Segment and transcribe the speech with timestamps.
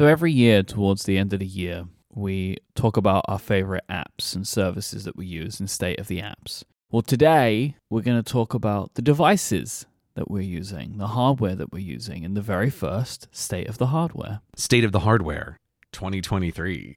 [0.00, 4.34] So every year, towards the end of the year, we talk about our favorite apps
[4.34, 6.64] and services that we use and state of the apps.
[6.90, 9.84] Well, today we're going to talk about the devices
[10.14, 13.88] that we're using, the hardware that we're using, and the very first state of the
[13.88, 14.40] hardware.
[14.56, 15.58] State of the hardware
[15.92, 16.96] 2023.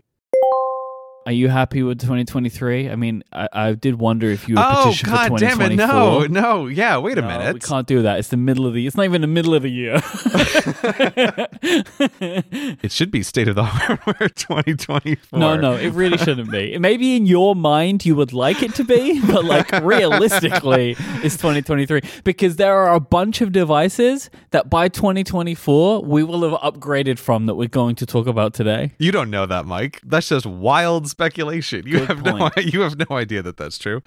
[1.26, 2.90] Are you happy with 2023?
[2.90, 5.76] I mean, I, I did wonder if you would Oh, petition for god damn it.
[5.76, 6.68] No, no.
[6.68, 7.54] Yeah, wait a No, minute.
[7.54, 8.20] We can't do that.
[8.20, 8.86] It's the middle of the.
[8.86, 10.02] It's not even the middle of the year.
[12.84, 15.40] It should be State of the Hardware 2024.
[15.40, 16.78] no, no, it really shouldn't be.
[16.80, 22.02] Maybe in your mind you would like it to be, but like realistically, it's 2023
[22.24, 27.46] because there are a bunch of devices that by 2024 we will have upgraded from
[27.46, 28.92] that we're going to talk about today.
[29.00, 30.00] You don't know that, Myke.
[30.04, 31.86] That's just wild speculation.
[31.86, 34.02] You Good have no you have no idea that that's true.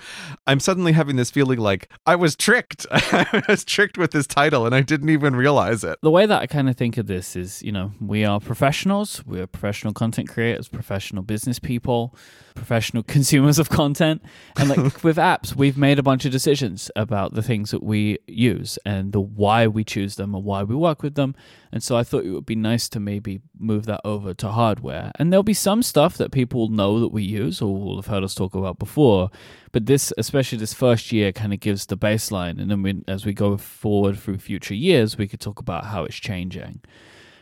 [0.46, 2.86] I'm suddenly having this feeling like I was tricked.
[2.90, 5.98] I was tricked with this title and I didn't even realize it.
[6.02, 9.24] the way that I kind of think of this is, you know, we are professionals,
[9.24, 12.14] we're professional content creators, professional business people,
[12.56, 14.22] professional consumers of content.
[14.56, 18.18] And like with apps, we've made a bunch of decisions about the things that we
[18.26, 21.34] use and the why we choose them and why we work with them.
[21.70, 25.12] And so I thought it would be nice to maybe move that over to hardware.
[25.18, 28.24] And there'll be some stuff that people know that we use or will have heard
[28.24, 29.30] us talk about before.
[29.72, 32.60] But this, especially this first year, kind of gives the baseline.
[32.60, 36.04] And then we, as we go forward through future years, we could talk about how
[36.04, 36.80] it's changing.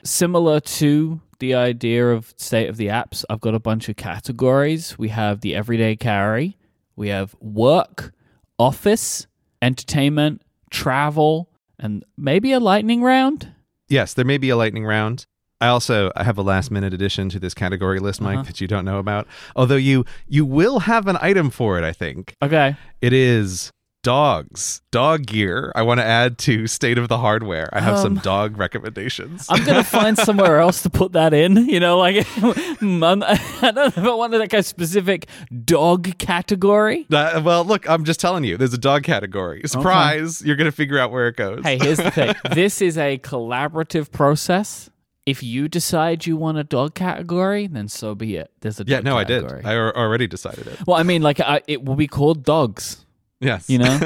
[0.03, 4.99] Similar to the idea of state of the apps, I've got a bunch of categories.
[4.99, 6.57] We have the everyday carry,
[6.97, 8.13] we have work,
[8.59, 9.27] office,
[9.63, 13.53] entertainment, travel, and maybe a lightning round.
[13.89, 15.27] Yes, there may be a lightning round.
[15.61, 18.43] I also I have a last minute addition to this category list, Myke, Uh-huh.
[18.43, 19.27] that you don't know about.
[19.57, 22.35] Although you you will have an item for it, I think.
[22.43, 22.77] Okay.
[23.01, 23.71] It is
[24.05, 25.73] dogs, dog gear.
[25.75, 27.69] I want to add to state of the hardware.
[27.73, 29.47] I have some Um, dog recommendations.
[29.51, 31.57] I'm gonna find somewhere else to put that in.
[31.69, 35.27] You know, like I'm- I don't know if I wanted like a specific
[35.65, 37.07] dog category.
[37.13, 39.63] Uh, well, look, I'm just telling you, there's a dog category.
[39.67, 40.43] Surprise!
[40.45, 41.63] You're gonna figure out where it goes.
[41.65, 42.35] Hey, here's the thing.
[42.53, 44.91] this is a collaborative process.
[45.27, 48.51] If you decide you want a dog category, then so be it.
[48.61, 49.61] There's a yeah, no, category.
[49.61, 49.67] I did.
[49.67, 50.79] I already decided it.
[50.87, 53.01] well, I mean, like I, it will be called dogs.
[53.45, 54.01] Yes, You know,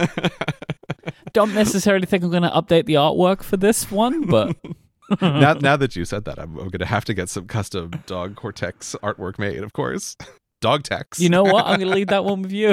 [1.32, 4.56] don't necessarily think I'm going to update the artwork for this one, but
[5.22, 8.36] now, now that you said that, I'm, I'm gonna have to get some custom dog
[8.36, 9.62] Cortex artwork made.
[9.62, 10.16] Of course,
[10.60, 11.20] dog text.
[11.20, 11.66] you know what?
[11.66, 12.70] I'm going to leave that one with you.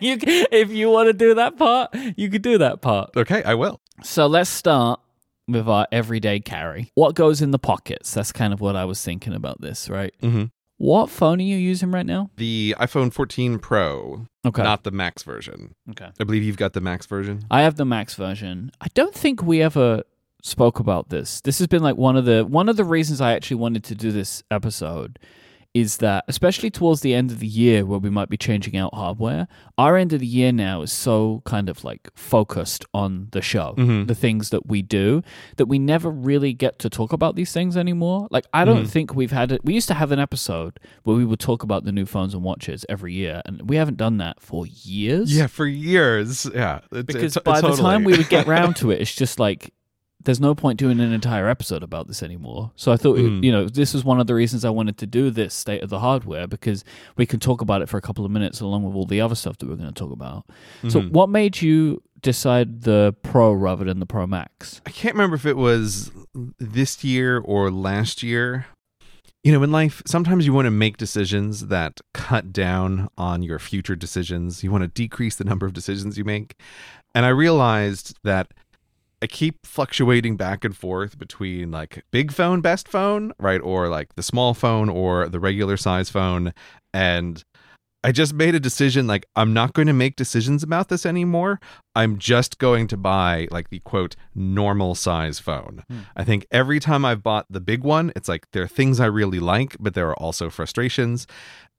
[0.00, 0.18] you,
[0.52, 3.10] if you want to do that part, you could do that part.
[3.16, 3.80] Okay, I will.
[4.02, 5.00] So let's start
[5.46, 6.90] with our everyday carry.
[6.94, 8.12] What goes in the pockets?
[8.12, 10.12] That's kind of what I was thinking about this, right?
[10.20, 10.44] hmm
[10.78, 12.30] What phone are you using right now?
[12.36, 14.62] The iPhone 14 Pro, Okay.
[14.62, 15.74] not the Max version.
[15.90, 16.08] okay.
[16.20, 17.42] I believe you've got the Max version.
[17.50, 18.70] I have the Max version.
[18.80, 20.04] I don't think we ever
[20.42, 21.40] spoke about this.
[21.40, 23.94] This has been like one of the one of the reasons I actually wanted to
[23.96, 25.18] do this episode
[25.80, 28.94] is that especially towards the end of the year where we might be changing out
[28.94, 29.46] hardware,
[29.76, 33.74] our end of the year now is so kind of like focused on the show,
[33.76, 34.06] Mhm.
[34.06, 35.22] the things that we do
[35.56, 38.28] that we never really get to talk about these things anymore.
[38.30, 38.88] Like I don't Mhm.
[38.90, 39.64] think we've had it.
[39.64, 42.42] We used to have an episode where we would talk about the new phones and
[42.42, 46.46] watches every year and we haven't done that for years Yeah, for years.
[46.54, 47.82] Yeah, It's- because it's- by the totally.
[47.90, 49.72] time we would get round to it, it's just like
[50.24, 52.72] there's no point doing an entire episode about this anymore.
[52.76, 53.42] So I thought, Mm.
[53.44, 55.90] you know, this was one of the reasons I wanted to do this state of
[55.90, 56.84] the hardware because
[57.16, 59.36] we can talk about it for a couple of minutes along with all the other
[59.36, 60.44] stuff that we're going to talk about.
[60.88, 61.12] So, Mhm.
[61.12, 64.80] what made you decide the Pro rather than the Pro Max?
[64.84, 66.10] I can't remember if it was
[66.58, 68.66] this year or last year.
[69.44, 73.60] You know, in life, sometimes you want to make decisions that cut down on your
[73.60, 74.64] future decisions.
[74.64, 76.56] You want to decrease the number of decisions you make.
[77.14, 78.52] And I realized that
[79.20, 83.60] I keep fluctuating back and forth between like big phone, best phone, right?
[83.60, 86.52] Or like the small phone or the regular size phone.
[86.94, 87.42] And
[88.04, 91.58] I just made a decision like, I'm not going to make decisions about this anymore.
[91.96, 95.82] I'm just going to buy like the quote normal size phone.
[95.88, 95.98] Hmm.
[96.16, 99.06] I think every time I've bought the big one, it's like there are things I
[99.06, 101.26] really like, but there are also frustrations.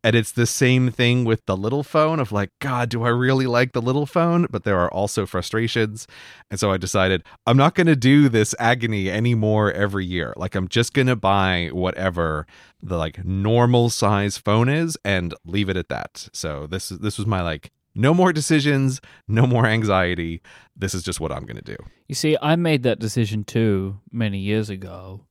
[0.04, 3.48] And it's the same thing with the little phone of like, God, do I really
[3.48, 4.48] like the little phone?
[4.50, 6.08] But there are also frustrations.
[6.50, 10.34] And so I decided I'm not going to do this agony anymore every year.
[10.38, 12.48] Like, I'm just going to buy whatever
[12.82, 16.30] the like normal size phone is and leave it at that.
[16.32, 20.42] So this this was my like no more decisions, no more anxiety.
[20.78, 21.78] This is just what I'm going to do.
[22.08, 25.26] You see, I made that decision too many years ago,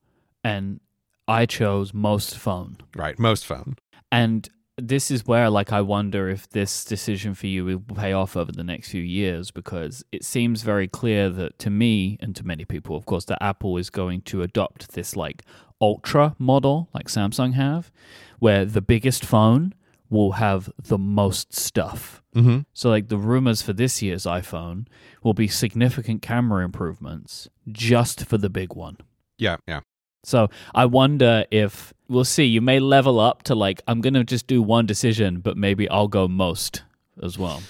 [0.45, 0.81] and
[1.27, 2.77] I chose most phone.
[2.95, 3.77] Right, most phone.
[4.13, 4.49] And
[4.79, 8.53] this is where like I wonder if this decision for you will pay off over
[8.53, 12.65] the next few years because it seems very clear that to me and to many
[12.65, 15.43] people, of course, that Apple is going to adopt this like
[15.81, 17.91] ultra model like Samsung have,
[18.39, 19.75] where the biggest phone
[20.11, 22.23] will have the most stuff.
[22.35, 22.61] Mm-hmm.
[22.73, 24.87] So like the rumors for this year's iPhone
[25.23, 28.97] will be significant camera improvements just for the big one.
[29.39, 29.81] Yeah, yeah.
[30.25, 32.45] So I wonder if we'll see.
[32.45, 36.09] You may level up to like I'm gonna just do one decision, but maybe I'll
[36.09, 36.83] go most
[37.23, 37.63] as well.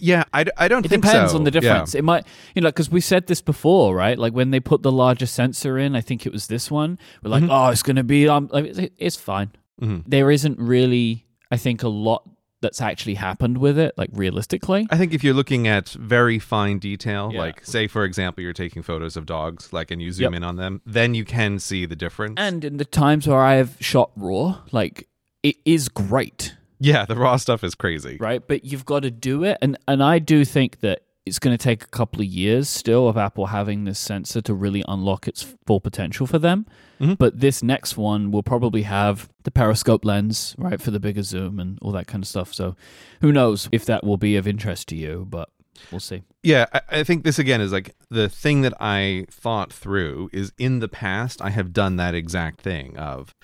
[0.00, 1.04] Yeah, I, I don't think.
[1.04, 1.38] It depends so.
[1.38, 1.60] on the Yeah.
[1.60, 1.94] difference.
[1.94, 4.18] It might, you know, because we said this before, right?
[4.18, 6.98] Like when they put the larger sensor in, I think it was this one.
[7.22, 7.50] We're like, Mhm.
[7.50, 8.64] oh, it's gonna be, um, like,
[8.96, 9.50] it's- fine.
[9.80, 10.04] Mhm.
[10.06, 12.22] There isn't really, I think, a lot
[12.60, 14.86] that's actually happened with it, like realistically.
[14.90, 17.40] I think if you're looking at very fine detail, Yeah.
[17.40, 20.36] like say for example you're taking photos of dogs, like and you zoom Yep.
[20.38, 22.34] in on them, then you can see the difference.
[22.36, 25.08] And in the times where I have shot raw, like
[25.42, 26.54] it is great.
[26.80, 28.16] yeah, the raw stuff is crazy.
[28.20, 28.42] right?
[28.46, 31.62] But you've got to do it, and and I do think that it's going to
[31.62, 35.54] take a couple of years still of Apple having this sensor to really unlock its
[35.66, 36.66] full potential for them.
[37.00, 37.16] Mhm.
[37.16, 41.60] But this next one will probably have the periscope lens, right, for the bigger zoom
[41.60, 42.52] and all that kind of stuff.
[42.52, 42.74] So
[43.20, 45.48] who knows if that will be of interest to you, but
[45.92, 46.24] we'll see.
[46.42, 50.52] Yeah, I, I think this again is like the thing that I thought through is
[50.58, 53.34] in the past I have done that exact thing of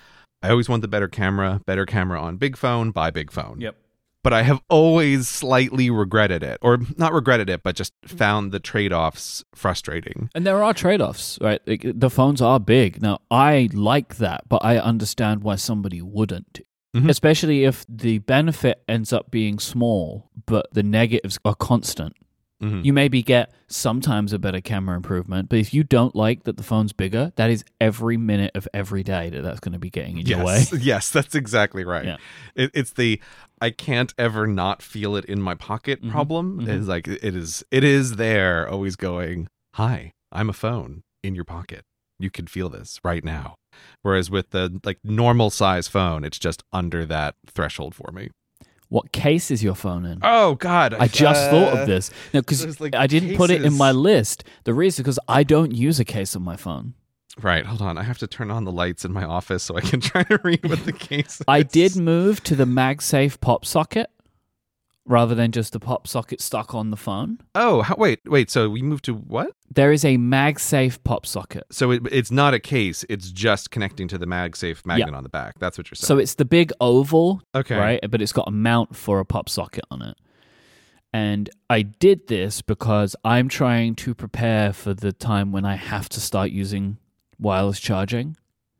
[0.43, 3.61] I always want the better camera, better camera on big phone, buy big phone.
[3.61, 3.75] Yep.
[4.25, 8.59] But I have always slightly regretted it, or not regretted it, but just found the
[8.59, 10.31] trade offs frustrating.
[10.33, 11.61] And there are trade offs, right?
[11.65, 13.03] The phones are big.
[13.03, 16.61] Now, I like that, but I understand why somebody wouldn't.
[16.95, 17.07] Mhm.
[17.07, 22.13] Especially if the benefit ends up being small, but the negatives are constant.
[22.65, 22.85] Mhm.
[22.85, 26.63] You maybe get sometimes a better camera improvement, but if you don't like that the
[26.63, 30.17] phone's bigger, that is every minute of every day that that's going to be getting
[30.17, 30.59] in your way.
[30.59, 32.05] Yes, yes, that's exactly right.
[32.05, 32.17] Yeah.
[32.55, 33.21] It, it's the
[33.61, 36.59] I can't ever not feel it in my pocket Mhm, problem.
[36.61, 36.67] mhm.
[36.67, 37.63] It's like it is.
[37.71, 39.47] It is there, always going.
[39.75, 41.83] Hi, I'm a phone in your pocket.
[42.19, 43.55] You can feel this right now.
[44.03, 48.29] Whereas with the like normal size phone, it's just under that threshold for me.
[48.89, 50.19] What case is your phone in?
[50.21, 52.11] Oh God, I just thought uh, of this.
[52.33, 54.43] No, because like, I didn't put it in my list.
[54.63, 56.93] The reason because I don't use a case on my phone.
[57.41, 57.97] Right, hold on.
[57.97, 60.39] I have to turn on the lights in my office so I can try to
[60.43, 61.41] read what the case.
[61.47, 64.09] I did move to the MagSafe pop socket
[65.05, 67.39] rather than just a pop socket stuck on the phone.
[67.53, 68.49] Oh, how, wait, wait.
[68.49, 69.51] So we moved to what?
[69.69, 71.65] There is a MagSafe pop socket.
[71.71, 73.05] So it, it's not a case.
[73.09, 75.59] It's just connecting to the MagSafe magnet on the back.
[75.59, 76.07] That's what you're saying.
[76.07, 77.99] So it's the big oval, okay, right?
[78.09, 80.17] But it's got a mount for a pop socket on it.
[81.13, 86.09] And I did this because I'm trying to prepare for the time when I have
[86.09, 86.97] to start using
[87.39, 88.35] wireless charging.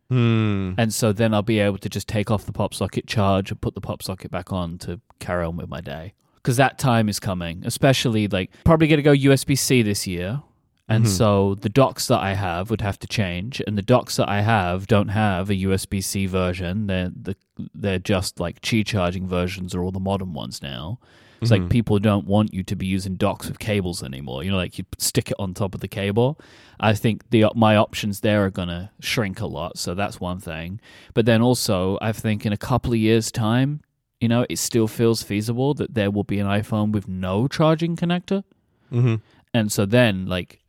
[0.09, 0.73] Hmm.
[0.77, 3.59] And so then I'll be able to just take off the pop socket, charge, and
[3.59, 6.13] put the pop socket back on to carry on with my day.
[6.35, 10.43] Because that time is coming, especially like probably going to go USB C this year.
[10.87, 11.09] And Mhm.
[11.09, 14.41] so the docks that I have would have to change, and the docks that I
[14.41, 16.85] have don't have a USB C version.
[16.85, 17.35] They're the
[17.73, 20.99] they're just like Qi charging versions or all the modern ones now.
[21.41, 21.69] It's like Mhm.
[21.69, 24.43] people don't want you to be using docks with cables anymore.
[24.43, 26.39] You know, like you stick it on top of the cable.
[26.79, 29.77] I think the my options there are gonna shrink a lot.
[29.77, 30.79] So that's one thing.
[31.13, 33.81] But then also, I think in a couple of years' time,
[34.21, 37.95] you know, it still feels feasible that there will be an iPhone with no charging
[37.95, 38.43] connector.
[38.91, 39.21] Mhm.
[39.53, 40.61] And so then, like,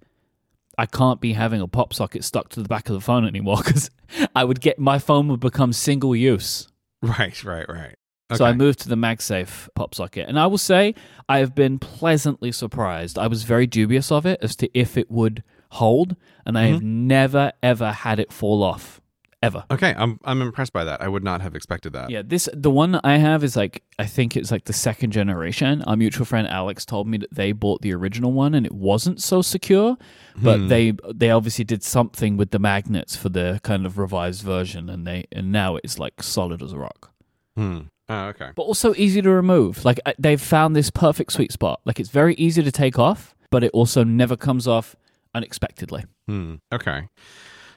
[0.78, 3.56] I can't be having a pop socket stuck to the back of the phone anymore
[3.64, 3.88] because
[4.34, 6.68] I would get my phone would become single use.
[7.02, 7.94] Right, right, right.
[8.34, 10.28] So I moved to the MagSafe pop socket.
[10.28, 10.94] And I will say
[11.28, 13.18] I have been pleasantly surprised.
[13.18, 16.80] I was very dubious of it as to if it would hold, and I have
[16.80, 17.06] Mm-hmm.
[17.06, 19.00] never ever had it fall off.
[19.42, 19.64] Ever.
[19.70, 21.02] Okay, I'm I'm impressed by that.
[21.02, 22.08] I would not have expected that.
[22.10, 25.82] Yeah, this the one I have is like I think it's like the second generation.
[25.82, 29.22] Our mutual friend Alex told me that they bought the original one and it wasn't
[29.22, 29.98] so secure,
[30.36, 30.68] but Hmm.
[30.68, 35.06] they they obviously did something with the magnets for the kind of revised version, and
[35.06, 37.12] they and now it's like solid as a rock.
[37.56, 37.80] Hmm.
[38.08, 38.50] Oh, okay.
[38.54, 39.84] but also easy to remove.
[39.84, 41.80] Like they've found this perfect sweet spot.
[41.84, 44.94] Like it's very easy to take off, but it also never comes off
[45.34, 46.04] unexpectedly.
[46.28, 46.56] Hmm.
[46.72, 47.08] Okay.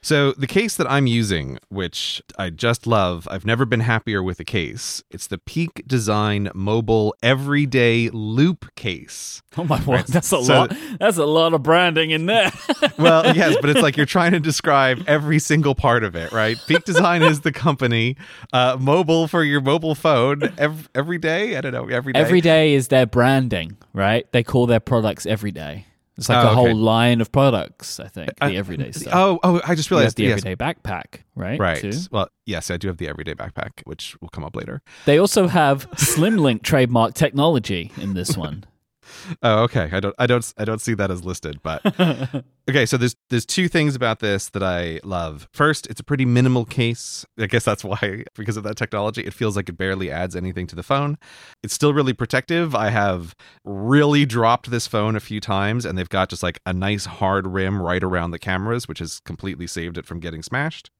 [0.01, 4.39] So the case that I'm using, which I just love, I've never been happier with
[4.39, 5.03] a case.
[5.11, 9.41] It's the Peak Design Mobile Everyday Loop Case.
[9.57, 10.73] Oh my Right, word, that's a so- lot.
[10.99, 12.51] That's a lot of branding in there.
[12.97, 16.57] Well, yes, but it's like you're trying to describe every single part of it, right?
[16.67, 18.17] Peak Design is the company.
[18.51, 21.55] Uh, mobile for your mobile phone every, every day.
[21.55, 22.19] I don't know every day.
[22.19, 24.29] every day is their branding, right?
[24.33, 25.85] They call their products every day.
[26.19, 26.55] It's like Oh, a okay.
[26.55, 27.99] whole line of products.
[27.99, 29.13] I think the Uh, everyday stuff.
[29.15, 31.59] Oh, oh, I just realized the yes, everyday backpack, right?
[31.59, 31.79] right.
[31.79, 31.93] too?
[32.11, 34.81] Well, yes, I do have the everyday backpack, which will come up later.
[35.05, 38.65] They also have SlimLink trademark technology in this one.
[39.41, 39.89] Oh, okay.
[39.91, 41.81] I don't, I don't, I don't see that as listed, but
[42.69, 42.85] okay.
[42.85, 45.47] So there's there's two things about this that I love.
[45.53, 47.25] First, it's a pretty minimal case.
[47.39, 50.67] I guess that's why because of that technology, it feels like it barely adds anything
[50.67, 51.17] to the phone.
[51.63, 52.75] It's still really protective.
[52.75, 56.73] I have really dropped this phone a few times, and they've got just like a
[56.73, 60.91] nice hard rim right around the cameras, which has completely saved it from getting smashed.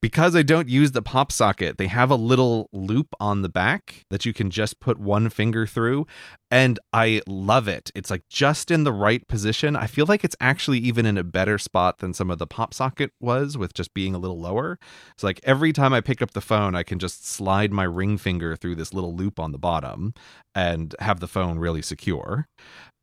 [0.00, 4.04] Because I don't use the pop socket, they have a little loop on the back
[4.10, 6.06] that you can just put one finger through
[6.50, 7.90] and I love it.
[7.94, 9.76] It's like just in the right position.
[9.76, 12.74] I feel like it's actually even in a better spot than some of the pop
[12.74, 14.78] socket was with just being a little lower.
[15.12, 18.18] It's like every time I pick up the phone, I can just slide my ring
[18.18, 20.14] finger through this little loop on the bottom
[20.54, 22.48] and have the phone really secure.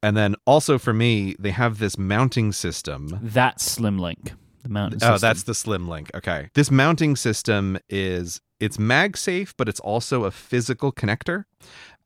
[0.04, 4.34] And then also for me, they have this mounting system That's SlimLink.
[4.68, 6.12] The mountain Oh, that's the Slim Link.
[6.14, 6.50] Okay.
[6.54, 11.46] This mounting system is it's MagSafe, but it's also a physical connector.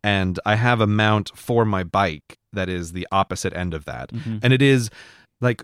[0.04, 4.12] And I have a mount for my bike that is the opposite end of that.
[4.12, 4.40] Mhm.
[4.44, 4.90] And it is
[5.40, 5.64] like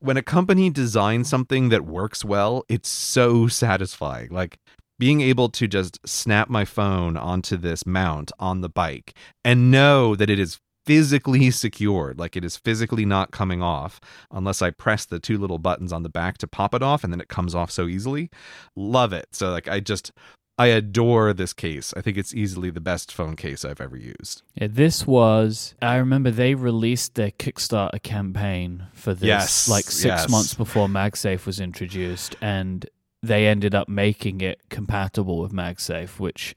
[0.00, 4.30] when a company designs something that works well, it's so satisfying.
[4.30, 4.58] Like
[4.98, 10.16] being able to just snap my phone onto this mount on the bike and know
[10.16, 15.04] that it is physically secured, like it is physically not coming off unless I press
[15.04, 17.54] the two little buttons on the back to pop it off and then it comes
[17.54, 18.30] off so easily.
[18.74, 19.26] Love it.
[19.32, 20.12] So like I just
[20.58, 21.94] I adore this case.
[21.96, 24.42] I think it's easily the best phone case I've ever used.
[24.54, 25.74] Yeah, this was.
[25.80, 30.28] I remember they released their Kickstarter campaign for this Yes, like six yes.
[30.28, 32.84] months before MagSafe was introduced, and
[33.22, 36.56] they ended up making it compatible with MagSafe, which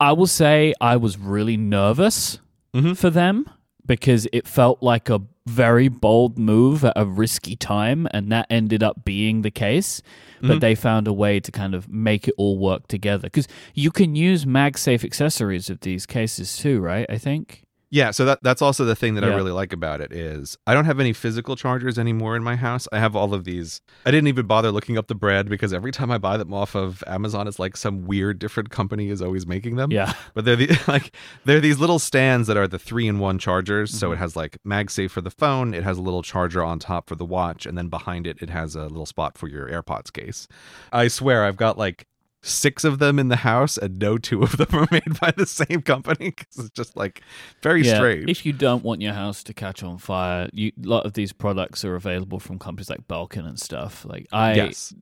[0.00, 2.40] I will say I was really nervous
[2.74, 2.96] Mhm.
[2.96, 3.48] for them
[3.86, 8.82] because it felt like a very bold move at a risky time, and that ended
[8.82, 10.00] up being the case.
[10.40, 10.60] But Mhm.
[10.60, 14.14] they found a way to kind of make it all work together because you can
[14.16, 17.06] use MagSafe accessories of these cases too, right?
[17.08, 17.62] I think.
[17.94, 20.74] Yeah, so that that's also the thing that I really like about it is I
[20.74, 22.88] don't have any physical chargers anymore in my house.
[22.90, 23.82] I have all of these.
[24.04, 26.74] I didn't even bother looking up the brand because every time I buy them off
[26.74, 29.92] of Amazon, it's like some weird different company is always making them.
[29.92, 30.12] Yeah.
[30.34, 33.92] But they're the like they're these little stands that are the three in one chargers.
[33.96, 34.14] So Mm-hmm.
[34.14, 37.14] it has like MagSafe for the phone, it has a little charger on top for
[37.14, 40.48] the watch, and then behind it it has a little spot for your AirPods case.
[40.92, 42.08] I swear I've got like
[42.44, 45.46] six of them in the house, and no two of them are made by the
[45.46, 47.22] same company because it's just like
[47.62, 47.96] very yeah.
[47.96, 48.30] strange.
[48.30, 51.32] If you don't want your house to catch on fire, you, a lot of these
[51.32, 54.04] products are available from companies like Belkin and stuff.
[54.04, 54.94] Like I, yes.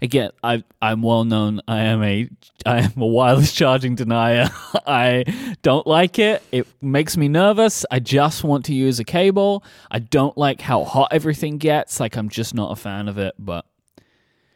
[0.00, 1.60] again, I I'm well known.
[1.66, 2.28] I am a
[2.64, 4.48] I am a wireless charging denier.
[4.86, 5.24] I
[5.62, 6.42] don't like it.
[6.52, 7.84] It makes me nervous.
[7.90, 9.64] I just want to use a cable.
[9.90, 12.00] I don't like how hot everything gets.
[12.00, 13.34] Like I'm just not a fan of it.
[13.38, 13.66] But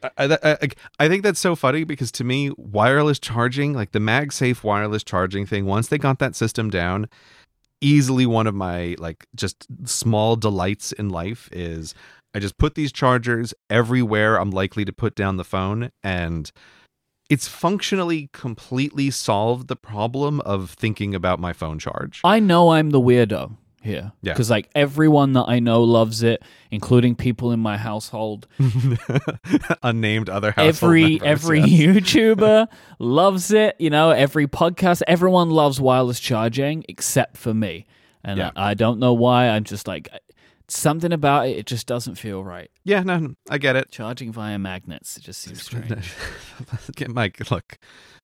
[0.03, 4.63] I, I, I, think that's so funny because to me, wireless charging, like the MagSafe
[4.63, 7.07] wireless charging thing, once they got that system down,
[7.81, 11.93] easily one of my like just small delights in life is
[12.33, 16.51] I just put these chargers everywhere I'm likely to put down the phone and
[17.29, 22.21] it's functionally completely solved the problem of thinking about my phone charge.
[22.23, 24.11] I know I'm the weirdo here.
[24.21, 24.33] Yeah.
[24.33, 28.47] Because like everyone that I know loves it, including people in my household.
[29.83, 31.69] Unnamed other household every members, every yes.
[31.97, 32.67] YouTuber
[32.99, 33.75] loves it.
[33.79, 37.85] You know, every podcast, everyone loves wireless charging except for me,
[38.23, 38.51] and Yeah.
[38.55, 39.47] I, I don't know why.
[39.49, 40.09] I'm just like
[40.71, 41.57] something about it.
[41.57, 42.69] It just doesn't feel right.
[42.83, 43.91] Yeah, no, I get it.
[43.91, 45.17] Charging via magnets.
[45.17, 45.89] It just seems strange.
[46.95, 47.77] Get Myke, look.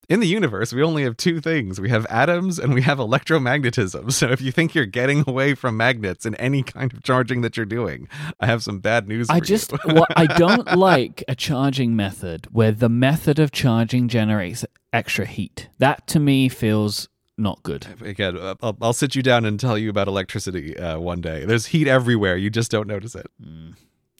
[0.08, 1.78] In the universe, we only have two things.
[1.78, 4.10] We have atoms and we have electromagnetism.
[4.12, 7.58] So if you think you're getting away from magnets in any kind of charging that
[7.58, 8.08] you're doing,
[8.40, 9.42] I have some bad news for I you.
[9.42, 14.64] just what I don't like a charging method where the method of charging generates
[14.94, 15.68] extra heat.
[15.78, 17.86] That to me feels not good.
[18.02, 21.44] Again, uh, I'll, I'll sit you down and tell you about electricity uh, one day.
[21.44, 22.36] There's heat everywhere.
[22.36, 23.26] You just don't notice it.
[23.40, 23.74] Mm,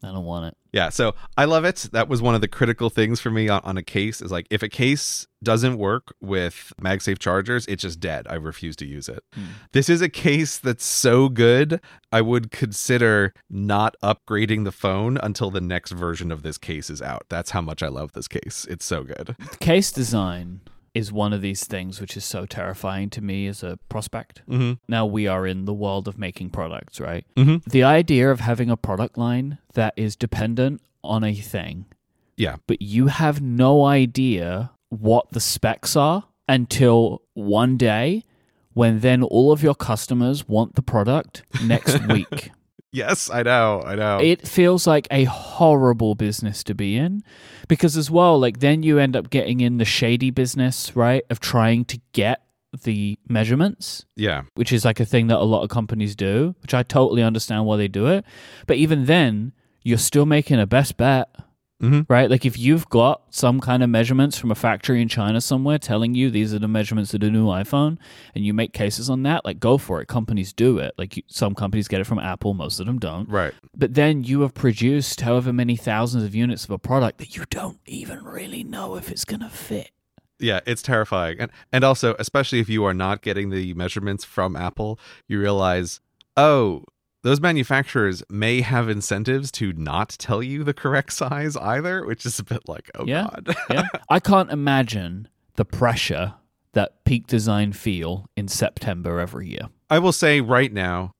[0.04, 0.56] I don't want it.
[0.72, 1.88] Yeah, so I love it.
[1.92, 4.46] That was one of the critical things for me on, on a case is like
[4.50, 8.26] if a case doesn't work with MagSafe chargers, it's just dead.
[8.30, 9.24] I refuse to use it.
[9.34, 9.44] Hmm.
[9.72, 11.80] This is a case that's so good,
[12.12, 17.02] I would consider not upgrading the phone until the next version of this case is
[17.02, 17.24] out.
[17.28, 18.66] That's how much I love this case.
[18.70, 19.36] It's so good.
[19.58, 20.60] Case design
[20.98, 24.42] is one of these things which is so terrifying to me as a prospect.
[24.48, 24.72] Mm-hmm.
[24.88, 27.24] Now we are in the world of making products, right?
[27.36, 27.68] Mm-hmm.
[27.70, 31.86] The idea of having a product line that is dependent on a thing,
[32.36, 32.56] Yeah.
[32.66, 38.24] but you have no idea what the specs are until one day
[38.74, 42.50] when then all of your customers want the product next week.
[42.92, 44.18] Yes, I know, I know.
[44.20, 47.22] It feels like a horrible business to be in
[47.68, 51.24] because, as well, like then you end up getting in the shady business, right?
[51.30, 52.42] Of trying to get
[52.82, 56.74] the measurements, yeah, which is like a thing that a lot of companies do, which
[56.74, 58.24] I totally understand why they do it.
[58.66, 59.52] But even then,
[59.82, 61.28] you're still making a best bet.
[61.82, 62.06] Mhm.
[62.08, 62.28] Right?
[62.28, 66.14] Like if you've got some kind of measurements from a factory in China somewhere telling
[66.14, 67.98] you these are the measurements of the new iPhone
[68.34, 70.08] and you make cases on that, like go for it.
[70.08, 70.92] Companies do it.
[70.98, 73.28] Like you, some companies get it from Apple, most of them don't.
[73.28, 73.54] right.
[73.76, 77.44] But then you have produced however many thousands of units of a product that you
[77.48, 79.90] don't even really know if it's going to fit.
[80.40, 81.38] Yeah, it's terrifying.
[81.38, 86.00] And and also, especially if you are not getting the measurements from Apple, you realize,
[86.36, 86.84] oh,
[87.22, 92.38] those manufacturers may have incentives to not tell you the correct size either, which is
[92.38, 93.28] a bit like, oh Yeah.
[93.44, 93.56] god.
[93.70, 93.88] Yeah.
[94.08, 96.34] I can't imagine the pressure
[96.74, 99.68] that Peak Design feel in September every year.
[99.90, 101.12] I will say right now,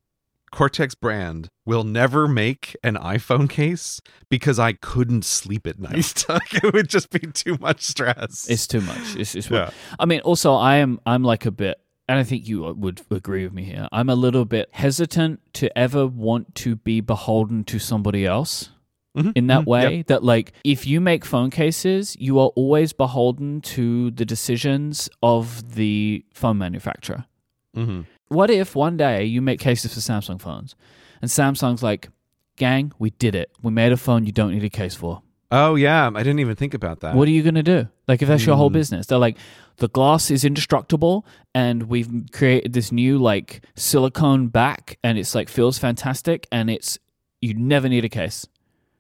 [0.53, 4.01] Cortex brand will never make an iPhone case
[4.31, 6.25] because I couldn't sleep at night.
[6.53, 8.47] it would just be too much stress.
[8.49, 9.17] It's too much.
[9.17, 9.71] It's, it's Yeah.
[9.99, 11.01] I mean, also, I am.
[11.05, 11.79] I'm like a bit,
[12.09, 13.87] and I think you would agree with me here.
[13.93, 18.71] I'm a little bit hesitant to ever want to be beholden to somebody else.
[19.17, 20.07] Mhm, in that mhm, way yep.
[20.09, 25.75] that like if you make phone cases you are always beholden to the decisions of
[25.75, 27.25] the phone manufacturer
[27.75, 28.05] Mhm.
[28.29, 30.77] what if one day you make cases for samsung phones
[31.23, 32.11] and samsung's like
[32.57, 35.77] gang we did it we made a phone you don't need a case for Oh
[35.77, 37.15] yeah, I didn't even think about that.
[37.15, 38.75] what are you going to do like if that's your whole Mm.
[38.75, 39.37] business they're like
[39.79, 41.25] the glass is indestructible
[41.55, 46.99] and we've created this new like silicone back and it's like feels fantastic and it's
[47.41, 48.47] you never need a case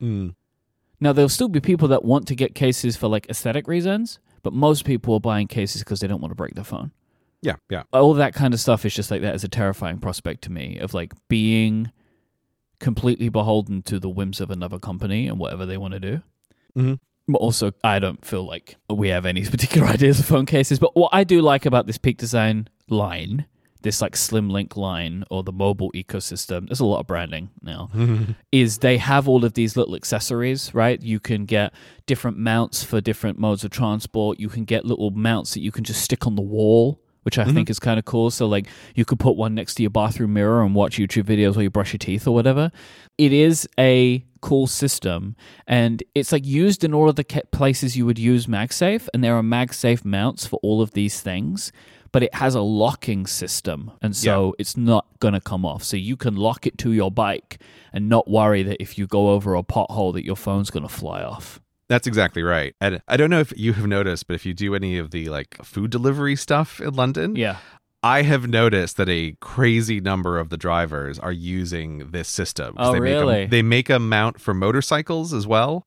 [0.01, 0.35] Mm.
[1.01, 4.53] Now there'll still be people that want to get cases for like aesthetic reasons, but
[4.53, 6.93] most people are buying cases because they don't want to break their phone.
[7.43, 7.83] Yeah, yeah.
[7.93, 10.79] All that kind of stuff is just like that is a terrifying prospect to me
[10.79, 11.91] of like being
[12.81, 16.23] completely beholden to the whims of another company and whatever they want to do.
[16.77, 16.99] Mhm.
[17.31, 20.79] But also, I don't feel like we have any particular ideas of phone cases.
[20.79, 23.45] But what I do like about this Peak Design line,
[23.83, 27.91] this like Slim Link line or the mobile ecosystem, there's a lot of branding now
[28.53, 31.01] is they have all of these little accessories, right?
[31.03, 31.75] You can get
[32.07, 34.41] different mounts for different modes of transport.
[34.41, 36.99] You can get little mounts that you can just stick on the wall,
[37.29, 37.73] which I think mm-hmm.
[37.73, 38.31] is kind of cool.
[38.31, 41.57] So, like, you could put one next to your bathroom mirror and watch YouTube videos
[41.57, 42.71] while you brush your teeth or whatever.
[43.19, 48.07] It is a cool system, and it's like used in all of the places you
[48.07, 51.71] would use MagSafe, and there are MagSafe mounts for all of these things.
[52.13, 55.85] But it has a locking system, and so it's not going to come off.
[55.85, 57.61] So you can lock it to your bike
[57.93, 60.95] and not worry that if you go over a pothole that your phone's going to
[60.95, 61.61] fly off.
[61.89, 62.75] That's exactly right.
[62.81, 65.29] And I don't know if you have noticed, but if you do any of the
[65.29, 67.57] like food delivery stuff in London, Yeah.
[68.01, 72.77] I have noticed that a crazy number of the drivers are using this system.
[72.79, 73.35] Oh, they really?
[73.41, 75.85] Make a, they make a mount for motorcycles as well,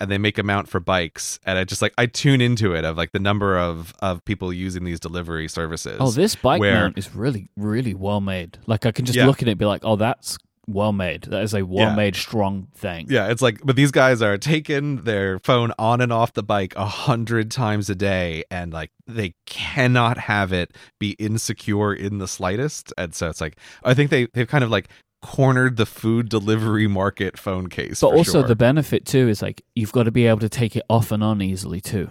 [0.00, 1.38] and they make a mount for bikes.
[1.44, 4.54] And I just like I tune into it of like the number of of people
[4.54, 5.98] using these delivery services.
[6.00, 8.56] Oh, this bike where- mount is really, really well made.
[8.66, 9.26] Like I can just Yeah.
[9.26, 11.22] look at it and be like, oh, that's well made.
[11.22, 13.06] That is a well made, strong thing.
[13.08, 16.74] Yeah, it's like, but these guys are taking their phone on and off the bike
[16.76, 22.28] a hundred times a day, and like they cannot have it be insecure in the
[22.28, 22.92] slightest.
[22.96, 24.88] And so it's like, I think they they've kind of like
[25.22, 28.00] cornered the food delivery market phone case.
[28.00, 28.42] But also sure.
[28.42, 31.22] the benefit too is like you've got to be able to take it off and
[31.22, 32.08] on easily too.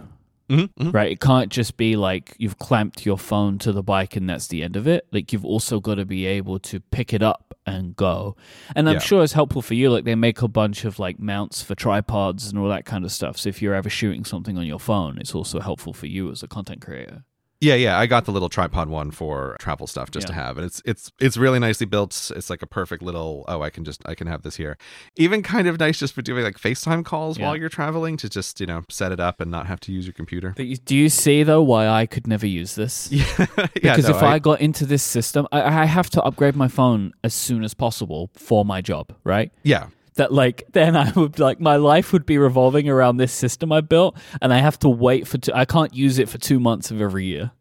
[0.50, 0.94] Mhm, mhm.
[0.94, 1.12] Right?
[1.12, 4.64] It can't just be like you've clamped your phone to the bike and that's the
[4.64, 5.06] end of it.
[5.12, 8.36] Like you've also got to be able to pick it up and go.
[8.76, 9.00] And I'm Yeah.
[9.00, 9.92] sure it's helpful for you.
[9.92, 13.12] Like they make a bunch of like mounts for tripods and all that kind of
[13.12, 13.38] stuff.
[13.38, 16.42] So if you're ever shooting something on your phone, it's also helpful for you as
[16.42, 17.24] a content creator.
[17.62, 20.66] Yeah, yeah, I got the little tripod one for travel stuff just to have, and
[20.66, 22.32] it's it's it's really nicely built.
[22.34, 23.44] It's like a perfect little.
[23.50, 24.78] Oh, I can just I can have this here.
[25.18, 27.48] Even kind of nice just for doing like FaceTime calls Yeah.
[27.48, 30.06] while you're traveling to just you know set it up and not have to use
[30.06, 30.56] your computer.
[30.86, 33.10] Do you see though why I could never use this?
[33.20, 33.66] Yeah, yeah.
[33.96, 37.12] Because no, if I, got into this system, I, I have to upgrade my phone
[37.26, 39.52] as soon as possible for my job, right?
[39.64, 39.88] yeah,
[40.20, 43.80] That like then I would like my life would be revolving around this system I
[43.82, 45.54] built, and I have to wait for two.
[45.54, 47.52] I can't use it for two months of every year.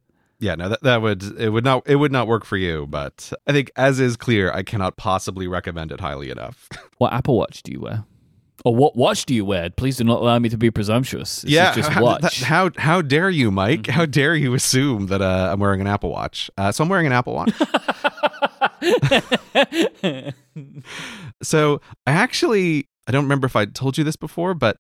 [0.41, 2.87] yeah, no, that that would it would not it would not work for you.
[2.89, 6.69] But I think as is clear, I cannot possibly recommend it highly enough.
[6.99, 8.05] What Apple Watch do you wear?
[8.65, 9.71] Or what watch do you wear?
[9.71, 11.43] Please do not allow me to be presumptuous.
[11.43, 12.23] This yeah, just watch.
[12.23, 13.83] that- how how dare you, Myke?
[13.83, 13.93] Mm-hmm.
[13.93, 16.51] How dare you assume that uh, I'm wearing an Apple Watch?
[16.59, 17.53] Uh, so I'm wearing an Apple Watch.
[21.43, 24.77] so I actually I don't remember if I told you this before, but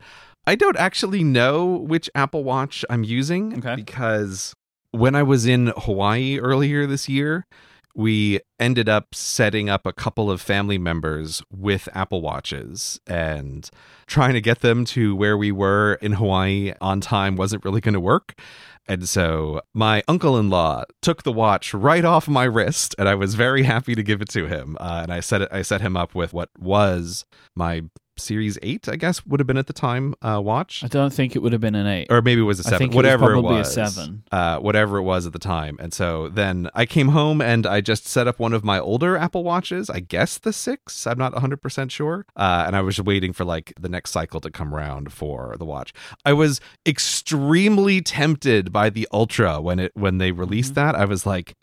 [0.46, 3.76] I don't actually know which Apple Watch I'm using Okay.
[3.76, 4.54] because
[4.90, 7.46] when I was in Hawaii earlier this year,
[7.94, 13.68] we ended up setting up a couple of family members with Apple Watches and
[14.06, 17.94] trying to get them to where we were in Hawaii on time wasn't really going
[17.94, 18.38] to work.
[18.88, 23.14] And so my uncle in law took the watch right off my wrist, and I
[23.14, 24.76] was very happy to give it to him.
[24.80, 27.82] Uh, and I set it, I set him up with what was my
[28.18, 30.82] Series 8, I guess, would have been at the time uh, watch.
[30.84, 32.08] I don't think it would have been an eight.
[32.10, 33.72] Or maybe it was a I seven, think it was whatever it probably a was.
[33.74, 34.22] seven.
[34.32, 35.76] Uh, whatever it was at the time.
[35.80, 39.16] And so then I came home and I just set up one of my older
[39.16, 41.06] Apple Watches, I guess the six.
[41.06, 42.26] I'm not 100% sure.
[42.36, 45.64] Uh, and I was waiting for like the next cycle to come around for the
[45.64, 45.92] watch.
[46.24, 50.76] I was extremely tempted by the Ultra when it when they released Mhm.
[50.76, 50.94] that.
[50.94, 51.54] I was like,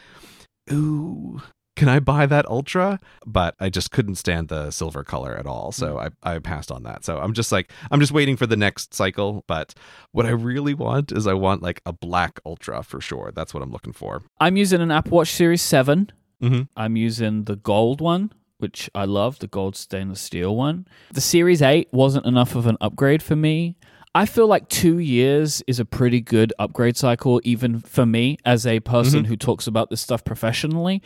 [0.71, 1.41] ooh.
[1.75, 2.99] Can I buy that Ultra?
[3.25, 5.71] But I just couldn't stand the silver color at all.
[5.71, 7.03] So I, I passed on that.
[7.03, 9.43] So I'm just like, I'm just waiting for the next cycle.
[9.47, 9.73] But
[10.11, 13.31] what I really want is I want like a black Ultra for sure.
[13.35, 14.23] That's what I'm looking for.
[14.39, 16.11] I'm using an Apple Watch Series 7.
[16.41, 16.61] Mm-hmm.
[16.75, 20.87] I'm using the gold one, which I love, the gold stainless steel one.
[21.11, 23.77] The Series 8 wasn't enough of an upgrade for me.
[24.15, 28.65] I feel like two years is a pretty good upgrade cycle, even for me as
[28.65, 29.27] a person mm-hmm.
[29.27, 31.01] who talks about this stuff professionally.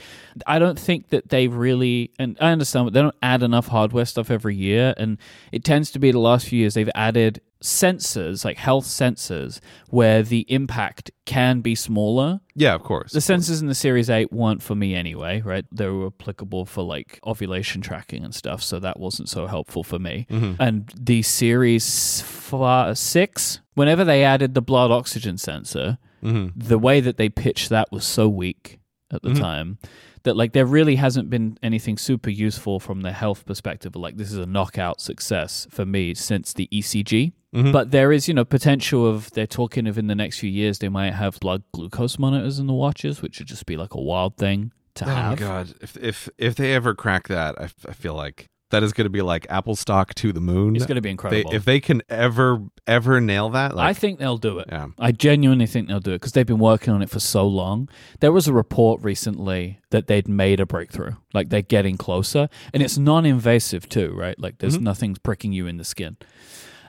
[0.45, 4.05] I don't think that they really, and I understand, but they don't add enough hardware
[4.05, 4.93] stuff every year.
[4.95, 5.17] And
[5.51, 10.23] it tends to be the last few years they've added sensors, like health sensors, where
[10.23, 12.39] the impact can be smaller.
[12.55, 13.11] Yeah, of course.
[13.11, 15.65] The sensors in the Series 8 weren't for me anyway, right?
[15.71, 19.99] They were applicable for like ovulation tracking and stuff, so that wasn't so helpful for
[19.99, 20.25] me.
[20.29, 20.55] Mhm.
[20.59, 26.51] And the Series 6, whenever they added the blood oxygen sensor, Mhm.
[26.55, 28.79] the way that they pitched that was so weak
[29.11, 29.39] at the Mhm.
[29.39, 29.77] time
[30.23, 33.95] that like there really hasn't been anything super useful from the health perspective.
[33.95, 37.33] Like this is a knockout success for me since the ECG.
[37.55, 37.71] Mhm.
[37.71, 40.79] But there is, you know, potential of they're talking of in the next few years
[40.79, 44.01] they might have blood glucose monitors in the watches, which would just be like a
[44.01, 45.33] wild thing to have.
[45.33, 45.73] Oh god!
[45.81, 49.05] If if if they ever crack that, I, f- I feel like that is going
[49.05, 50.75] to be like Apple stock to the moon.
[50.75, 51.53] It's going to be They, incredible.
[51.53, 54.67] if they can ever ever nail that, I think they'll do it.
[54.71, 57.45] yeah, I genuinely think they'll do it because they've been working on it for so
[57.47, 57.87] long.
[58.19, 62.81] There was a report recently that they'd made a breakthrough, like they're getting closer, and
[62.83, 64.39] it's non-invasive too, right?
[64.39, 64.81] Like there's Mhm.
[64.81, 66.17] nothing pricking you in the skin.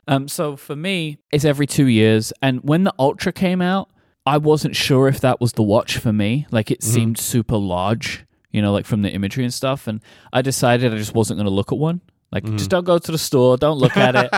[0.09, 3.91] Um, so for me, it's every two years, and when the Ultra came out,
[4.27, 6.47] I wasn't sure if that was the watch for me.
[6.51, 6.85] Like it Mhm.
[6.85, 10.01] seemed super large, you know, like from the imagery and stuff, and
[10.33, 12.01] I decided I just wasn't going to look at one.
[12.33, 12.59] Like, Mhm.
[12.59, 14.31] just don't go to the store, don't look at it,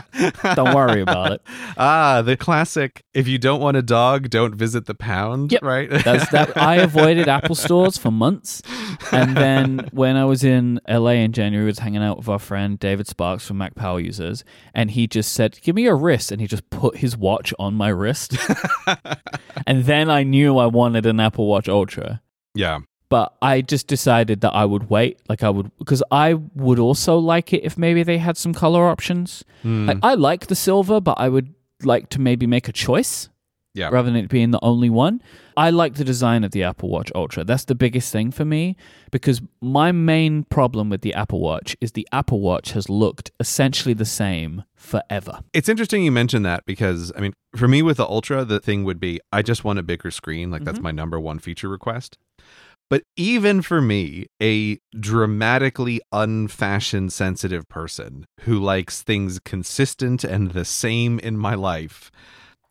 [0.57, 1.43] don't worry about it.
[1.77, 3.05] ah, the classic.
[3.13, 5.53] If you don't want a dog, don't visit the pound.
[5.53, 5.63] Yep.
[5.63, 5.91] Right.
[6.03, 6.57] That's that.
[6.57, 8.63] I avoided Apple stores for months,
[9.13, 12.39] and then when I was in LA in January, I was hanging out with our
[12.39, 16.33] friend David Sparks from Mac Power Users, and he just said, "Give me your wrist,"
[16.33, 18.39] and he just put his watch on my wrist,
[19.67, 22.23] and then I knew I wanted an Apple Watch Ultra.
[22.55, 22.79] yeah.
[23.13, 26.35] But I just decided that I would wait, like I would, because I
[26.67, 29.45] would also like it if maybe they had some color options.
[29.63, 29.87] Hmm.
[29.89, 33.29] Like, I like the silver, but I would like to maybe make a choice
[33.75, 33.89] Yeah.
[33.93, 35.21] rather than it being the only one.
[35.59, 37.45] I like the design of the Apple Watch Ultra.
[37.45, 38.77] That's the biggest thing for me
[39.11, 43.93] because my main problem with the Apple Watch is the Apple Watch has looked essentially
[43.95, 45.41] the same forever.
[45.53, 48.85] It's interesting you mentioned that because I mean, for me with the Ultra, the thing
[48.85, 50.51] would be I just want a bigger screen.
[50.51, 50.83] Like that's Mhm.
[50.89, 52.17] my number one feature request.
[52.93, 60.67] But even for me, a dramatically unfashion sensitive person who likes things consistent and the
[60.67, 62.11] same in my life,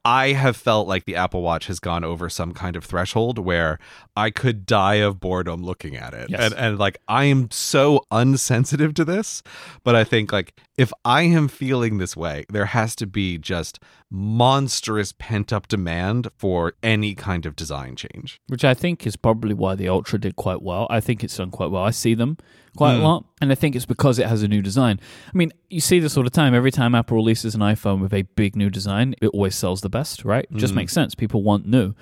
[0.06, 3.80] I have felt like the Apple Watch has gone over some kind of threshold where
[4.16, 6.30] I could die of boredom looking at it.
[6.30, 6.40] Yes.
[6.42, 9.42] And and like I am so unsensitive to this,
[9.84, 13.80] but I think like if I am feeling this way, there has to be just
[14.10, 18.42] monstrous pent up demand for any kind of design change.
[18.48, 20.88] Which I think is probably why the Ultra did quite well.
[20.90, 21.84] I think it's done quite well.
[21.84, 22.38] I see them
[22.76, 23.02] quite Hmm.
[23.02, 23.26] a lot.
[23.42, 25.00] And I think it's because it has a new design.
[25.34, 26.54] I mean, you see this all the time.
[26.54, 29.90] Every time Apple releases an iPhone with a big new design, it always sells the
[29.90, 30.46] best, right?
[30.52, 30.78] It just Mm.
[30.78, 31.16] makes sense.
[31.16, 31.94] People want new.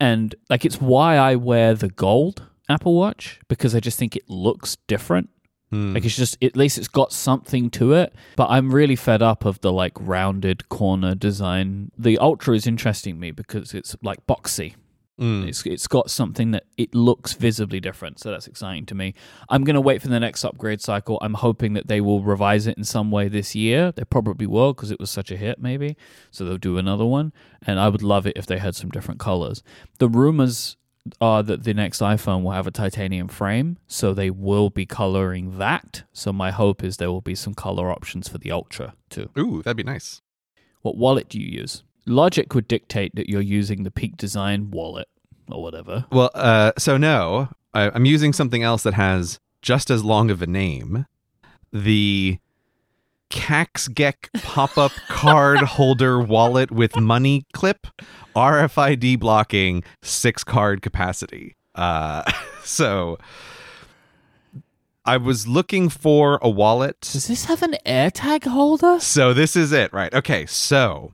[0.00, 4.28] And like, it's why I wear the gold Apple Watch because I just think it
[4.28, 5.30] looks different.
[5.70, 5.94] Hmm.
[5.94, 8.14] Like, it's just, at least it's got something to it.
[8.36, 11.90] But I'm really fed up of the like rounded corner design.
[11.96, 14.74] The Ultra is interesting to me because it's like boxy.
[15.20, 15.46] Mm.
[15.46, 19.14] It's it's got something that it looks visibly different, so that's exciting to me.
[19.48, 21.18] I'm gonna wait for the next upgrade cycle.
[21.22, 23.92] I'm hoping that they will revise it in some way this year.
[23.92, 25.96] They probably will because it was such a hit, maybe.
[26.32, 27.32] So they'll do another one,
[27.64, 29.62] and I would love it if they had some different colors.
[29.98, 30.76] The rumors
[31.20, 35.58] are that the next iPhone will have a titanium frame, so they will be coloring
[35.58, 36.02] that.
[36.12, 39.30] So my hope is there will be some color options for the Ultra too.
[39.38, 40.22] Ooh, that'd be nice.
[40.82, 41.82] What wallet do you use?
[42.06, 45.08] Logic would dictate that you're using the Peak Design wallet
[45.50, 46.06] or whatever.
[46.10, 50.42] Well, uh, so no, I, I'm using something else that has just as long of
[50.42, 51.06] a name.
[51.72, 52.38] The
[53.30, 57.86] Caxgek pop-up card holder wallet with money clip,
[58.36, 61.56] RFID blocking, six card capacity.
[61.74, 62.22] Uh,
[62.64, 63.18] so
[65.04, 67.00] I was looking for a wallet.
[67.00, 69.00] Does this have an AirTag holder?
[69.00, 70.14] So this is it, right?
[70.14, 71.12] Okay, so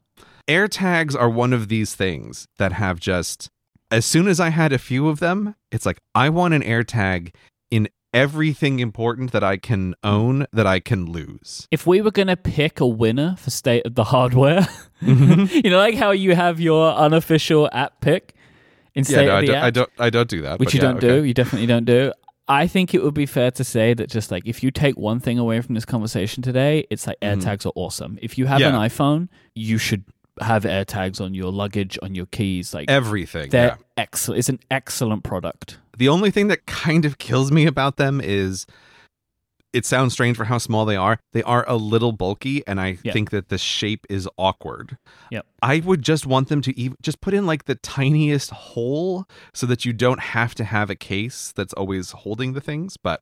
[0.49, 3.51] AirTags are one of these things that have just
[3.91, 7.35] as soon as I had a few of them, it's like I want an AirTag
[7.71, 11.67] in everything important that I can own that I can lose.
[11.71, 14.69] If we were gonna pick a winner for state of the hardware,
[15.03, 15.47] Mm-hmm.
[15.65, 18.35] you know, like how you have your unofficial app pick
[18.95, 20.61] in state yeah, no, of I the app, I don't I don't do that.
[20.61, 21.09] which you yeah, don't okay.
[21.09, 21.25] do.
[21.25, 22.13] You definitely don't do.
[22.49, 25.21] I think it would be fair to say that just like if you take one
[25.21, 27.19] thing away from this conversation today, it's like.
[27.21, 28.19] AirTags are awesome.
[28.21, 30.05] If you have an iPhone, you should
[30.41, 32.73] have AirTags on your luggage, on your keys.
[32.75, 33.51] Like Everything.
[33.51, 33.85] they're Yeah.
[33.97, 34.39] excellent.
[34.39, 35.79] It's an excellent product.
[35.99, 38.67] The only thing that kind of kills me about them is
[39.73, 41.21] it sounds strange for how small they are.
[41.33, 43.13] They are a little bulky, and I Yeah.
[43.13, 44.99] think that the shape is awkward.
[45.31, 45.47] Yep.
[45.63, 49.67] I would just want them to even just put in like the tiniest hole so
[49.69, 52.97] that you don't have to have a case that's always holding the things.
[52.97, 53.21] But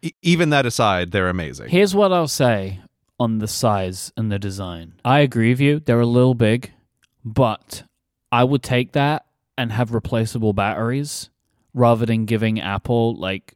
[0.00, 1.68] e- even that aside, they're amazing.
[1.68, 2.80] Here's what I'll say
[3.22, 4.94] on the size and the design.
[5.04, 5.80] I agree with you.
[5.80, 6.72] They're a little big,
[7.24, 7.84] but
[8.32, 11.30] I would take that and have replaceable batteries
[11.74, 13.54] rather than giving Apple like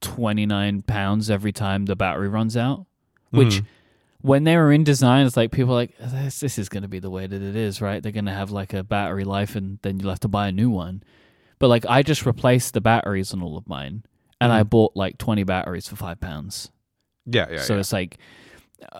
[0.00, 2.86] 29 pounds every time the battery runs out.
[3.30, 3.66] Which, Mhm.
[4.20, 6.88] when they were in design, it's like people are like, this, this is going to
[6.88, 8.02] be the way that it is, right?
[8.02, 10.52] They're going to have like a battery life and then you'll have to buy a
[10.52, 11.02] new one.
[11.58, 14.04] But like, I just replaced the batteries on all of mine
[14.40, 14.70] and I Mhm.
[14.70, 16.70] bought like 20 batteries for five pounds
[17.24, 17.80] yeah, yeah, so yeah.
[17.80, 18.18] it's like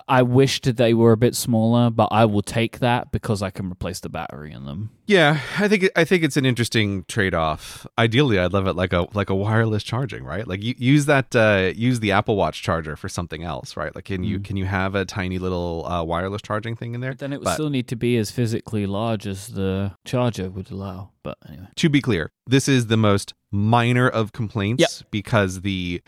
[0.09, 3.51] I wished that they were a bit smaller, but I will take that because I
[3.51, 4.90] can replace the battery in them.
[5.07, 7.87] Yeah, I think I think it's an interesting trade off.
[7.99, 10.47] Ideally, I'd love it like a like a wireless charging, right?
[10.47, 13.95] Like you use that uh, use the Apple Watch charger for something else, right?
[13.95, 14.45] Like can you Mm.
[14.45, 17.11] can you have a tiny little uh, wireless charging thing in there?
[17.12, 20.49] But then it would But- still need to be as physically large as the charger
[20.51, 21.11] would allow.
[21.25, 25.11] But anyway, To be clear, this is the most minor of complaints Yep.
[25.11, 26.01] because the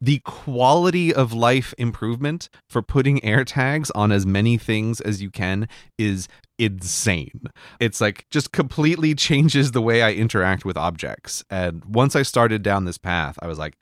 [0.00, 5.68] the quality of life improvement for putting AirTags on as many things as you can
[5.98, 6.28] is
[6.58, 7.46] insane.
[7.80, 11.44] It's like just completely changes the way I interact with objects.
[11.50, 13.76] And once I started down this path, I was like,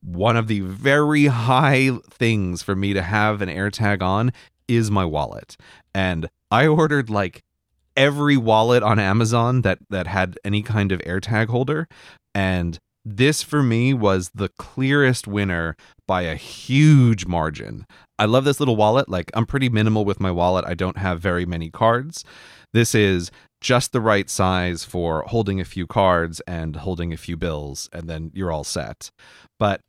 [0.00, 4.32] one of the very high things for me to have an AirTag on
[4.68, 5.56] is my wallet.
[5.94, 7.42] And I ordered like
[7.96, 11.88] every wallet on Amazon that that had any kind of AirTag holder
[12.34, 12.78] and
[13.16, 17.86] this for me was the clearest winner by a huge margin.
[18.18, 19.08] I love this little wallet.
[19.08, 20.64] Like I'm pretty minimal with my wallet.
[20.66, 22.24] I don't have very many cards.
[22.72, 27.36] This is just the right size for holding a few cards and holding a few
[27.36, 29.10] bills and then you're all set.
[29.58, 29.80] But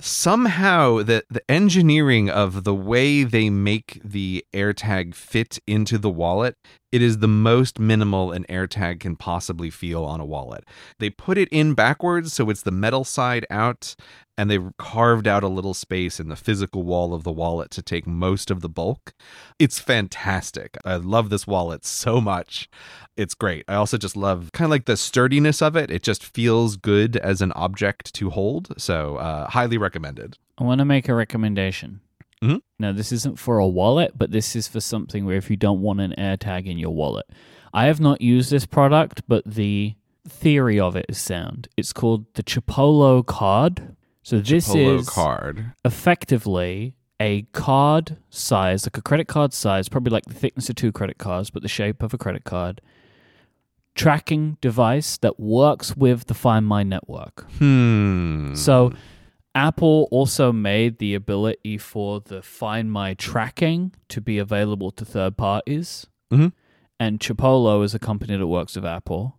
[0.00, 6.54] somehow the the engineering of the way they make the AirTag fit into the wallet,
[6.92, 10.64] it is the most minimal an AirTag can possibly feel on a wallet.
[10.98, 13.96] They put it in backwards so it's the metal side out
[14.38, 17.82] and they've carved out a little space in the physical wall of the wallet to
[17.82, 19.14] take most of the bulk.
[19.58, 20.76] It's fantastic.
[20.84, 22.68] I love this wallet so much.
[23.16, 23.64] It's great.
[23.66, 25.90] I also just love kind of like the sturdiness of it.
[25.90, 28.78] It just feels good as an object to hold.
[28.78, 30.36] So, uh, highly recommended.
[30.58, 32.00] I want to make a recommendation.
[32.46, 32.60] Mhm.
[32.78, 35.80] Now, this isn't for a wallet, but this is for something where if you don't
[35.80, 37.26] want an AirTag in your wallet.
[37.74, 39.94] I have not used this product, but the
[40.28, 41.68] theory of it is sound.
[41.76, 43.96] It's called the Chipolo card.
[44.22, 45.72] So this Polo is card.
[45.84, 50.92] effectively a card size, like a credit card size, probably like the thickness of two
[50.92, 52.80] credit cards, but the shape of a credit card,
[53.94, 57.50] tracking device that works with the Find My network.
[57.58, 58.54] Hmm.
[58.54, 58.92] So
[59.56, 65.38] Apple also made the ability for the Find My tracking to be available to third
[65.38, 66.06] parties.
[66.30, 66.52] Mhm.
[67.00, 69.38] And Chipolo is a company that works with Apple.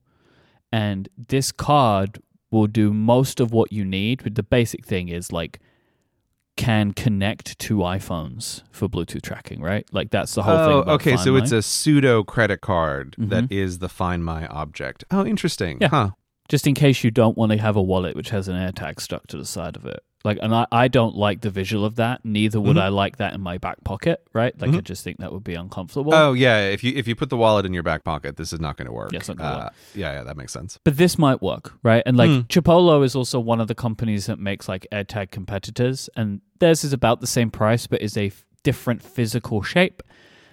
[0.71, 4.23] And this card will do most of what you need.
[4.23, 5.59] But the basic thing is like
[6.55, 9.85] can connect to iPhones for Bluetooth tracking, right?
[9.91, 10.65] Like that's the whole thing.
[10.73, 11.11] Oh, about okay.
[11.11, 13.51] Find So it's a pseudo credit card that Mhm.
[13.51, 15.03] is the Find My object.
[15.11, 15.77] Oh, interesting.
[15.79, 15.89] Yeah.
[15.89, 16.09] Huh.
[16.49, 19.27] just in case you don't want to have a wallet which has an AirTag stuck
[19.27, 19.99] to the side of it.
[20.23, 22.25] Like, and I, I don't like the visual of that.
[22.25, 22.81] Neither would Mhm.
[22.81, 24.59] I like that in my back pocket, right?
[24.59, 24.83] Like, I Mhm.
[24.83, 26.13] just think that would be uncomfortable.
[26.13, 28.59] Oh yeah, if you if you put the wallet in your back pocket, this is
[28.59, 29.11] not going to work.
[29.13, 29.73] Yeah, it's not gonna Uh, work.
[29.95, 30.79] Yeah, yeah, that makes sense.
[30.83, 32.03] But this might work, right?
[32.05, 32.39] And like Hmm.
[32.49, 36.93] Chipolo is also one of the companies that makes like AirTag competitors, and theirs is
[36.93, 40.01] about the same price, but is a f- different physical shape.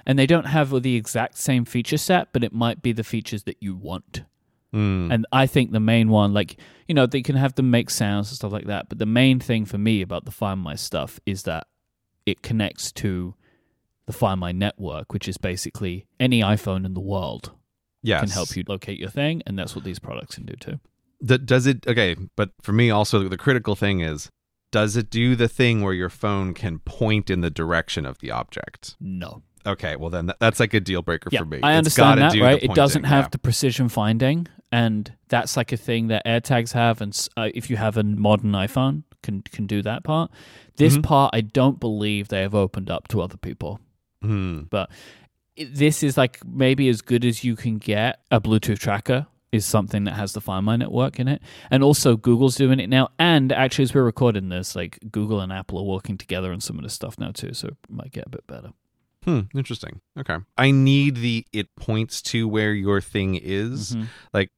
[0.06, 3.44] And they don't have the exact same feature set, but it might be the features
[3.44, 4.24] that you want.
[4.74, 5.14] Mm.
[5.14, 6.58] And I think the main one, like,
[6.88, 8.88] you know, they can have them make sounds and stuff like that.
[8.88, 11.68] But the main thing for me about the Find My stuff is that
[12.26, 13.34] it connects to
[14.06, 17.52] the Find My network, which is basically any iPhone in the world
[18.02, 18.20] yes.
[18.20, 19.42] can help you locate your thing.
[19.46, 20.80] And that's what these products can do too.
[21.24, 22.16] D- does it okay?
[22.36, 24.28] But for me, also the critical thing is,
[24.72, 28.32] does it do the thing where your phone can point in the direction of the
[28.32, 28.96] object?
[29.00, 29.42] No.
[29.66, 31.60] Okay, well then that's like a deal breaker Yeah, for me.
[31.62, 32.62] I understand that, right?
[32.62, 33.28] It doesn't have yeah.
[33.30, 37.00] the precision finding, and that's like a thing that AirTags have.
[37.00, 40.30] And uh, if you have a modern iPhone, can can do that part.
[40.76, 41.02] This Mhm.
[41.04, 43.78] part, I don't believe they have opened up to other people.
[44.22, 44.62] Hmm.
[45.56, 48.12] it- this is like maybe as good as you can get.
[48.32, 52.16] A Bluetooth tracker is something that has the Find My network in it, and also
[52.16, 53.10] Google's doing it now.
[53.20, 56.76] And actually, as we're recording this, like Google and Apple are working together on some
[56.78, 58.70] of this stuff now too, so it might get a bit better.
[59.24, 59.40] Hmm.
[59.54, 60.00] Interesting.
[60.18, 60.36] Okay.
[60.56, 63.96] I need the it points to where your thing is.
[63.96, 64.48] Mhm.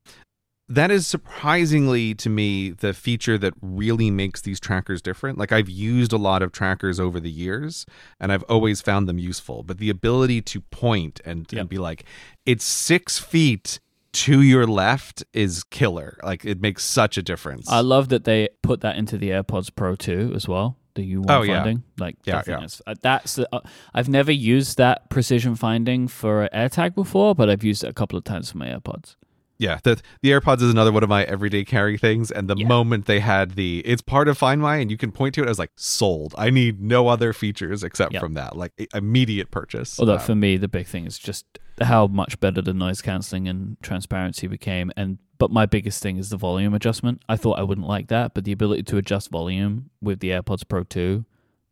[0.68, 5.38] That is surprisingly to me the feature that really makes these trackers different.
[5.38, 7.86] Like I've used a lot of trackers over the years
[8.18, 11.60] and I've always found them useful, but the ability to point and, Yep.
[11.60, 12.04] and be like,
[12.44, 13.78] it's six feet
[14.14, 16.18] to your left is killer.
[16.24, 17.70] Like it makes such a difference.
[17.70, 20.76] I love that they put that into the AirPods Pro too as well.
[20.96, 21.62] The U1 Oh, yeah.
[21.62, 22.60] finding, like Yeah, I yeah.
[22.60, 23.60] that's uh, that's the- uh,
[23.94, 28.16] I've never used that precision finding for AirTag before, but I've used it a couple
[28.18, 29.14] of times for my AirPods.
[29.58, 32.30] Yeah, the the AirPods is another one of my everyday carry things.
[32.30, 32.66] And the Yeah.
[32.66, 35.46] moment they had the it's part of Find My and you can point to it,
[35.46, 36.34] I was like, sold.
[36.36, 38.20] I need no other features except Yep.
[38.20, 38.56] from that.
[38.56, 39.98] Like immediate purchase.
[39.98, 41.46] Although Uh, for me, the big thing is just
[41.80, 44.90] how much better the noise cancelling and transparency became.
[44.96, 47.22] And but my biggest thing is the volume adjustment.
[47.28, 50.66] I thought I wouldn't like that, but the ability to adjust volume with the AirPods
[50.66, 51.24] Pro 2,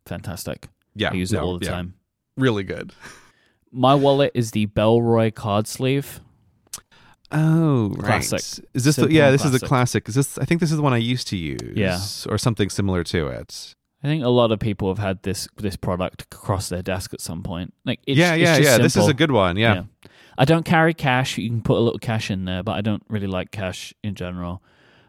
[0.05, 0.67] fantastic.
[0.95, 1.93] yeah, I use it all the yeah, time.
[2.37, 2.93] Really good.
[3.71, 6.21] My wallet is the Bellroy card sleeve.
[7.31, 8.65] Oh, Classic.
[8.73, 10.05] Is this the, yeah, this is the classic.
[10.05, 10.09] classic.
[10.09, 11.59] Is this I think this is the one I used to use.
[11.75, 11.99] Yeah.
[12.31, 13.75] Or something similar to it.
[14.03, 17.21] I think a lot of people have had this this product across their desk at
[17.21, 17.73] some point.
[17.85, 18.77] Like it's, yeah, it's yeah, just yeah.
[18.77, 19.57] This is a good one.
[19.57, 19.85] Yeah.
[20.37, 21.37] I don't carry cash.
[21.37, 24.13] You can put a little cash in there, but I don't really like cash in
[24.13, 24.61] general.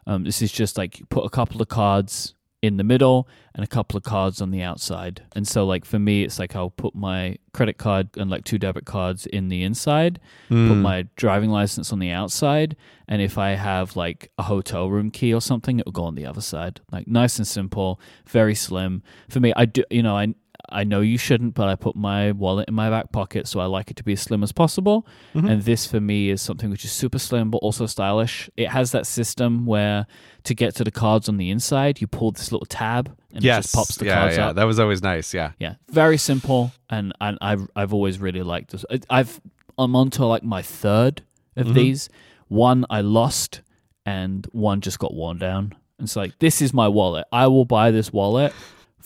[0.07, 2.36] Um, this is just like you put a couple of cards
[2.67, 5.23] in the middle and a couple of cards on the outside.
[5.35, 8.59] And so, like for me, it's like I'll put my credit card and like two
[8.59, 10.83] debit cards in the inside, put Mm.
[10.83, 12.77] my driving license on the outside,
[13.09, 16.17] and if I have like a hotel room key or something, it will go on
[16.17, 16.81] the other side.
[16.93, 17.99] Like nice and simple,
[18.29, 19.03] very slim.
[19.31, 20.35] For me, I do, you know, I
[20.69, 23.67] I know you shouldn't, but I put my wallet in my back pocket, so I
[23.67, 25.07] like it to be as slim as possible.
[25.35, 25.51] Mhm.
[25.51, 28.51] And this for me is something which is super slim but also stylish.
[28.57, 30.07] It has that system where
[30.45, 33.59] to get to the cards on the inside, you pull this little tab and yes.
[33.59, 34.49] it just pops the yeah, cards yeah.
[34.49, 34.57] up.
[34.57, 35.35] That was always nice.
[35.35, 35.53] Yeah.
[35.59, 38.85] Yeah, very simple, and and I've I've always really liked this.
[39.11, 39.41] I've
[39.79, 41.23] I'm on to like my third
[41.57, 41.75] of Mhm.
[41.75, 42.09] these.
[42.49, 43.61] One I lost,
[44.05, 45.75] and one just got worn down.
[45.99, 47.27] It's like this is my wallet.
[47.33, 48.53] I will buy this wallet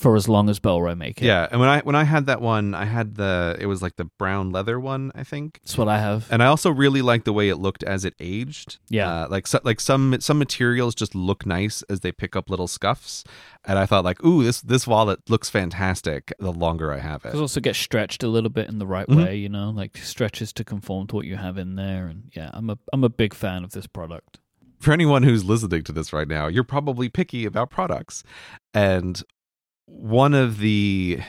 [0.01, 1.27] for as long as Bellroy make it.
[1.27, 1.47] Yeah.
[1.51, 4.07] And when I when I had that one, I had the it was like the
[4.07, 5.61] brown leather one, I think.
[5.63, 6.27] that's what I have.
[6.33, 8.79] And I also really like the way it looked as it aged.
[8.89, 9.09] Yeah.
[9.25, 12.67] uh, like so, like some some materials just look nice as they pick up little
[12.67, 13.25] scuffs,
[13.67, 16.33] and I thought like, ooh, this this wallet looks fantastic.
[16.39, 19.07] The longer I have It it, also gets stretched a little bit in the right
[19.07, 19.17] Mhm.
[19.25, 22.07] way, you know, like stretches to conform to what you have in there.
[22.07, 24.39] And yeah, I'm a I'm a big fan of this product.
[24.81, 28.25] for anyone who's listening to this right now, you're probably picky about products,
[28.73, 29.23] and
[29.91, 31.21] one of the,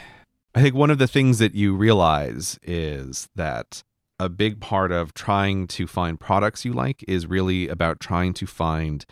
[0.56, 3.84] I think one of the things that you realize is that
[4.20, 8.46] a big part of trying to find products you like is really about trying to
[8.46, 9.06] find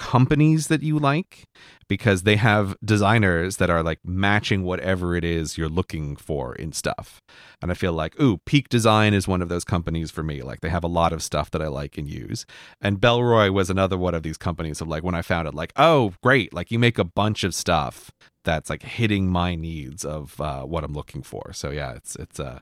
[0.00, 1.44] companies that you like
[1.86, 6.72] because they have designers that are like matching whatever it is you're looking for in
[6.72, 7.20] stuff.
[7.60, 10.40] And I feel like, ooh, Peak Design is one of those companies for me.
[10.40, 12.46] Like they have a lot of stuff that I like and use.
[12.80, 15.74] And Bellroy was another one of these companies of like when I found it, like,
[15.76, 16.54] oh, great.
[16.54, 18.10] Like you make a bunch of stuff
[18.42, 21.52] that's like hitting my needs of uh, what I'm looking for.
[21.52, 22.60] So yeah, it's it's uh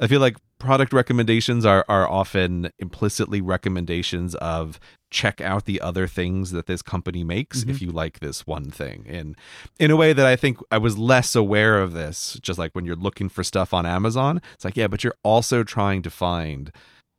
[0.00, 6.06] I feel like product recommendations are are often implicitly recommendations of check out the other
[6.06, 7.84] things that this company makes if mm-hmm.
[7.86, 9.06] you like this one thing.
[9.08, 9.36] And
[9.78, 12.84] in a way that I think I was less aware of this, just like when
[12.84, 16.72] you're looking for stuff on Amazon, it's like, yeah, but you're also trying to find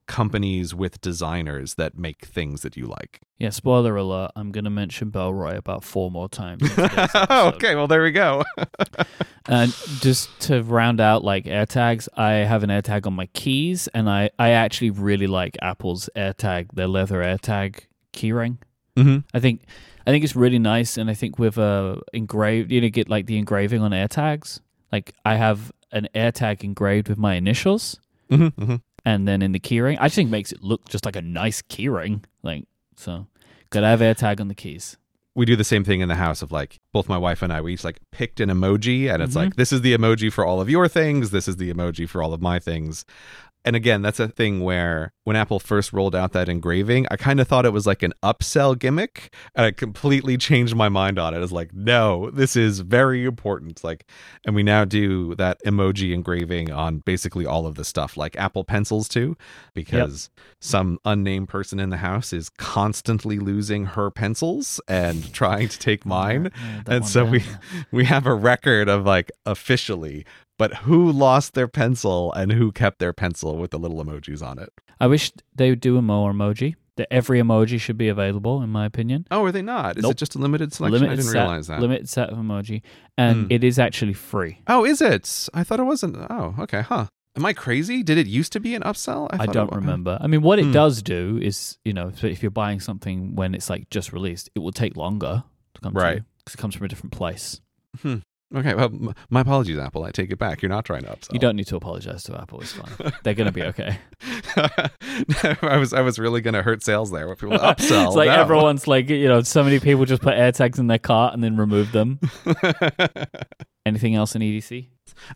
[0.09, 3.21] companies with designers that make things that you like.
[3.37, 6.63] Yeah, spoiler alert, I'm going to mention Bellroy about four more times.
[6.63, 6.89] in
[7.31, 8.43] okay, well there we go.
[9.49, 14.07] And just to round out like AirTags, I have an AirTag on my keys, and
[14.07, 18.57] I, I actually really like Apple's AirTag, their leather AirTag keyring.
[18.97, 19.19] mm-hmm.
[19.33, 19.61] I think
[20.07, 23.25] I think it's really nice, and I think with uh engraved, you know, get like
[23.27, 24.59] the engraving on AirTags.
[24.91, 27.99] Like I have an AirTag engraved with my initials,
[28.31, 28.61] Mm-hmm.
[28.61, 28.75] Mm-hmm.
[29.05, 31.61] and then in the keyring, I just think makes it look just like a nice
[31.63, 32.23] keyring.
[32.43, 33.27] Like so,
[33.69, 34.97] gotta have AirTag on the keys.
[35.35, 37.61] we do the same thing in the house of like both my wife and I
[37.61, 39.43] we each like picked an emoji and it's Mhm.
[39.43, 42.21] like this is the emoji for all of your things this is the emoji for
[42.23, 43.05] all of my things
[43.65, 47.39] and again that's a thing where when Apple first rolled out that engraving I kind
[47.39, 51.33] of thought it was like an upsell gimmick and I completely changed my mind on
[51.33, 51.41] it.
[51.41, 53.83] It's like no this is very important.
[53.83, 54.05] Like
[54.45, 58.63] and we now do that emoji engraving on basically all of the stuff like Apple
[58.63, 59.35] pencils too
[59.73, 60.29] because
[60.61, 66.05] some unnamed person in the house is constantly losing her pencils and trying to take
[66.05, 66.51] mine.
[66.55, 67.43] Yeah, and so we
[67.91, 70.25] we have a record of like officially,
[70.59, 74.59] but who lost their pencil and who kept their pencil with the little emojis on
[74.59, 74.69] it.
[74.99, 76.75] I wish they would do a more emoji.
[76.97, 79.25] That every emoji should be available, in my opinion.
[79.31, 79.95] Oh, are they not?
[79.97, 80.11] Is Nope.
[80.11, 81.05] it just a limited selection?
[81.05, 81.79] I didn't set, realize that.
[81.79, 82.81] Limited set of emoji,
[83.17, 83.51] and Hmm.
[83.53, 84.59] it is actually free.
[84.67, 85.47] oh, is it?
[85.53, 86.17] I thought it wasn't.
[86.29, 87.05] Oh, okay, huh.
[87.37, 88.03] Am I crazy?
[88.03, 89.29] Did it used to be an upsell?
[89.31, 90.17] I, it don't remember.
[90.19, 90.71] I mean, what it Hmm.
[90.73, 94.49] does do is, you know, so if you're buying something when it's like just released,
[94.53, 95.45] it will take longer
[95.75, 96.17] to come Right.
[96.17, 97.61] to because it comes from a different place.
[98.55, 100.03] Okay, well, m- my apologies, Apple.
[100.03, 100.61] I take it back.
[100.61, 101.33] You're not trying to upsell.
[101.33, 102.61] You don't need to apologize to Apple.
[102.61, 103.13] It's fine.
[103.23, 103.99] They're gonna be okay.
[105.61, 107.27] I was I was really gonna hurt sales there.
[107.27, 108.07] Where people upsell.
[108.07, 108.41] it's like no.
[108.41, 111.57] everyone's like, you know, so many people just put AirTags in their cart and then
[111.57, 112.19] remove them.
[113.85, 114.87] Anything else in EDC?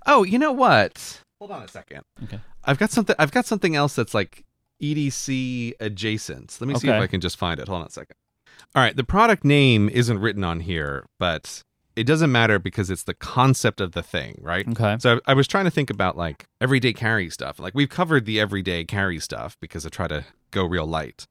[0.06, 1.22] oh, you know what?
[1.40, 2.04] Hold on a second.
[2.24, 2.40] Okay.
[2.64, 3.16] I've got something.
[3.20, 4.44] I've got something else that's like
[4.82, 6.58] EDC adjacent.
[6.60, 7.68] Let me see if I can just find it.
[7.68, 8.16] Hold on a second.
[8.76, 11.62] All right, the product name isn't written on here, but
[11.96, 14.68] it doesn't matter because it's the concept of the thing, right?
[14.68, 14.98] Okay.
[15.00, 17.60] So I I was trying to think about like everyday carry stuff.
[17.60, 21.28] Like we've covered the everyday carry stuff because I try to go real light.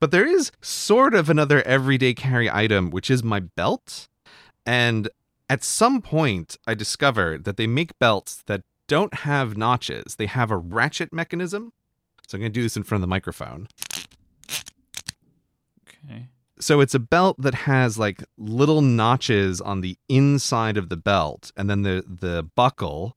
[0.00, 4.08] But there is sort of another everyday carry item, which is my belt.
[4.64, 5.08] And
[5.50, 10.16] at some point, I discovered that they make belts that don't have notches.
[10.16, 11.72] They have a ratchet mechanism.
[12.26, 13.68] So I'm going to do this in front of the microphone.
[15.86, 16.28] Okay.
[16.60, 21.52] So it's a belt that has like little notches on the inside of the belt,
[21.56, 23.16] and then the the buckle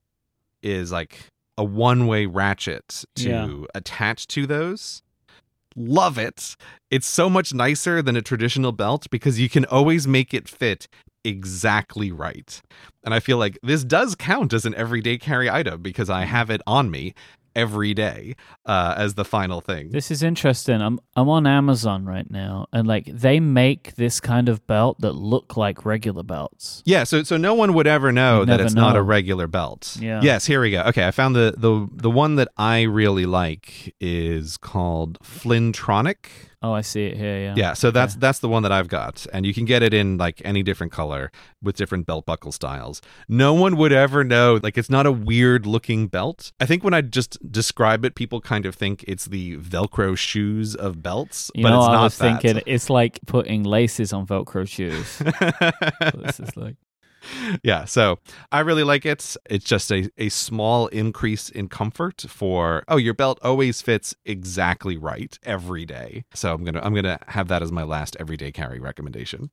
[0.61, 1.27] is like
[1.57, 3.65] a one way ratchet to Yeah.
[3.75, 5.03] attach to those.
[5.75, 6.55] Love it.
[6.89, 10.87] It's so much nicer than a traditional belt because you can always make it fit
[11.23, 12.61] exactly right.
[13.03, 16.27] And I feel like this does count as an everyday carry item because I mm.
[16.27, 17.13] have it on me
[17.55, 18.35] every day
[18.65, 19.89] uh, as the final thing.
[19.91, 20.81] This is interesting.
[20.81, 25.13] I'm I'm on Amazon right now, and like they make this kind of belt that
[25.13, 26.81] look like regular belts.
[26.85, 29.97] Yeah, so so no one would ever know You'd that it's not a regular belt.
[29.99, 30.21] Yeah.
[30.21, 30.81] Yes, here we go.
[30.83, 36.27] Okay, I found the the the one that I really like is called Flintronic.
[36.65, 37.37] Oh, I see it here.
[37.39, 37.53] Yeah.
[37.57, 38.21] Yeah, so that's Okay.
[38.21, 40.93] that's the one that I've got, and you can get it in like any different
[40.93, 41.29] color
[41.61, 43.01] with different belt buckle styles.
[43.27, 44.61] No one would ever know.
[44.63, 46.53] Like it's not a weird looking belt.
[46.61, 50.73] I think when I just describe it, people kind of think it's the Velcro shoes
[50.73, 52.41] of belts, You but know, it's I not was that.
[52.41, 55.21] thinking it's like putting laces on Velcro shoes.
[56.23, 56.75] This is like.
[57.63, 58.19] yeah, so
[58.51, 59.35] I really like it.
[59.49, 64.97] It's just a, a small increase in comfort for oh, your belt always fits exactly
[64.97, 66.25] right every day.
[66.33, 69.51] So I'm gonna I'm gonna have that as my last everyday carry recommendation.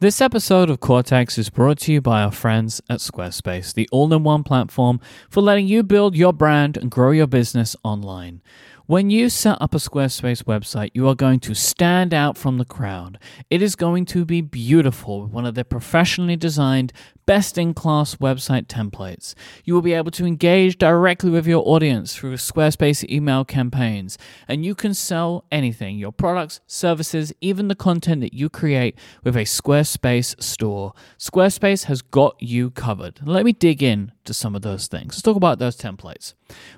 [0.00, 4.14] This episode of Cortex is brought to you by our friends at Squarespace, the all
[4.14, 8.40] in one platform for letting you build your brand and grow your business online.
[8.88, 12.64] When you set up a Squarespace website, you are going to stand out from the
[12.64, 13.18] crowd.
[13.50, 16.94] It is going to be beautiful with one of their professionally designed,
[17.26, 19.34] best in class website templates.
[19.62, 24.16] You will be able to engage directly with your audience through Squarespace email campaigns,
[24.48, 29.36] and you can sell anything your products, services, even the content that you create with
[29.36, 30.94] a Squarespace store.
[31.18, 33.20] Squarespace has got you covered.
[33.22, 35.08] Let me dig in to some of those things.
[35.08, 36.32] Let's talk about those templates.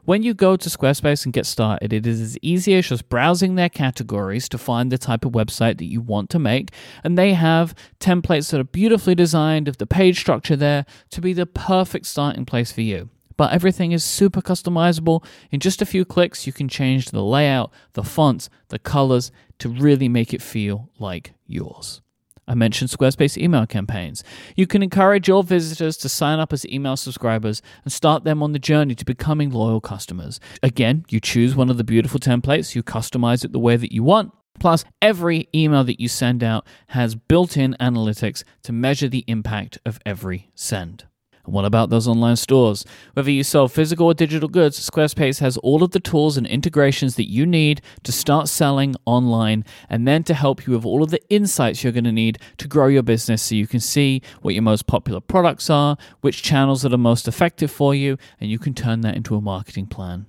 [0.04, 3.54] When you go to Squarespace and get started, it is as easy as just browsing
[3.54, 6.70] their categories to find the type of website that you want to make.
[7.04, 11.34] And they have templates that are beautifully designed of the page structure there to be
[11.34, 13.10] the perfect starting place for you.
[13.36, 15.24] But everything is super customizable.
[15.50, 19.68] In just a few clicks, you can change the layout, the fonts, the colors to
[19.68, 22.00] really make it feel like yours.
[22.48, 24.24] I mentioned Squarespace email campaigns.
[24.56, 28.52] You can encourage your visitors to sign up as email subscribers and start them on
[28.52, 30.40] the journey to becoming loyal customers.
[30.62, 34.02] Again, you choose one of the beautiful templates, you customize it the way that you
[34.02, 34.32] want.
[34.58, 39.78] Plus, every email that you send out has built in analytics to measure the impact
[39.86, 41.06] of every send.
[41.50, 42.84] What about those online stores?
[43.14, 47.16] Whether you sell physical or digital goods, Squarespace has all of the tools and integrations
[47.16, 51.10] that you need to start selling online and then to help you with all of
[51.10, 54.54] the insights you're going to need to grow your business so you can see what
[54.54, 58.58] your most popular products are, which channels that are most effective for you, and you
[58.58, 60.26] can turn that into a marketing plan.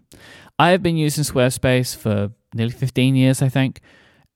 [0.58, 3.82] I have been using Squarespace for nearly 15 years, I think.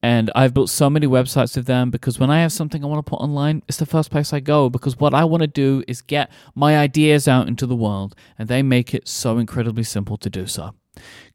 [0.06, 3.04] And I've built so many websites with them because when I have something I want
[3.04, 5.84] to put online, it's the first place I go because what I want to do
[5.88, 10.18] is get my ideas out into the world, and they make it so incredibly simple
[10.18, 10.76] to do so.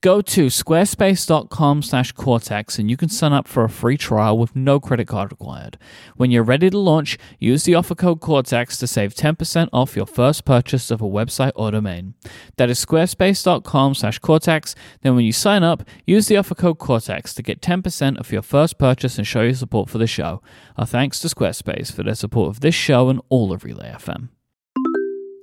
[0.03, 4.57] Go to squarespace.com slash cortex and you can sign up for a free trial with
[4.57, 5.77] no credit card required.
[6.17, 10.07] When you're ready to launch, use the offer code cortex to save 10% off your
[10.07, 12.15] first purchase of a website or domain.
[12.57, 14.75] That is squarespace.com slash cortex.
[15.03, 18.43] Then when you sign up, use the offer code cortex to get 10% off your
[18.43, 20.41] first purchase and show your support for the show.
[20.79, 24.29] Our thanks to Squarespace for their support of this show and all of Relay FM.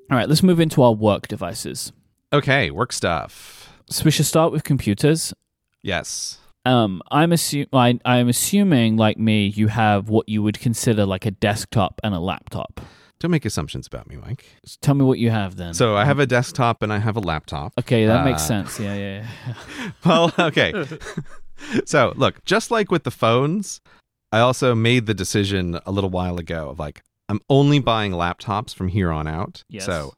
[0.09, 1.91] All right, let's move into our work devices.
[2.31, 3.56] Okay, work stuff.
[3.89, 5.33] So we should start with computers.
[5.81, 6.39] Yes.
[6.65, 11.25] Um, I'm assu- I, I'm assuming, like me, you have what you would consider like
[11.25, 12.81] a desktop and a laptop.
[13.19, 14.41] Don't make assumptions about me, Myke.
[14.65, 15.73] So tell me what you have then.
[15.73, 17.73] So I have a desktop and I have a laptop.
[17.79, 18.79] okay, that makes Uh, sense.
[18.79, 19.25] Yeah, yeah.
[19.47, 19.53] yeah.
[20.05, 20.73] Well, okay.
[21.85, 23.81] so look, just like with the phones,
[24.31, 28.73] I also made the decision a little while ago of like, I'm only buying laptops
[28.75, 29.63] from here on out.
[29.69, 29.85] Yes.
[29.85, 30.13] So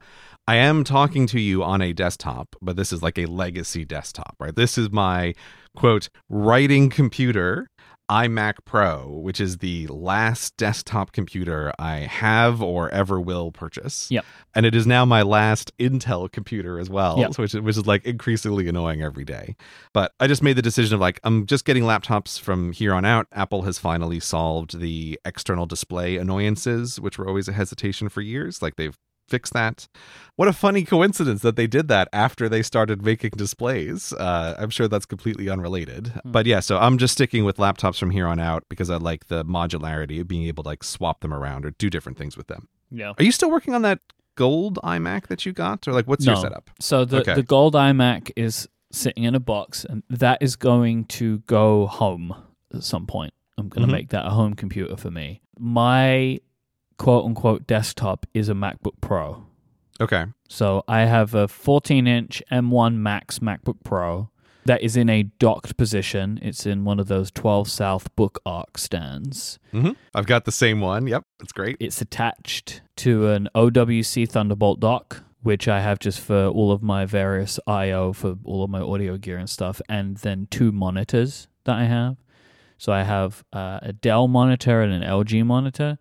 [0.49, 4.35] I am talking to you on a desktop, but this is like a legacy desktop,
[4.39, 4.55] right?
[4.55, 5.35] This is my
[5.75, 7.67] quote writing computer,
[8.09, 14.09] iMac Pro, which is the last desktop computer I have or ever will purchase.
[14.09, 14.25] Yep.
[14.55, 17.37] And it is now my last Intel computer as well, Yep.
[17.37, 19.55] which, which is like increasingly annoying every day.
[19.93, 23.05] But I just made the decision of like, I'm just getting laptops from here on
[23.05, 23.27] out.
[23.33, 28.63] Apple has finally solved the external display annoyances, which were always a hesitation for years.
[28.63, 28.97] Like they've
[29.29, 29.87] fixed that.
[30.35, 34.13] What a funny coincidence that they did that after they started making displays.
[34.13, 36.13] Uh, I'm sure that's completely unrelated.
[36.25, 39.27] But yeah, so I'm just sticking with laptops from here on out because I like
[39.27, 42.47] the modularity of being able to like swap them around or do different things with
[42.47, 42.67] them.
[42.91, 43.13] yeah.
[43.17, 43.99] Are you still working on that
[44.35, 45.87] gold iMac that you got?
[45.87, 46.69] Or like what's your setup?
[46.79, 47.35] So the Okay.
[47.35, 52.33] the gold iMac is sitting in a box, and that is going to go home
[52.73, 53.33] at some point.
[53.57, 53.97] I'm going to Mhm.
[53.97, 55.41] make that a home computer for me.
[55.59, 56.39] My
[56.99, 59.45] quote unquote desktop is a MacBook Pro.
[59.99, 60.25] Okay.
[60.47, 64.29] So I have a 14 inch M1 Max MacBook Pro
[64.65, 66.37] that is in a docked position.
[66.43, 69.57] It's in one of those 12 South Book Arc stands.
[69.71, 71.07] hmm I've got the same one.
[71.07, 71.23] Yep.
[71.41, 71.77] It's great.
[71.79, 77.05] It's attached to an OWC Thunderbolt dock, which I have just for all of my
[77.05, 81.77] various I/O for all of my audio gear and stuff, and then two monitors that
[81.77, 82.17] I have.
[82.77, 85.97] So I have uh, a Dell monitor and an LG monitor.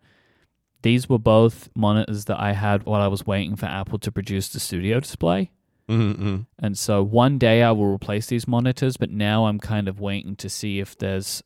[0.83, 4.49] These were both monitors that I had while I was waiting for Apple to produce
[4.49, 5.51] the studio display.
[5.89, 6.41] Mm-hmm.
[6.59, 10.37] And so one day I will replace these monitors, but now I'm kind of waiting
[10.37, 11.43] to see if there's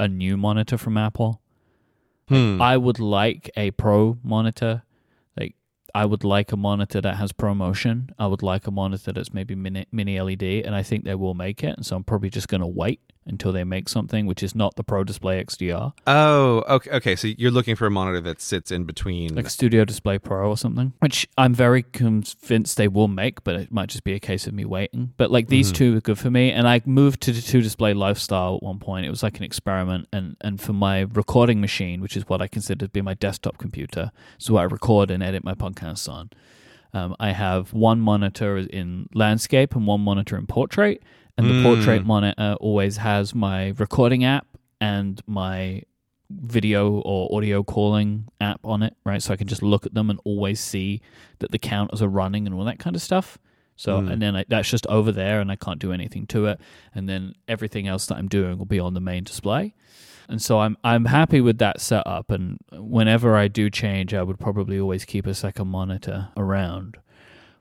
[0.00, 1.40] a new monitor from Apple.
[2.28, 2.60] Hmm.
[2.60, 4.82] I would like a pro monitor.
[5.38, 5.54] Like
[5.94, 8.10] I would like a monitor that has ProMotion.
[8.18, 11.34] I would like a monitor that's maybe mini, mini LED, and I think they will
[11.34, 11.76] make it.
[11.76, 14.74] And so I'm probably just going to wait until they make something, which is not
[14.76, 16.90] the Pro Display XDR, Oh, okay.
[16.90, 19.34] Okay, so you're looking for a monitor that sits in between.
[19.34, 23.72] like Studio Display Pro or something, which I'm very convinced they will make, but it
[23.72, 25.12] might just be a case of me waiting.
[25.16, 25.74] But like these Mhm.
[25.76, 28.78] two are good for me, and I moved to the two display lifestyle at one
[28.78, 29.06] point.
[29.06, 32.48] It was like an experiment, and and for my recording machine, which is what I
[32.48, 36.30] consider to be my desktop computer, so I record and edit my podcasts on.
[36.94, 41.02] Um, I have one monitor in landscape and one monitor in portrait,
[41.38, 41.62] and the Mm.
[41.62, 44.46] portrait monitor always has my recording app
[44.80, 45.82] and my
[46.30, 49.22] video or audio calling app on it, right?
[49.22, 51.00] So I can just look at them and always see
[51.40, 53.38] that the counters are running and all that kind of stuff.
[53.76, 54.12] So Mm.
[54.12, 56.60] and then I, that's just over there, and I can't do anything to it.
[56.94, 59.74] And then everything else that I'm doing will be on the main display.
[60.28, 62.30] And so I'm I'm happy with that setup.
[62.30, 66.96] And whenever I do change, I would probably always keep a second monitor around.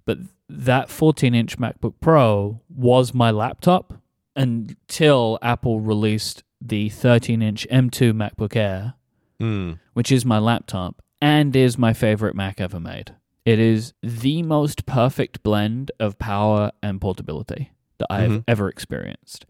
[0.06, 0.20] But
[0.52, 3.94] that 14 inch MacBook Pro was my laptop
[4.36, 8.96] until Apple released the 13 inch M2 MacBook Air,
[9.40, 9.74] Hmm.
[9.94, 13.16] which is my laptop and is my favorite Mac ever made.
[13.46, 18.44] It is the most perfect blend of power and portability that I've Mhm.
[18.48, 19.46] ever experienced.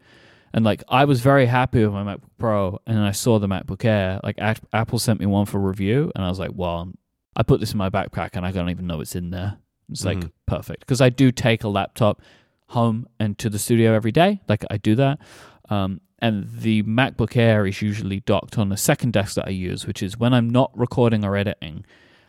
[0.54, 3.84] And like I was very happy with my MacBook Pro, and I saw the MacBook
[3.84, 4.20] Air.
[4.22, 4.38] Like
[4.72, 6.92] Apple sent me one for review, and I was like, "Well,
[7.36, 9.58] I put this in my backpack, and I don't even know it's in there."
[9.90, 10.30] It's like Mhm.
[10.46, 12.22] perfect because I do take a laptop
[12.68, 14.40] home and to the studio every day.
[14.48, 15.18] Like I do that,
[15.68, 19.86] um, and the MacBook Air is usually docked on the second desk that I use,
[19.86, 21.84] which is when I'm not recording or editing.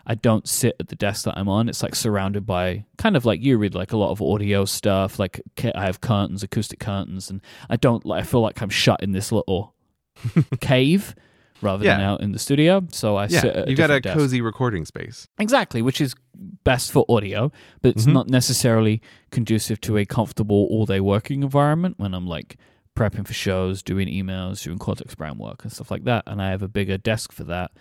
[0.05, 1.69] I don't sit at the desk that I'm on.
[1.69, 5.17] It's like surrounded by kind of like you read like a lot of audio stuff.
[5.17, 5.39] Like
[5.73, 7.39] I have curtains, acoustic curtains, and
[7.69, 8.23] I don't like.
[8.23, 9.73] I feel like I'm shut in this little
[10.59, 11.15] cave
[11.61, 11.97] rather Yeah.
[11.97, 12.85] than out in the studio.
[12.91, 13.55] So I sit.
[13.55, 14.17] Yeah, a got a desk.
[14.17, 15.27] cozy recording space.
[15.39, 16.15] Exactly, which is
[16.63, 17.51] best for audio,
[17.81, 18.13] but it's Mhm.
[18.13, 19.01] not necessarily
[19.31, 22.57] conducive to a comfortable all day working environment when I'm like
[22.95, 26.23] prepping for shows, doing emails, doing Cortex Brand work and stuff like that.
[26.27, 27.71] And I have a bigger desk for that.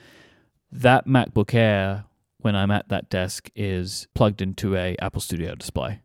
[0.71, 2.05] That MacBook Air,
[2.39, 6.01] when I'm at that desk, is plugged into a Apple Studio display.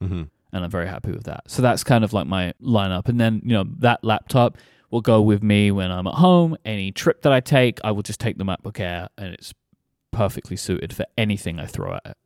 [0.00, 1.42] hmm And I'm very happy with that.
[1.50, 3.08] So that's kind of like my lineup.
[3.08, 4.56] And then, you know, that laptop
[4.90, 6.56] will go with me when I'm at home.
[6.64, 9.54] Any trip that I take, I will just take the MacBook Air and it's
[10.12, 12.16] perfectly suited for anything I throw at it.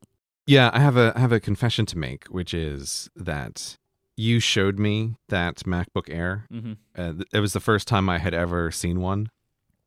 [0.47, 3.79] Yeah, I have a I have a confession to make, which is that
[4.17, 6.47] you showed me that MacBook Air.
[6.53, 6.73] Mm-hmm.
[6.97, 9.31] Uh, it was the first time I had ever seen one,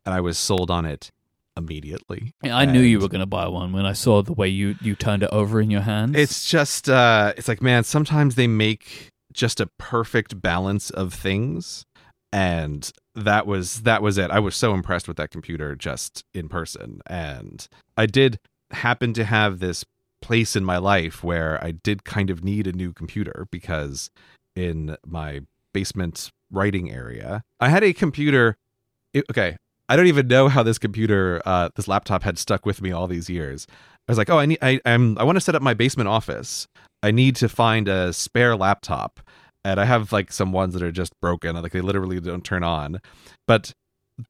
[0.06, 1.12] and I was sold on it
[1.58, 2.34] immediately.
[2.44, 4.94] I knew you were going to buy one when I saw the way you, you
[4.94, 6.18] turned it over in your hands.
[6.18, 11.86] It's just uh it's like man, sometimes they make just a perfect balance of things
[12.36, 14.30] and that was that was it.
[14.30, 17.66] I was so impressed with that computer just in person and
[17.96, 18.40] I did
[18.72, 19.86] happen to have this
[20.22, 24.10] place in my life where I did kind of need a new computer because
[24.54, 25.42] in my
[25.74, 28.58] basement writing area, I had a computer
[29.14, 29.56] it, okay,
[29.88, 33.08] I don't even know how this computer, uh, this laptop had stuck with me all
[33.08, 33.66] these years.
[33.70, 36.10] I was like, oh, I need, I, I'm, I want to set up my basement
[36.10, 36.68] office.
[37.02, 39.22] I need to find a spare laptop,
[39.66, 42.64] and I have like some ones that are just broken, like they literally don't turn
[42.64, 43.02] on.
[43.48, 43.74] But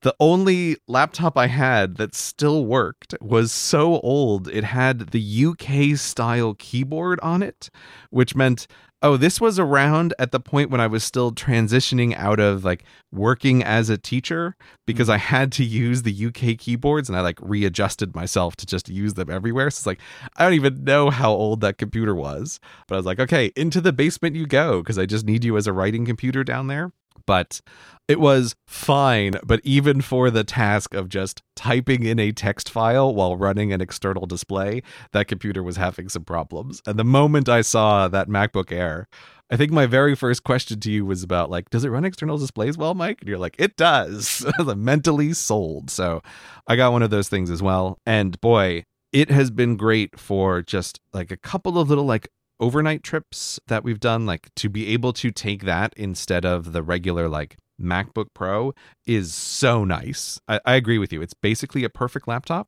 [0.02, 5.98] the only laptop I had that still worked was so old it had the UK
[5.98, 7.70] style keyboard on it,
[8.10, 8.66] which meant
[9.06, 12.84] oh, this was around at the point when I was still transitioning out of like
[13.12, 14.56] working as a teacher
[14.88, 15.28] because I mm-hmm.
[15.28, 19.30] had to use the UK keyboards and I like readjusted myself to just use them
[19.30, 19.70] everywhere.
[19.70, 20.00] So it's like,
[20.38, 22.60] I don't even know how old that computer was.
[22.88, 25.56] But I was like, okay, into the basement you go because I just need you
[25.56, 26.92] as a writing computer down there.
[27.26, 27.62] But
[28.08, 29.34] it was fine.
[29.44, 33.82] But even for the task of just typing in a text file while running an
[33.82, 36.82] external display, that computer was having some problems.
[36.86, 39.08] And the moment I saw that MacBook Air,
[39.50, 42.38] I think my very first question to you was about like, does it run external
[42.38, 43.20] displays well, Myke?
[43.22, 44.46] And you're like, it does.
[44.76, 45.90] Mentally sold.
[45.90, 46.22] So
[46.68, 48.00] I got one of those things as well.
[48.06, 52.28] And boy, it has been great for just like a couple of little like
[52.60, 54.26] overnight trips that we've done.
[54.26, 58.74] Like to be able to take that instead of the regular like MacBook Pro
[59.06, 60.40] is so nice.
[60.48, 61.22] I, I agree with you.
[61.22, 62.68] It's basically a perfect laptop.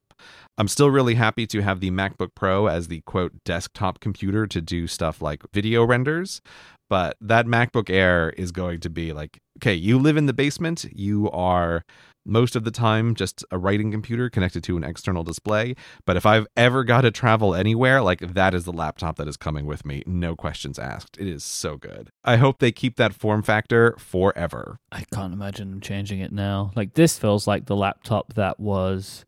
[0.57, 4.61] I'm still really happy to have the MacBook Pro as the quote desktop computer to
[4.61, 6.41] do stuff like video renders.
[6.89, 10.85] But that MacBook Air is going to be like, okay, you live in the basement.
[10.93, 11.83] You are
[12.27, 15.75] most of the time just a writing computer connected to an external display.
[16.05, 19.37] But if I've ever got to travel anywhere, like that is the laptop that is
[19.37, 20.03] coming with me.
[20.05, 21.17] No questions asked.
[21.17, 22.09] It is so good.
[22.23, 24.79] I hope they keep that form factor forever.
[24.91, 26.71] I can't imagine them changing it now.
[26.75, 29.25] Like this feels like the laptop that was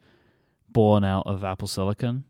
[0.70, 2.26] born out of Apple Silicon.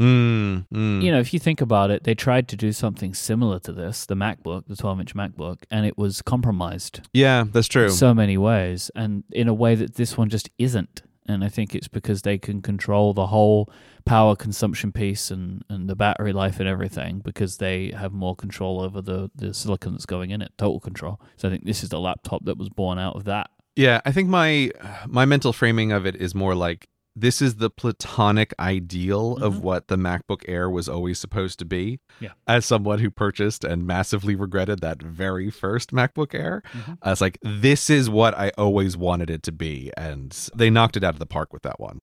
[0.00, 1.02] Mm, mm.
[1.02, 4.06] You know, if you think about it, they tried to do something similar to this,
[4.06, 7.86] the MacBook, the 12 inch MacBook, and it was compromised yeah, that's true.
[7.86, 11.02] in so many ways, and in a way that this one just isn't.
[11.26, 13.70] And I think it's because they can control the whole
[14.06, 18.80] power consumption piece and, and the battery life and everything because they have more control
[18.80, 21.20] over the, the silicon that's going in it, total control.
[21.36, 23.50] So I think this is the laptop that was born out of that.
[23.76, 24.72] Yeah, I think my
[25.06, 26.88] my mental framing of it is more like
[27.20, 29.42] this is the platonic ideal Mhm.
[29.42, 31.98] of what the MacBook Air was always supposed to be.
[32.20, 32.30] Yeah.
[32.46, 36.62] As someone who purchased and massively regretted that very first MacBook Air,
[37.02, 39.90] I was like, this is what I always wanted it to be.
[39.96, 41.98] And they knocked it out of the park with that one.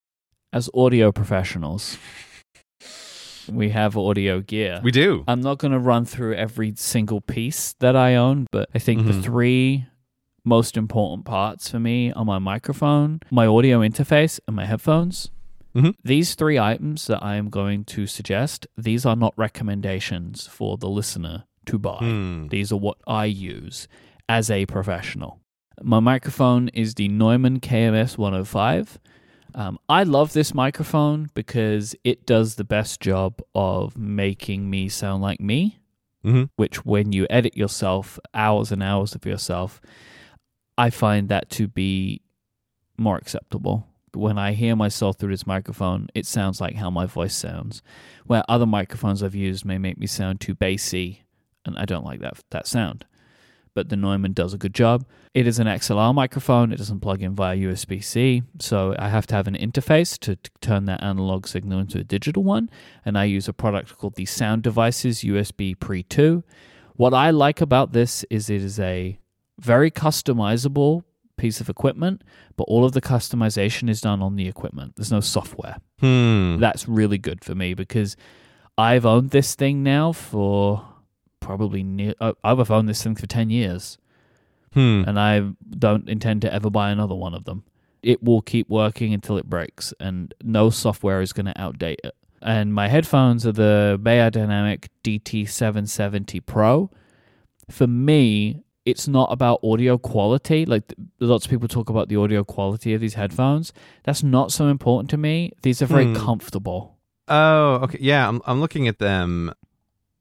[0.54, 1.98] As audio professionals,
[3.52, 4.80] we have audio gear.
[4.84, 5.24] We do.
[5.28, 9.06] I'm not going to run through every single piece that I own, but I think
[9.06, 9.24] the Mhm.
[9.24, 9.86] three
[10.46, 15.32] most important parts for me are my microphone, my audio interface, and my headphones.
[15.76, 15.96] Mhm.
[16.04, 20.88] These three items that I am going to suggest, these are not recommendations for the
[20.90, 21.98] listener to buy.
[21.98, 22.48] Hmm.
[22.48, 23.88] These are what I use
[24.30, 25.40] as a professional.
[25.82, 29.00] My microphone is the Neumann KMS 105.
[29.54, 35.22] Um, I love this microphone because it does the best job of making me sound
[35.22, 35.80] like me,
[36.24, 36.50] Mhm.
[36.56, 39.82] which, when you edit yourself, hours and hours of yourself,
[40.78, 42.22] I find that to be
[42.98, 43.88] more acceptable.
[44.14, 47.82] When I hear myself through this microphone, it sounds like how my voice sounds.
[48.26, 51.24] Where other microphones I've used may make me sound too bassy,
[51.66, 53.06] and I don't like that that sound.
[53.76, 55.06] but the Neumann does a good job.
[55.34, 56.72] It is an XLR microphone.
[56.72, 60.38] It doesn't plug in via USB C, so I have to have an interface to,
[60.38, 62.70] to turn that analog signal into a digital one.
[63.04, 66.44] And I use a product called the Sound Devices USB Pre 2.
[66.96, 69.20] What I like about this is it is a
[69.60, 71.04] very customizable
[71.38, 72.24] piece of equipment,
[72.56, 74.94] but all of the customization is done on the equipment.
[74.96, 75.78] There's no software.
[76.00, 76.58] Hmm.
[76.60, 78.16] That's really good for me because
[78.78, 80.86] I've owned this thing now for
[81.40, 82.14] probably near.
[82.44, 83.98] I've owned this thing for 10 years
[84.74, 85.04] Hmm.
[85.08, 85.42] and I
[85.78, 87.64] don't intend to ever buy another one of them.
[88.04, 92.14] It will keep working until it breaks, and no software is going to outdate it.
[92.42, 96.92] And my headphones are the Beyerdynamic DT770 Pro.
[97.72, 100.66] For me, it's not about audio quality.
[100.66, 103.74] Like lots of people talk about the audio quality of these headphones.
[104.04, 105.52] That's not so important to me.
[105.64, 106.16] These are very Hmm.
[106.16, 106.98] comfortable.
[107.28, 107.98] Oh, okay.
[108.00, 109.52] Yeah, I'm I'm looking at them.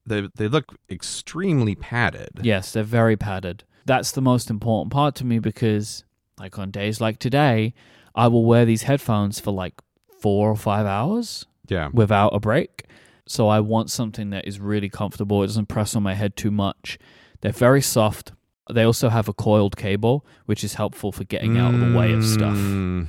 [0.07, 2.31] They they look extremely padded.
[2.43, 3.65] Yes, they're very padded.
[3.87, 6.05] That's the most important part to me because,
[6.39, 7.75] like on days like today,
[8.15, 9.75] I will wear these headphones for like
[10.21, 11.91] four or five hours Yeah.
[11.93, 12.87] without a break.
[13.27, 15.43] So I want something that is really comfortable.
[15.43, 16.99] It doesn't press on my head too much.
[17.43, 18.33] They're very soft.
[18.73, 22.13] They also have a coiled cable, which is helpful for getting out of the way
[22.13, 22.57] of stuff.
[22.57, 23.07] Mm.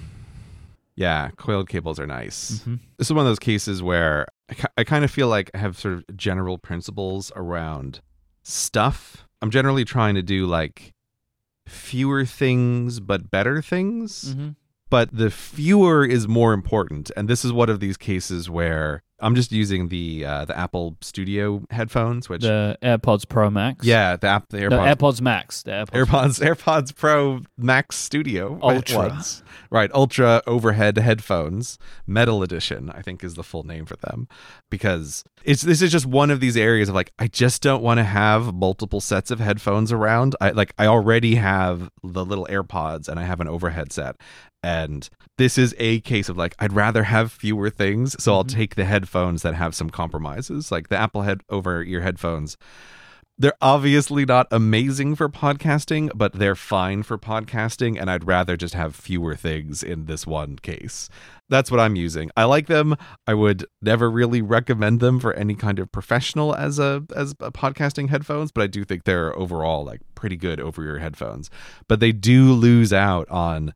[0.96, 2.62] Yeah, coiled cables are nice.
[2.66, 2.80] Mhm.
[2.98, 5.78] This is one of those cases where I, I kind of feel like I have
[5.78, 8.00] sort of general principles around
[8.44, 9.26] stuff.
[9.42, 10.94] I'm generally trying to do like
[11.68, 14.36] fewer things but better things.
[14.36, 14.56] Mhm.
[14.90, 19.36] but the fewer is more important and this is one of these cases where i'm
[19.36, 23.86] just using the uh, the apple studio headphones which The AirPods Pro Max.
[23.86, 25.64] yeah the app the airpods AirPods Max.
[25.64, 26.06] The AirPods.
[26.06, 28.98] AirPods AirPods Pro Max Studio Ultra.
[28.98, 29.44] ones.
[29.72, 34.28] Right, Ultra overhead headphones, Metal Edition, I think is the full name for them.
[34.70, 37.98] Because it's this is just one of these areas of like I just don't want
[37.98, 40.36] to have multiple sets of headphones around.
[40.40, 44.16] I like I already have the little AirPods and I have an overhead set.
[44.66, 45.08] And
[45.38, 48.56] this is a case of like I'd rather have fewer things, so I'll Mhm.
[48.56, 52.58] take the headphones that have some compromises, like the Apple head over ear headphones
[53.38, 58.74] they're obviously not amazing for podcasting, but they're fine for podcasting, and I'd rather just
[58.76, 61.10] have fewer things in this one case.
[61.50, 62.32] That's what I'm using.
[62.38, 62.96] I like them.
[63.28, 67.52] I would never really recommend them for any kind of professional as a as a
[67.52, 71.50] podcasting headphones, but I do think they're overall like pretty good over your headphones.
[71.90, 73.74] But they do lose out on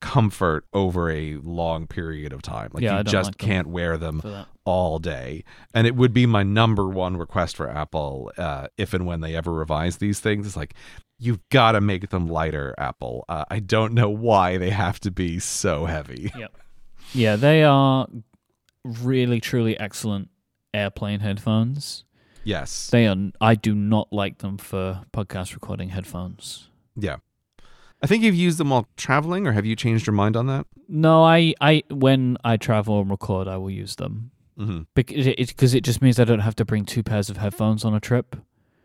[0.00, 2.70] comfort over a long period of time.
[2.72, 4.22] Like Yeah, you just like can't wear them
[4.64, 5.44] all day.
[5.74, 9.34] And it would be my number one request for Apple uh, if and when they
[9.34, 10.46] ever revise these things.
[10.46, 10.74] It's like,
[11.18, 13.24] you've got to make them lighter, Apple.
[13.28, 16.32] Uh, I don't know why they have to be so heavy.
[16.38, 16.56] Yep.
[17.12, 18.08] Yeah, they are
[18.84, 20.28] really, truly excellent
[20.74, 22.04] airplane headphones.
[22.42, 22.88] Yes.
[22.88, 23.16] They are.
[23.40, 26.68] I do not like them for podcast recording headphones.
[26.96, 27.16] Yeah.
[28.02, 30.66] I think you've used them while traveling, or have you changed your mind on that?
[30.88, 34.82] No, I, I when I travel and record, I will use them Mm-hmm.
[34.94, 37.84] because it, because it just means I don't have to bring two pairs of headphones
[37.84, 38.36] on a trip.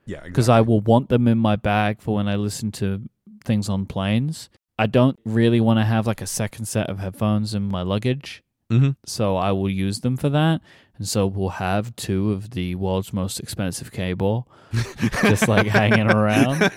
[0.05, 0.20] Yeah.
[0.24, 3.07] Because I will want them in my bag for when I listen to
[3.45, 4.49] things on planes.
[4.78, 8.43] I don't really want to have like a second set of headphones in my luggage.
[8.70, 8.95] Mhm.
[9.05, 10.59] So I will use them for that.
[11.02, 14.47] And so we'll have two of the world's most expensive cable
[15.24, 16.60] just like hanging around.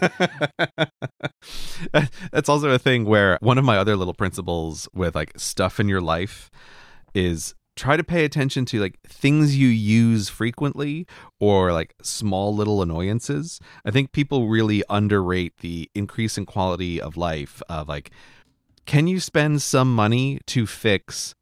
[2.32, 5.90] That's also a thing where one of my other little principles with like stuff in
[5.90, 6.50] your life
[7.14, 11.06] is try to pay attention to like things you use frequently
[11.38, 13.60] or like small little annoyances.
[13.84, 18.10] I think people really underrate the increase in quality of life of like
[18.86, 21.34] can you spend some money to fix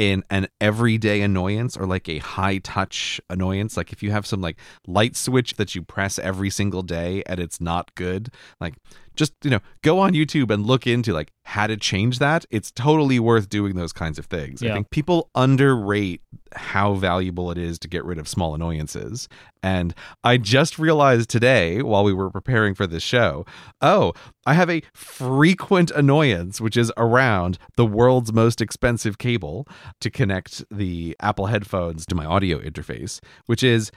[0.00, 3.76] in an everyday annoyance or like a high touch annoyance.
[3.76, 7.38] Like if you have some like light switch that you press every single day and
[7.38, 8.32] it's not good
[8.62, 8.76] like
[9.20, 12.46] just you know go on youtube and look into like how to change that.
[12.50, 14.62] It's totally worth doing those kinds of things.
[14.62, 16.22] I think people underrate
[16.54, 19.28] how valuable it is to get rid of small annoyances.
[19.62, 19.94] And
[20.24, 23.44] i just realized today while we were preparing for this show
[23.82, 24.14] oh
[24.46, 29.68] i have a frequent annoyance which is around the world's most expensive cable
[30.00, 33.92] to connect the apple headphones to my audio interface which is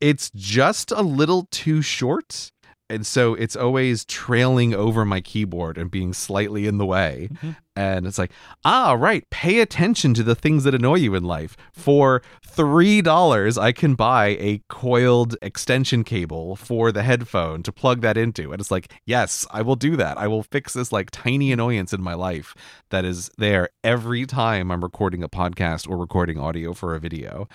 [0.00, 2.52] it's just a little too short
[2.90, 7.28] and so it's always trailing over my keyboard and being slightly in the way.
[7.42, 7.56] Mhm.
[7.76, 8.32] and it's like
[8.64, 11.56] ah right pay attention to the things that annoy you in life.
[11.72, 18.00] For three dollars i can buy a coiled extension cable for the headphone to plug
[18.00, 18.50] that into.
[18.52, 20.18] And it's like yes i will do that.
[20.18, 22.54] I will fix this like tiny annoyance in my life
[22.90, 27.48] that is there every time i'm recording a podcast or recording audio for a video.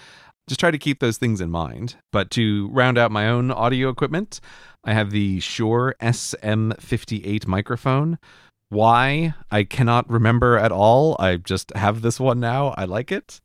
[0.48, 1.96] Just try to keep those things in mind.
[2.12, 4.42] But to round out my own audio equipment,
[4.84, 8.20] I have the Shure SM58 microphone.
[8.70, 9.36] Why?
[9.52, 11.16] I cannot remember at all.
[11.20, 12.74] I just have this one now.
[12.78, 13.40] I like it.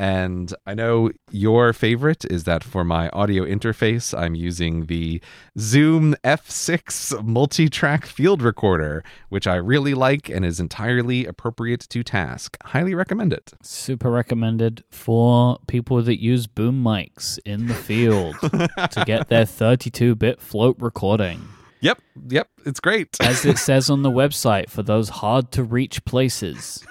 [0.00, 5.20] And I know your favorite is that for my audio interface, I'm using the
[5.58, 12.02] Zoom F6 multi track field recorder, which I really like and is entirely appropriate to
[12.02, 12.56] task.
[12.62, 13.52] Highly recommend it.
[13.60, 20.14] Super recommended for people that use boom mics in the field to get their 32
[20.14, 21.46] bit float recording.
[21.82, 23.18] Yep, yep, it's great.
[23.20, 26.86] As it says on the website, for those hard to reach places.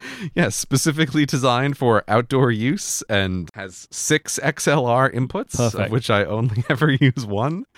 [0.34, 5.86] yes, specifically designed for outdoor use and has six XLR inputs, Perfect.
[5.86, 7.64] of which I only ever use one.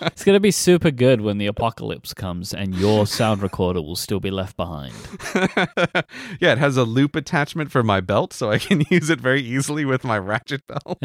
[0.00, 3.94] It's going to be super good when the apocalypse comes and your sound recorder will
[3.96, 4.92] still be left behind.
[6.40, 9.40] yeah, it has a loop attachment for my belt, so I can use it very
[9.40, 11.00] easily with my ratchet belt.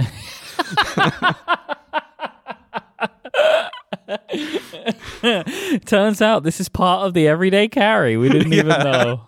[5.86, 8.18] Turns out this is part of the everyday carry.
[8.18, 8.84] We didn't even Yeah.
[8.84, 9.28] know.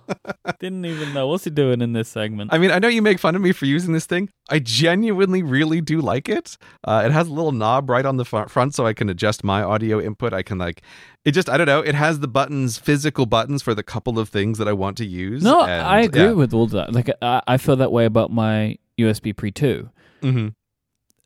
[0.60, 1.28] Didn't even know.
[1.28, 2.54] What's he doing in this segment?
[2.54, 4.30] I mean, I know you make fun of me for using this thing.
[4.50, 6.58] I genuinely really do like it.
[6.84, 9.64] Uh, it has a little knob right on the front so I can adjust my
[9.64, 10.34] audio input.
[10.34, 10.82] I can, like,
[11.24, 14.30] it just, I don't know, it has the buttons, physical buttons for the couple of
[14.30, 15.44] things that I want to use.
[15.44, 16.32] No, and, I agree yeah.
[16.32, 16.94] with all that.
[16.94, 19.90] Like I, I feel that way about my USB Pre 2.
[20.22, 20.54] Mhm.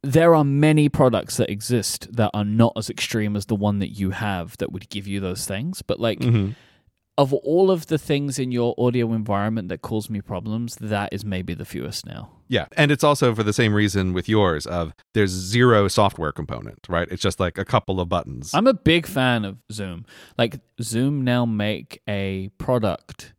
[0.02, 3.90] There are many products that exist that are not as extreme as the one that
[3.90, 5.82] you have that would give you those things.
[5.82, 6.56] But like Mhm.
[7.18, 11.26] of all of the things in your audio environment that cause me problems, that is
[11.26, 12.30] maybe the fewest now.
[12.48, 16.80] Yeah, and it's also for the same reason with yours of there's zero software component,
[16.88, 17.08] right?
[17.12, 18.52] It's just like a couple of buttons.
[18.54, 20.06] I'm a big fan of Zoom.
[20.38, 23.34] Like Zoom now make a product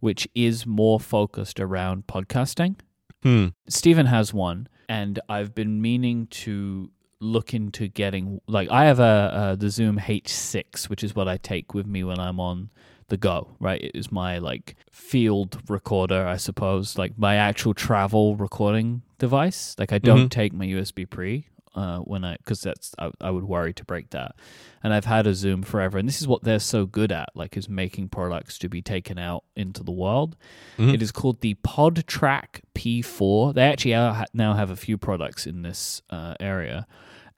[0.00, 2.76] which is more focused around podcasting.
[3.22, 3.48] Hmm.
[3.68, 9.02] Stephen has one, and I've been meaning to look into getting like I have a
[9.02, 12.70] uh, the Zoom H6, which is what I take with me when I'm on
[13.08, 13.56] the go.
[13.60, 19.74] Right, it is my like field recorder, I suppose, like my actual travel recording device.
[19.78, 21.48] Like I don't take my USB pre.
[21.76, 24.34] Uh, when I because that's I, I would worry to break that,
[24.82, 27.54] and I've had a Zoom forever, and this is what they're so good at, like
[27.54, 30.36] is making products to be taken out into the world.
[30.78, 30.94] Mhm.
[30.94, 33.52] It is called the PodTrak P4.
[33.54, 36.86] They actually are, now have a few products in this uh, area,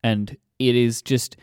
[0.05, 1.36] and it is just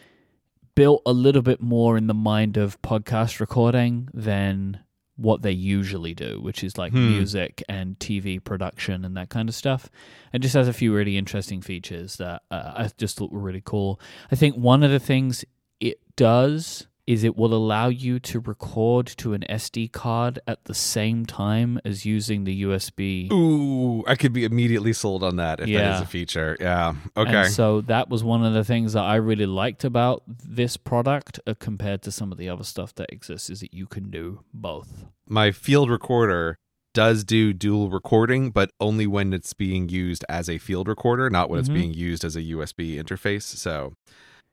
[0.76, 4.80] built a little bit more in the mind of podcast recording than
[5.18, 7.06] what they usually do, which is like Hmm.
[7.08, 9.90] music and TV production and that kind of stuff.
[10.34, 13.62] It just has a few really interesting features that uh, I just thought were really
[13.64, 14.00] cool.
[14.32, 15.46] I think one of the things
[15.80, 20.74] it does is it will allow you to record to an SD card at the
[20.74, 23.32] same time as using the USB.
[23.32, 25.96] Ooh, I could be immediately sold on that if that Yeah.
[25.98, 26.58] is a feature.
[26.60, 26.96] Yeah.
[27.16, 27.44] Okay.
[27.46, 31.40] And so that was one of the things that I really liked about this product
[31.46, 34.40] uh, compared to some of the other stuff that exists is that you can do
[34.54, 35.06] both.
[35.28, 36.58] My field recorder
[36.96, 41.50] does do dual recording, but only when it's being used as a field recorder, not
[41.50, 41.60] when Mhm.
[41.60, 43.44] it's being used as a USB interface.
[43.44, 43.94] So,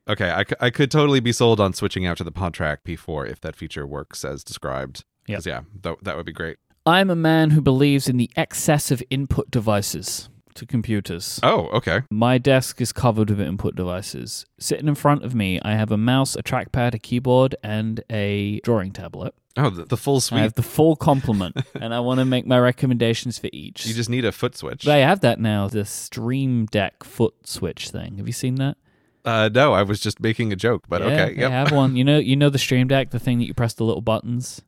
[0.07, 3.41] okay, I, I could totally be sold on switching out to the PodTrak P4 if
[3.41, 5.03] that feature works as described.
[5.27, 6.57] 'Cause, Yeah, that, that would be great.
[6.85, 11.39] I'm a man who believes in the excess of input devices to computers.
[11.41, 12.01] Oh, okay.
[12.11, 14.45] My desk is covered with input devices.
[14.59, 18.59] Sitting in front of me, I have a mouse, a trackpad, a keyboard, and a
[18.65, 19.33] drawing tablet.
[19.55, 22.59] Oh, the, the full I have the full complement, and I want to make my
[22.59, 23.85] recommendations for each.
[23.85, 24.83] You just need a foot switch.
[24.83, 28.17] They have that now, the Stream Deck foot switch thing.
[28.17, 28.77] Have you seen that?
[29.25, 31.35] Uh, no, I was just making a joke, but yeah, okay.
[31.39, 31.51] Yep.
[31.51, 31.95] have one.
[31.95, 34.61] You know, you know the Stream Deck, the thing that you press the little buttons.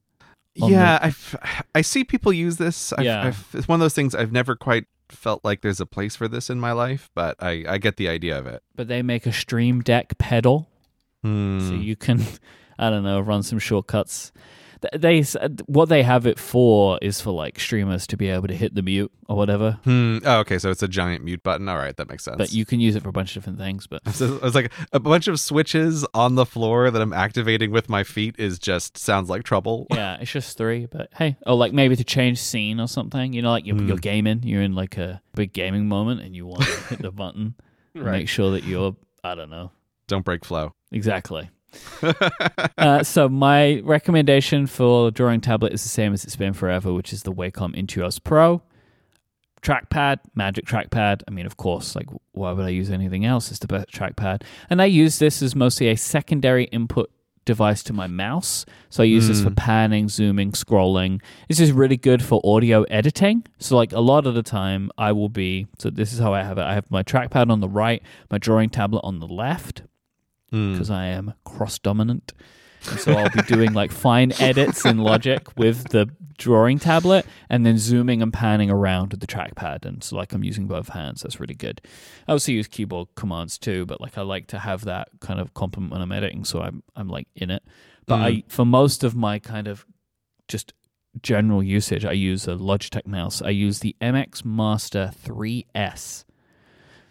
[0.62, 2.94] on Yeah, I've, I see people use this.
[2.94, 3.24] I've, Yeah.
[3.28, 6.28] I've, it's one of those things I've never quite felt like there's a place for
[6.28, 8.64] this in my life, but I, I get the idea of it.
[8.76, 10.70] But they make a Stream Deck pedal,
[11.22, 11.60] Hmm.
[11.68, 12.24] so you can,
[12.80, 14.32] I don't know, run some shortcuts.
[14.82, 15.22] Th- They
[15.66, 18.82] what they have it for is for like streamers to be able to hit the
[18.82, 19.80] mute or whatever.
[19.84, 20.18] Hmm.
[20.26, 20.60] Oh, okay.
[20.60, 21.68] So it's a giant mute button.
[21.70, 22.38] All right, that makes sense.
[22.38, 23.88] But you can use it for a bunch of different things.
[23.88, 27.90] But So it's like a bunch of switches on the floor that I'm activating with
[27.90, 29.88] my feet is just sounds like trouble.
[29.92, 30.86] yeah, it's just three.
[30.86, 33.34] But hey, oh, like maybe to change scene or something.
[33.34, 33.88] You know, like you're, Hmm.
[33.88, 37.12] you're gaming, you're in like a big gaming moment, and you want to hit the
[37.12, 37.56] button,
[37.96, 39.72] and make sure that you're, I don't know,
[40.08, 40.74] Don't break flow.
[40.92, 41.50] exactly.
[42.78, 47.12] uh, so my recommendation for drawing tablet is the same as it's been forever, which
[47.14, 48.62] is the Wacom Intuos Pro
[49.62, 51.24] trackpad, Magic trackpad.
[51.28, 53.50] I mean, of course, like why would I use anything else?
[53.50, 57.10] It's the best trackpad, and I use this as mostly a secondary input
[57.46, 58.66] device to my mouse.
[58.90, 59.56] So I use this for Mm.
[59.58, 61.22] panning, zooming, scrolling.
[61.48, 63.44] This is really good for audio editing.
[63.60, 66.42] So like a lot of the time I will be so this is how I
[66.42, 66.64] have it.
[66.64, 68.02] I have my trackpad on the right,
[68.32, 69.86] my drawing tablet on the left Mm.
[70.56, 70.72] Hmm.
[70.72, 72.32] because I am cross dominant.
[72.90, 77.66] And so I'll be doing like fine edits in Logic with the drawing tablet and
[77.66, 79.86] then zooming and panning around with the trackpad.
[79.86, 81.24] And so like I'm using both hands.
[81.24, 81.82] That's really good.
[82.26, 85.54] I also use keyboard commands too, but like I like to have that kind of
[85.54, 86.46] complement when I'm editing.
[86.46, 87.64] So I'm I'm like in it.
[88.06, 88.40] But I hmm.
[88.48, 89.86] for most of my kind of
[90.48, 90.74] just
[91.22, 93.42] general usage, I use a Logitech mouse.
[93.42, 96.25] I use the MX Master 3S.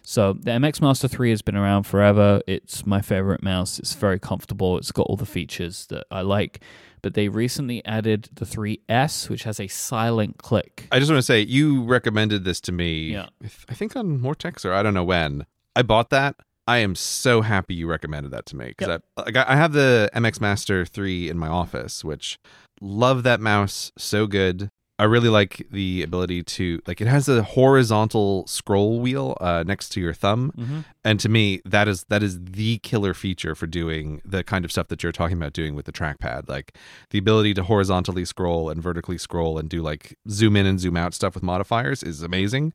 [0.05, 2.41] So the MX Master 3 has been around forever.
[2.47, 3.79] It's my favorite mouse.
[3.79, 4.77] It's very comfortable.
[4.77, 6.61] It's got all the features that I like.
[7.01, 10.87] But they recently added the 3S, which has a silent click.
[10.91, 13.13] I just want to say you recommended this to me.
[13.13, 13.27] Yeah.
[13.67, 15.45] I think on Moretex or I don't know when.
[15.75, 16.35] I bought that.
[16.67, 19.73] I am so happy you recommended that to me because I like I I have
[19.73, 22.39] the MX Master 3 in my office, which
[22.81, 24.71] love that mouse so good.
[24.97, 29.89] I really like the ability to like it has a horizontal scroll wheel uh, next
[29.89, 30.79] to your thumb, Mm-hmm.
[31.03, 34.71] and to me that is that is the killer feature for doing the kind of
[34.71, 36.47] stuff that you're talking about doing with the trackpad.
[36.47, 36.77] Like
[37.09, 40.95] the ability to horizontally scroll and vertically scroll and do like zoom in and zoom
[40.95, 42.71] out stuff with modifiers is amazing.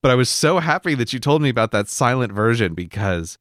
[0.00, 3.36] But i was so happy that you told me about that silent version because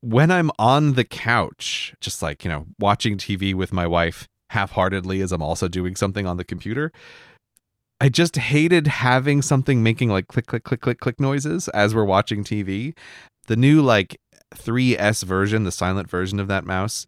[0.00, 5.20] when i'm on the couch just like you know watching tv with my wife half-heartedly
[5.20, 6.92] as i'm also doing something on the computer
[8.00, 12.04] I just hated having something making like click, click, click, click, click noises as we're
[12.04, 12.94] watching TV.
[13.46, 14.20] The new like
[14.54, 17.06] 3S version, the silent version of that mouse,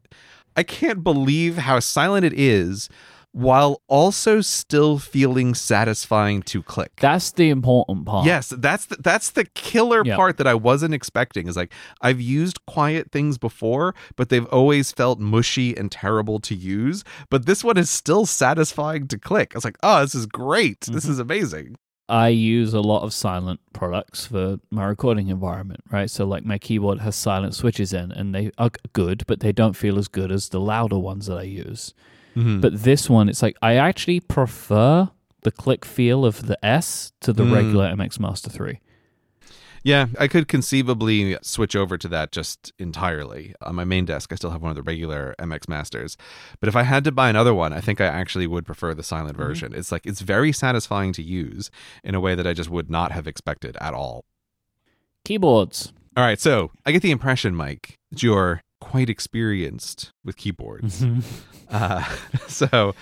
[0.57, 2.89] I can't believe how silent it is
[3.32, 6.92] while also still feeling satisfying to click.
[7.00, 8.26] That's the important part.
[8.26, 10.16] Yes, that's the, that's the killer Yeah.
[10.16, 11.46] part that I wasn't expecting.
[11.46, 16.54] Is like I've used quiet things before, but they've always felt mushy and terrible to
[16.54, 17.04] use.
[17.30, 19.52] But this one is still satisfying to click.
[19.54, 20.80] I was like, oh, this is great.
[20.82, 21.10] This Mhm.
[21.10, 21.76] is amazing.
[22.10, 26.08] I use a lot of silent products for my recording environment, right?
[26.08, 29.76] So, like, my keyboard has silent switches in, and they are good, but they don't
[29.76, 31.92] feel as good as the louder ones that I use.
[32.39, 32.61] Mhm.
[32.61, 35.11] But this one, it's like I actually prefer
[35.43, 37.53] the click feel of the S to the Mm.
[37.55, 38.80] regular MX Master 3.
[39.84, 43.55] Yeah, I could conceivably switch over to that just entirely.
[43.62, 46.16] On my main desk, I still have one of the regular MX Masters.
[46.61, 49.05] But if I had to buy another one, I think I actually would prefer the
[49.05, 49.47] silent Mhm.
[49.47, 49.72] version.
[49.74, 51.70] It's like it's very satisfying to use
[52.05, 54.24] in a way that I just would not have expected at all.
[55.24, 55.93] Keyboards.
[56.16, 61.05] All right, so I get the impression, Myke, that you're quite experienced with keyboards.
[61.70, 62.03] Uh,
[62.47, 62.95] so,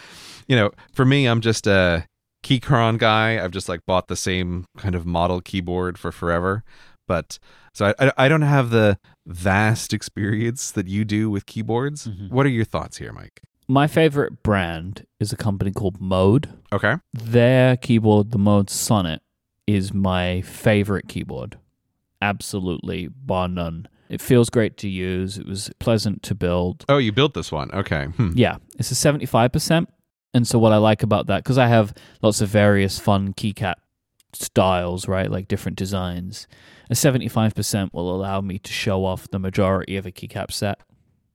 [0.49, 2.05] you know, for me, I'm just a
[2.43, 3.41] Keychron guy.
[3.41, 6.65] I've just like bought the same kind of model keyboard for forever.
[7.07, 7.39] But
[7.73, 12.09] so I, I, don't have the vast experience that you do with keyboards.
[12.09, 12.31] Mhm.
[12.33, 13.39] What are your thoughts here, Myke?
[13.69, 16.49] My favorite brand is a company called Mode.
[16.73, 16.97] Okay.
[17.13, 19.23] Their keyboard, the Mode Sonnet,
[19.69, 21.57] is my favorite keyboard.
[22.21, 23.87] Absolutely, bar none.
[24.09, 25.39] It feels great to use.
[25.39, 26.85] It was pleasant to build.
[26.89, 27.71] Oh, you built this one.
[27.73, 28.07] Okay.
[28.07, 28.33] Hmm.
[28.35, 29.87] Yeah, it's a 75%.
[30.35, 33.75] And so, what I like about that, because I have lots of various fun keycap
[34.33, 35.31] styles, right?
[35.31, 36.47] Like different designs,
[36.91, 40.81] a 75% will allow me to show off the majority of a keycap set.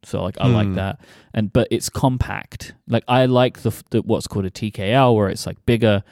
[0.03, 0.73] So, like, I like Hmm.
[0.75, 0.99] that.
[1.33, 2.73] And, but it's compact.
[2.87, 6.03] Like, I like the, the what's called a TKL, where it's like bigger,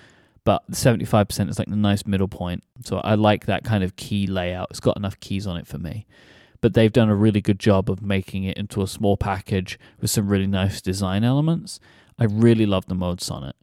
[0.44, 2.64] but 75% is like the nice middle point.
[2.86, 4.68] So, I like that kind of key layout.
[4.70, 6.06] It's got enough keys on it for me
[6.62, 10.10] but they've done a really good job of making it into a small package with
[10.10, 11.80] some really nice design elements.
[12.18, 13.56] I really love the Mode Sonnet.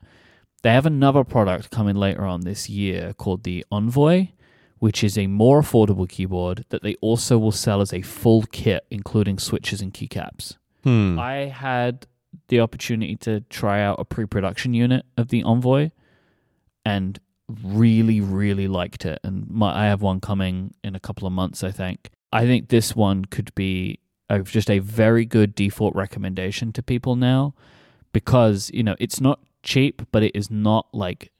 [0.62, 4.28] They have another product coming later on this year called the Envoy,
[4.78, 8.86] which is a more affordable keyboard that they also will sell as a full kit,
[8.90, 10.57] including switches and keycaps.
[10.82, 11.18] Hmm.
[11.18, 12.07] I had
[12.49, 15.90] the opportunity to try out a pre production unit of the Envoy
[16.84, 17.18] and
[17.62, 19.18] really, really liked it.
[19.22, 22.11] And my, I have one coming in a couple of months, I think.
[22.37, 27.16] I think this one could be a, just a very good default recommendation to people
[27.16, 27.55] now
[28.12, 31.30] because, you know, it's not cheap, but it is not like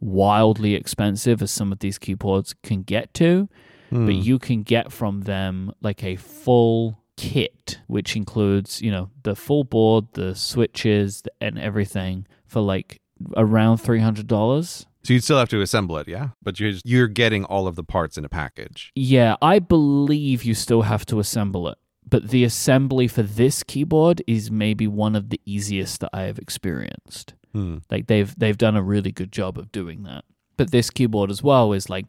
[0.00, 3.48] wildly expensive as some of these keyboards can get to
[3.90, 4.06] Hmm.
[4.06, 9.36] but you can get from them like a full kit which includes you know the
[9.36, 12.98] full board the switches and everything for like
[13.36, 16.30] around $300 so you'd still have to assemble it, yeah?
[16.42, 18.92] But you're, you're getting all of the parts in a package.
[18.94, 21.78] yeah i believe you still have to assemble it
[22.08, 26.38] but the assembly for this keyboard is maybe one of the easiest that i have
[26.38, 27.78] experienced Hmm.
[27.90, 30.24] Like they've they've done a really good job of doing that.
[30.58, 32.04] But this keyboard as well is like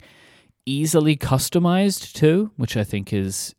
[0.66, 3.56] easily customized too, which I think is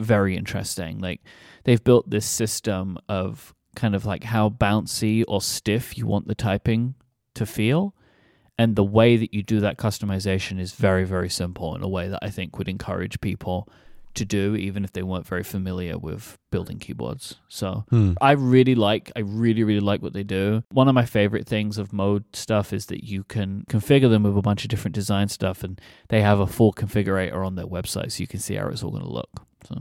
[0.00, 0.98] very interesting.
[0.98, 1.22] Like
[1.64, 6.34] they've built this system of kind of like how bouncy or stiff you want the
[6.34, 6.94] typing
[7.36, 7.94] to feel.
[8.60, 12.08] And the way that you do that customization is very, very simple in a way
[12.08, 13.66] that I think would encourage people
[14.12, 17.36] to do, even if they weren't very familiar with building keyboards.
[17.48, 18.12] So Hmm.
[18.20, 20.62] I really like, I really, really like what they do.
[20.72, 24.36] One of my favorite things of mode stuff is that you can configure them with
[24.36, 28.12] a bunch of different design stuff, and they have a full configurator on their website,
[28.12, 29.46] so you can see how it's all going to look.
[29.66, 29.74] So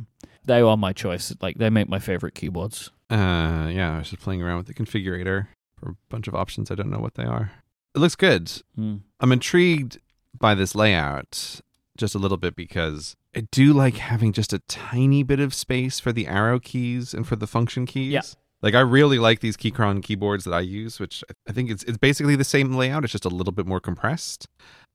[0.45, 1.35] they are my choice.
[1.41, 2.91] Like they make my favorite keyboards.
[3.09, 6.71] Uh, yeah, I was just playing around with the configurator for a bunch of options.
[6.71, 7.51] I don't know what they are.
[7.95, 8.51] It looks good.
[8.75, 8.97] Hmm.
[9.19, 9.99] I'm intrigued
[10.37, 11.61] by this layout
[11.97, 15.99] just a little bit because I do like having just a tiny bit of space
[15.99, 18.11] for the arrow keys and for the function keys.
[18.11, 18.21] Yeah.
[18.61, 21.97] Like I really like these Keychron keyboards that I use, which I think it's it's
[21.97, 23.03] basically the same layout.
[23.03, 24.47] It's just a little bit more compressed.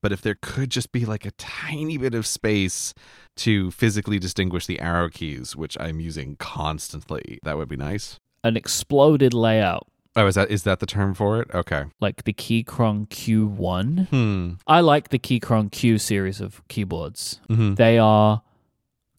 [0.03, 2.92] But if there could just be like a tiny bit of space
[3.36, 8.20] to physically distinguish the arrow keys, which I'm using constantly, that would be nice.
[8.42, 9.86] An exploded layout,
[10.16, 11.48] Oh, is that is that the term for it?
[11.52, 11.84] Okay.
[12.00, 14.08] like the Keychron Q1.
[14.08, 14.52] Hmm.
[14.66, 17.40] I like the Keychron Q series of keyboards.
[17.48, 18.42] hmm They are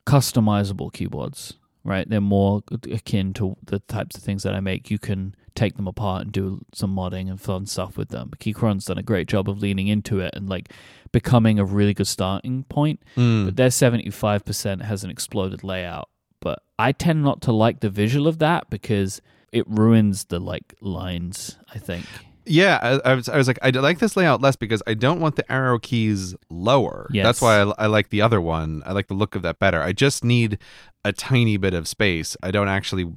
[0.06, 2.08] customizable keyboards, right?
[2.10, 4.90] They're more akin to the types of things that I make.
[4.92, 8.32] You can take them apart and do some modding and fun stuff with them.
[8.40, 10.72] Keychron's done a great job of leaning into it and like
[11.12, 13.02] becoming a really good starting point.
[13.16, 13.46] Mm.
[13.46, 16.10] But their 75% has an exploded layout.
[16.42, 19.22] But I tend not to like the visual of that because
[19.52, 22.06] it ruins the like lines, I think.
[22.48, 25.20] Yeah, I, I was I was like I like this layout less because I don't
[25.20, 27.08] want the arrow keys lower.
[27.12, 27.26] Yes.
[27.26, 28.84] That's why I, I like the other one.
[28.86, 29.82] I like the look of that better.
[29.82, 30.60] I just need
[31.04, 32.38] a tiny bit of space.
[32.44, 33.12] I don't actually.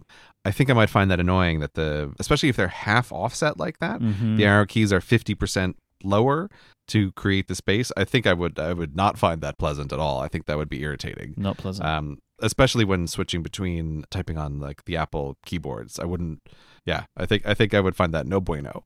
[0.45, 3.81] I think I might find that annoying that the especially if they're half offset like
[3.81, 4.01] that.
[4.01, 4.39] Mhm.
[4.39, 6.49] The arrow keys are fifty percent lower
[6.87, 7.93] to create the space.
[7.99, 10.21] I think I would I would not find that pleasant at all.
[10.21, 11.35] I think that would be irritating.
[11.37, 11.87] Not pleasant.
[11.87, 15.99] Um, especially when switching between typing on like the Apple keyboards.
[15.99, 16.41] I wouldn't.
[16.85, 18.85] Yeah, I think I think I would find that no bueno.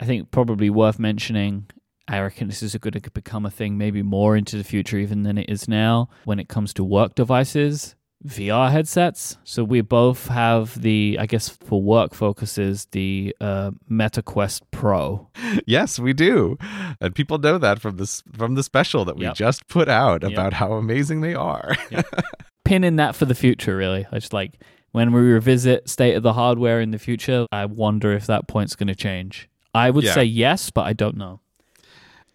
[0.00, 1.66] I think probably worth mentioning.
[2.10, 5.24] I reckon this is going to become a thing maybe more into the future even
[5.24, 9.36] than it is now when it comes to work devices, VR headsets.
[9.44, 15.28] So we both have the, I guess for work focuses, the uh, Meta Quest Pro.
[15.66, 16.56] Yes, we do,
[17.00, 19.34] and people know that from this from the special that we Yep.
[19.34, 20.32] just put out Yep.
[20.32, 21.74] about how amazing they are.
[22.68, 24.06] Pin in that for the future, really.
[24.12, 24.52] I just like
[24.92, 28.74] when we revisit state of the hardware in the future, I wonder if that point's
[28.76, 29.48] going to change.
[29.74, 30.14] I would Yeah.
[30.14, 31.40] say yes, but I don't know.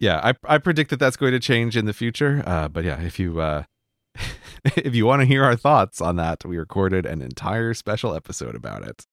[0.00, 2.42] yeah, I I predict that that's going to change in the future.
[2.46, 3.62] Uh, but yeah, if you uh,
[4.76, 8.54] if you want to hear our thoughts on that, we recorded an entire special episode
[8.54, 9.06] about it.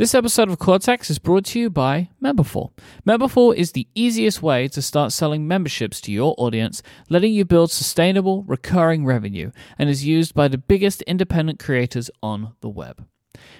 [0.00, 2.70] This episode of Cortex is brought to you by Memberful.
[3.06, 7.70] Memberful is the easiest way to start selling memberships to your audience, letting you build
[7.70, 13.06] sustainable, recurring revenue, and is used by the biggest independent creators on the web.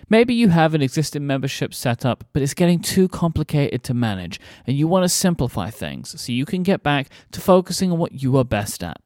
[0.09, 4.41] Maybe you have an existing membership set up, but it's getting too complicated to manage,
[4.67, 8.23] and you want to simplify things so you can get back to focusing on what
[8.23, 8.97] you are best at.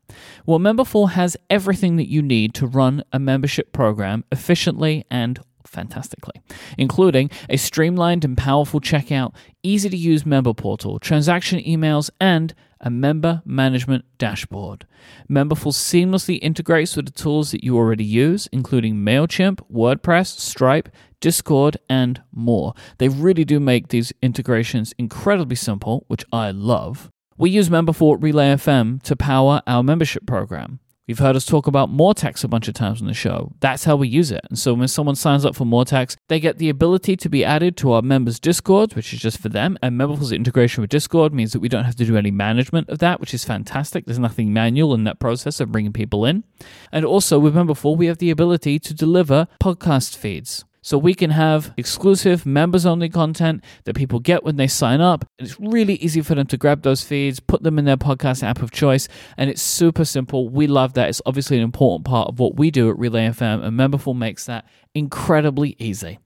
[0.46, 6.42] Well, Memberful has everything that you need to run a membership program efficiently and fantastically,
[6.78, 12.90] including a streamlined and powerful checkout, easy to use member portal, transaction emails, and a
[12.90, 14.86] member management dashboard.
[15.28, 20.90] Memberful seamlessly integrates with the tools that you already use, including MailChimp, WordPress, Stripe,
[21.20, 22.74] Discord, and more.
[22.98, 27.10] They really do make these integrations incredibly simple, which I love.
[27.36, 30.78] We use Memberful Relay FM to power our membership program.
[31.06, 33.52] You've heard us talk about Moretex a bunch of times on the show.
[33.60, 34.40] That's how we use it.
[34.48, 37.76] And so when someone signs up for Moretex, they get the ability to be added
[37.78, 39.76] to our members' Discord, which is just for them.
[39.82, 43.00] And Memberful's integration with Discord means that we don't have to do any management of
[43.00, 44.06] that, which is fantastic.
[44.06, 46.42] There's nothing manual in that process of bringing people in.
[46.90, 50.64] And also with Memberful, we have the ability to deliver podcast feeds.
[50.84, 55.24] So we can have exclusive members only content that people get when they sign up.
[55.38, 58.60] It's really easy for them to grab those feeds, put them in their podcast app
[58.60, 59.08] of choice,
[59.38, 60.50] and it's super simple.
[60.50, 61.08] We love that.
[61.08, 64.44] It's obviously an important part of what we do at Relay FM, and Memberful makes
[64.44, 66.18] that incredibly easy.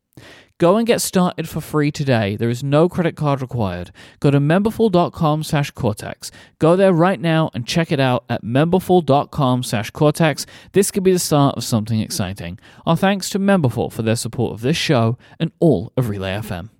[0.59, 2.35] Go and get started for free today.
[2.35, 3.93] There is no credit card required.
[4.19, 6.33] Go to memberful.com slash cortex.
[6.59, 10.47] Go there right now and check it out at memberful.com slash cortex.
[10.73, 12.59] This could be the start of something exciting.
[12.87, 16.71] Our thanks to Memberful for their support of this show and all of Relay FM.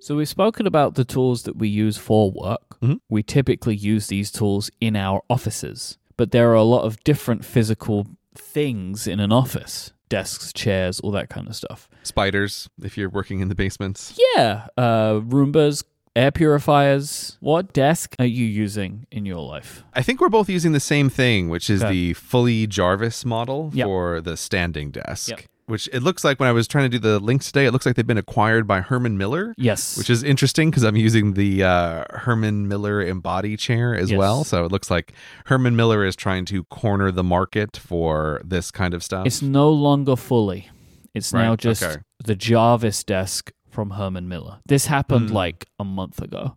[0.00, 2.80] So we've spoken about the tools that we use for work.
[2.80, 3.00] Mhm.
[3.10, 7.44] We typically use these tools in our offices, but there are a lot of different
[7.44, 9.92] physical things in an office.
[10.10, 11.88] Desks, chairs, all that kind of stuff.
[12.02, 14.18] Spiders, if you're working in the basements.
[14.36, 15.84] Yeah, uh, Roombas,
[16.16, 17.38] air purifiers.
[17.40, 19.84] What desk are you using in your life?
[19.94, 21.90] I think we're both using the same thing, which is Okay.
[21.92, 23.86] the fully Jarvis model Yep.
[23.86, 25.30] for the standing desk.
[25.30, 25.40] Yep.
[25.70, 27.86] Which it looks like when I was trying to do the links today, it looks
[27.86, 29.54] like they've been acquired by Herman Miller.
[29.56, 29.96] Yes.
[29.96, 34.18] Which is interesting because I'm using the uh, Herman Miller Embody chair as Yes.
[34.18, 34.44] well.
[34.44, 35.12] So it looks like
[35.46, 39.26] Herman Miller is trying to corner the market for this kind of stuff.
[39.26, 40.68] It's no longer fully.
[41.14, 42.02] It's now just okay.
[42.24, 44.58] the Jarvis desk from Herman Miller.
[44.66, 45.34] This happened Hmm.
[45.36, 46.56] like a month ago.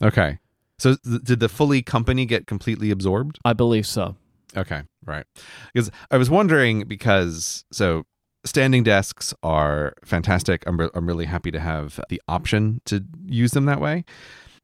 [0.00, 0.38] okay.
[0.78, 3.38] So th- did the fully company get completely absorbed?
[3.44, 4.16] I believe so.
[4.56, 5.24] Okay, right.
[5.72, 8.04] Because I was wondering because so
[8.44, 10.62] standing desks are fantastic.
[10.66, 14.04] I'm re- I'm really happy to have the option to use them that way.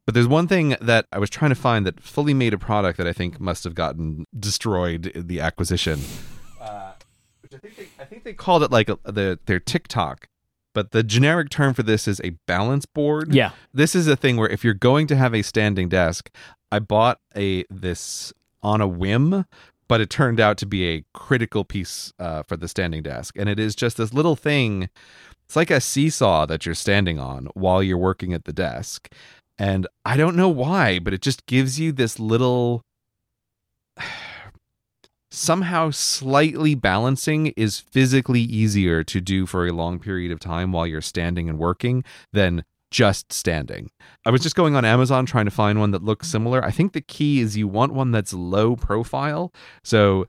[0.07, 2.97] But there's one thing that I was trying to find that fully made a product
[2.97, 6.01] that I think must have gotten destroyed in the acquisition.
[6.61, 6.93] Uh,
[7.41, 10.27] which I think they, I think they called it like a, the their TikTok,
[10.75, 13.53] but the generic term for this is a balance board Yeah.
[13.73, 16.31] this is a thing where if you're going to have a standing desk,
[16.73, 18.33] I bought a this
[18.63, 19.45] on a whim,
[19.89, 23.48] but it turned out to be a critical piece uh, for the standing desk, and
[23.48, 24.89] it is just this little thing.
[25.44, 29.12] It's like a seesaw that you're standing on while you're working at the desk,
[29.59, 32.82] and I don't know why, but it just gives you this little.
[35.31, 40.86] Somehow, slightly balancing is physically easier to do for a long period of time while
[40.86, 42.02] you're standing and working
[42.32, 43.90] than just standing.
[44.24, 46.65] I was just going on Amazon trying to find one that looks similar.
[46.65, 49.52] I think the key is you want one that's low profile.
[49.82, 50.27] So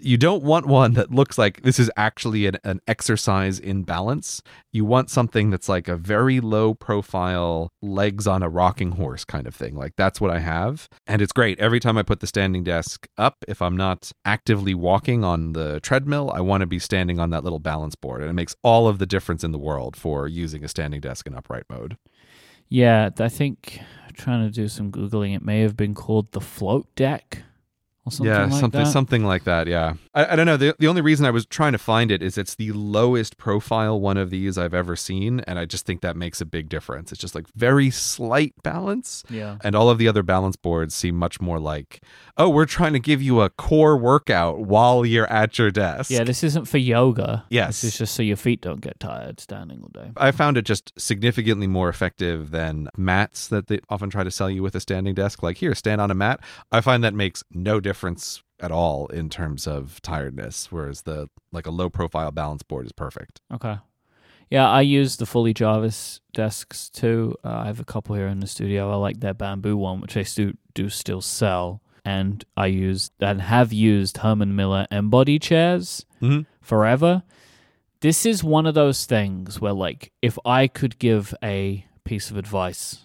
[0.00, 4.42] you don't want one that looks like this is actually an, an exercise in balance.
[4.72, 9.46] You want something that's like a very low profile, legs on a rocking horse kind
[9.46, 9.74] of thing.
[9.74, 10.88] Like that's what I have.
[11.06, 11.58] And it's great.
[11.58, 15.80] Every time I put the standing desk up, if I'm not actively walking on the
[15.80, 18.20] treadmill, I want to be standing on that little balance board.
[18.20, 21.26] And it makes all of the difference in the world for using a standing desk
[21.26, 21.96] in upright mode.
[22.68, 23.80] Yeah, I think
[24.14, 25.34] trying to do some googling.
[25.34, 27.42] It may have been called the float deck
[28.10, 28.90] something yeah, like something that.
[28.90, 29.66] something like that.
[29.66, 30.56] Yeah, I, I don't know.
[30.56, 34.00] The, the only reason I was trying to find it is it's the lowest profile
[34.00, 37.12] one of these I've ever seen, and I just think that makes a big difference.
[37.12, 39.58] It's just like very slight balance, Yeah.
[39.62, 42.02] and all of the other balance boards seem much more like,
[42.36, 46.10] oh, we're trying to give you a core workout while you're at your desk.
[46.10, 47.44] Yeah, this isn't for yoga.
[47.50, 47.82] Yes.
[47.82, 50.10] This is just so your feet don't get tired standing all day.
[50.16, 54.48] I found it just significantly more effective than mats that they often try to sell
[54.48, 55.42] you with a standing desk.
[55.42, 56.40] Like, here, stand on a mat.
[56.70, 57.97] I find that makes no difference
[58.60, 62.92] at all in terms of tiredness, whereas the like a low profile balance board is
[62.92, 63.40] perfect.
[63.52, 63.76] Okay.
[64.50, 67.34] Yeah, I use the fully Jarvis desks too.
[67.44, 68.90] Uh, I have a couple here in the studio.
[68.90, 71.82] I like their bamboo one, which I do, do still sell.
[72.04, 76.46] And I use and have used Herman Miller embody chairs Mhm.
[76.62, 77.22] forever.
[78.00, 82.36] This is one of those things where, like, if I could give a piece of
[82.38, 83.04] advice,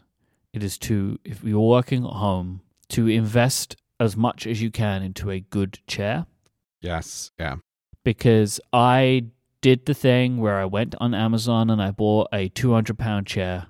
[0.53, 5.01] it is to, if you're working at home, to invest as much as you can
[5.01, 6.25] into a good chair
[6.81, 7.31] Yes.
[7.39, 7.55] Yeah.
[8.03, 9.25] because I
[9.61, 13.67] did the thing where I went on Amazon and I bought a 200 pound chair,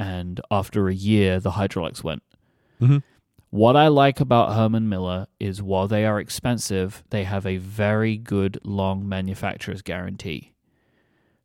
[0.00, 2.22] and after a year, the hydraulics went.
[2.80, 3.02] Mhm.
[3.50, 8.16] What I like about Herman Miller is while they are expensive, they have a very
[8.18, 10.52] good long manufacturer's guarantee.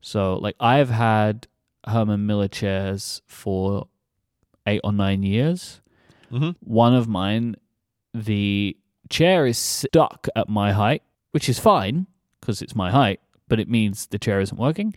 [0.01, 1.47] So, like, I've had
[1.85, 3.88] Herman Miller chairs for
[4.65, 5.81] eight or nine years.
[6.31, 6.55] Mhm.
[6.61, 7.55] One of mine,
[8.14, 8.77] the
[9.10, 12.07] chair is stuck at my height, which is fine
[12.40, 14.94] because it's my height, but it means the chair isn't working.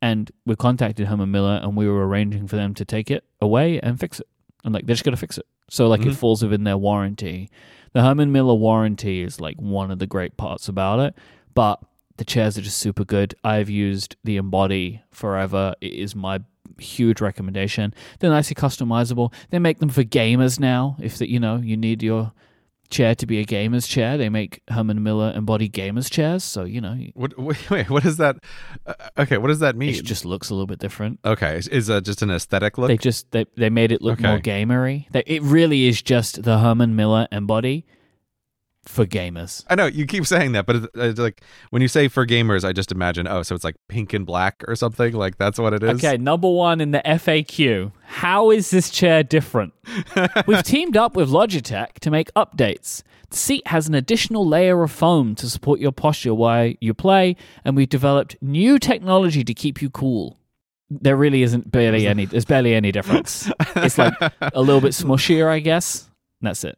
[0.00, 3.80] And we contacted Herman Miller and we were arranging for them to take it away
[3.80, 4.28] and fix it.
[4.64, 5.46] And like, they're just going to fix it.
[5.70, 6.12] So, like, Mhm.
[6.12, 7.50] it falls within their warranty.
[7.92, 11.14] The Herman Miller warranty is like one of the great parts about it,
[11.54, 11.80] but
[12.16, 13.34] the chairs are just super good.
[13.44, 15.74] I've used the Embody forever.
[15.80, 16.40] It is my
[16.78, 17.92] huge recommendation.
[18.20, 19.32] They're nicely customizable.
[19.50, 20.96] They make them for gamers now.
[21.00, 22.32] If that you know you need your
[22.90, 26.44] chair to be a gamer's chair, they make Herman Miller Embody gamers chairs.
[26.44, 27.38] So you know What?
[27.38, 27.70] Wait.
[27.70, 28.36] wait what does that?
[28.86, 29.38] Uh, okay.
[29.38, 29.94] What does that mean?
[29.94, 31.20] it just looks a little bit different.
[31.24, 31.56] okay.
[31.56, 32.88] Is, is that just an aesthetic look?
[32.88, 35.06] They just they they made it look more gamery.
[35.12, 37.84] They, it really is just the Herman Miller Embody
[38.88, 39.64] for gamers.
[39.68, 42.26] I know you keep saying that, but it's, uh, it's like when you say for
[42.26, 45.12] gamers, I just imagine oh, so it's like pink and black or something.
[45.12, 46.02] Like that's what it is.
[46.02, 47.92] Okay, number one in the FAQ.
[48.04, 49.74] How is this chair different?
[50.46, 53.02] We've teamed up with Logitech to make updates.
[53.30, 57.36] The seat has an additional layer of foam to support your posture while you play,
[57.62, 60.38] and we've developed new technology to keep you cool.
[60.88, 62.24] There really isn't barely any.
[62.24, 63.50] There's barely any difference.
[63.76, 66.08] It's like a little bit smushier, I guess.
[66.40, 66.77] That's it.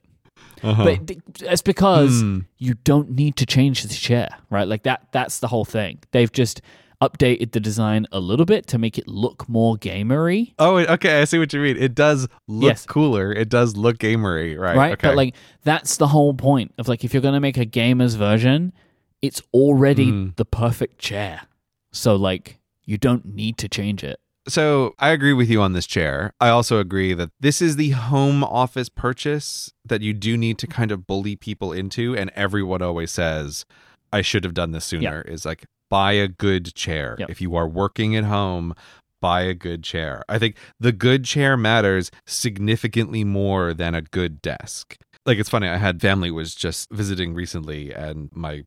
[0.62, 0.84] Uh-huh.
[0.84, 2.40] But th- it's because Hmm.
[2.58, 4.66] you don't need to change the chair, right?
[4.68, 5.06] Like that.
[5.12, 5.98] That's the whole thing.
[6.12, 6.60] They've just
[7.02, 10.52] updated the design a little bit to make it look more gamery.
[10.58, 11.22] Oh, okay.
[11.22, 11.78] I see what you mean.
[11.78, 12.84] It does look Yes.
[12.84, 13.32] cooler.
[13.32, 14.76] It does look gamery, right?
[14.76, 14.92] right?
[14.92, 15.08] Okay.
[15.08, 15.34] But like
[15.64, 18.74] that's the whole point of like if you're gonna make a gamer's version,
[19.22, 20.36] it's already Mm.
[20.36, 21.42] the perfect chair.
[21.90, 24.19] So like you don't need to change it.
[24.48, 26.32] So I agree with you on this chair.
[26.40, 30.66] I also agree that this is the home office purchase that you do need to
[30.66, 32.16] kind of bully people into.
[32.16, 33.66] And everyone always says,
[34.12, 35.22] I should have done this sooner.
[35.22, 37.16] Is like, buy a good chair.
[37.18, 37.30] Yep.
[37.30, 38.74] If you are working at home,
[39.20, 40.24] buy a good chair.
[40.28, 44.96] I think the good chair matters significantly more than a good desk.
[45.26, 48.64] Like, it's funny, I had family was just visiting recently, and my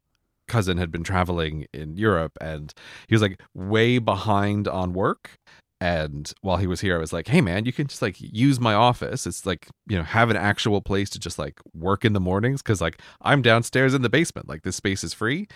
[0.48, 2.74] cousin had been traveling in Europe and
[3.08, 5.38] he was like way behind on work
[5.84, 8.58] and while he was here i was like hey man you can just like use
[8.58, 9.28] my office.
[9.28, 12.62] It's like you know have an actual place to just like work in the mornings
[12.62, 14.48] because like i'm downstairs in the basement.
[14.48, 15.48] Like this space is free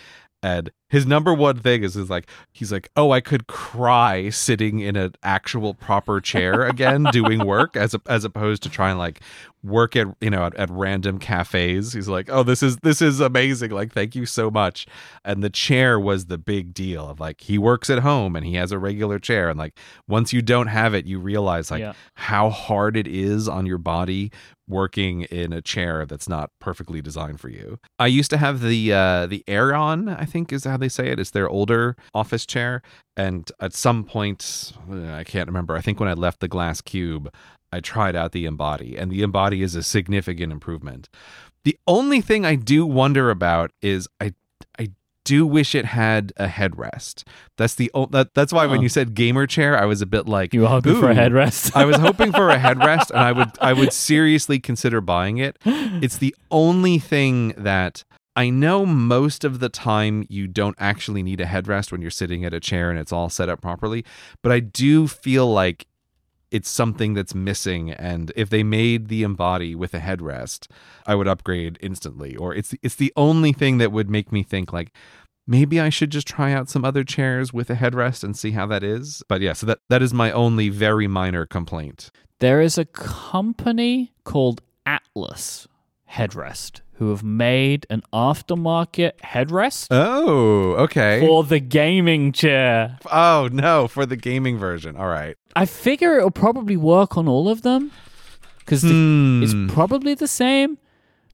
[0.43, 4.79] and his number one thing is, is like he's like oh i could cry sitting
[4.79, 9.19] in an actual proper chair again doing work as a, as opposed to trying like
[9.63, 11.91] work at you know at, at random cafes.
[11.91, 13.71] He's like oh this is this is amazing.
[13.71, 14.85] Like thank you so much.
[15.25, 18.53] And the chair was the big deal of like he works at home and he
[18.53, 19.49] has a regular chair.
[19.49, 19.77] And like
[20.07, 21.93] once you don't have it you realize like Yeah.
[22.13, 24.31] how hard it is on your body
[24.67, 27.79] working in a chair that's not perfectly designed for you.
[27.99, 31.19] I used to have the uh the Aeron, I think is how they say it.
[31.19, 32.81] It's their older office chair
[33.15, 35.75] and at some point I can't remember.
[35.75, 37.33] I think when I left the glass cube,
[37.71, 41.09] I tried out the Embody and the Embody is a significant improvement.
[41.63, 44.33] The only thing I do wonder about is I
[44.79, 44.91] I
[45.27, 47.23] do wish it had a headrest.
[47.57, 48.83] That's the that, that's why when Oh.
[48.83, 51.75] you said gamer chair, I was a bit like You were hoping for a headrest.
[51.75, 55.57] I was hoping for a headrest, and I would I would seriously consider buying it.
[55.65, 58.03] It's the only thing that
[58.35, 62.45] I know most of the time you don't actually need a headrest when you're sitting
[62.45, 64.05] at a chair and it's all set up properly.
[64.43, 65.87] But I do feel like
[66.51, 70.67] it's something that's missing, and if they made the embody with a headrest,
[71.05, 72.35] I would upgrade instantly.
[72.35, 74.91] Or it's it's the only thing that would make me think like.
[75.49, 78.65] Maybe I should just try out some other chairs with a headrest and see how
[78.65, 79.23] that is.
[79.29, 82.11] But yeah, so that, that is my only very minor complaint.
[82.39, 85.65] there is a company called Atlas
[86.11, 91.19] Headrest who have made an aftermarket headrest Oh, okay.
[91.25, 92.97] for the gaming chair.
[93.11, 94.95] Oh no, for the gaming version.
[94.97, 95.37] All right.
[95.61, 97.91] I figure it'll probably work on all of them
[98.59, 99.41] because Hmm.
[99.43, 100.77] it's probably the same,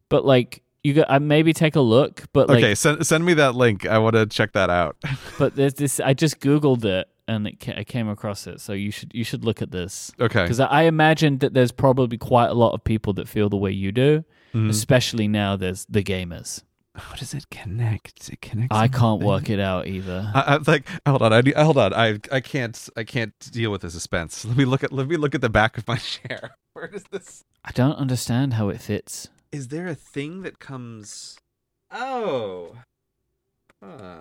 [0.09, 3.33] but like you got, I maybe take a look, but like, okay, send send me
[3.35, 3.85] that link.
[3.85, 4.95] I want to check that out.
[5.39, 5.99] but there's this.
[5.99, 9.23] I just googled it and it ca- I came across it, so you should you
[9.23, 10.43] should look at this Okay.
[10.43, 13.57] because I, I imagine that there's probably quite a lot of people that feel the
[13.57, 14.23] way you do,
[14.53, 14.69] Mhm.
[14.69, 15.55] especially now.
[15.55, 16.63] There's the gamers.
[16.95, 18.29] How does it connect?
[18.29, 18.75] It connects.
[18.75, 20.31] I can't work it out either.
[20.33, 21.33] I, I like hold on.
[21.33, 21.93] I need, hold on.
[21.93, 24.45] I I can't I can't deal with the suspense.
[24.45, 26.55] Let me look at let me look at the back of my chair.
[26.73, 27.43] Where does this?
[27.65, 29.29] I don't understand how it fits.
[29.51, 31.37] Is there a thing that comes?
[31.91, 32.75] Oh.
[33.83, 34.19] Huh.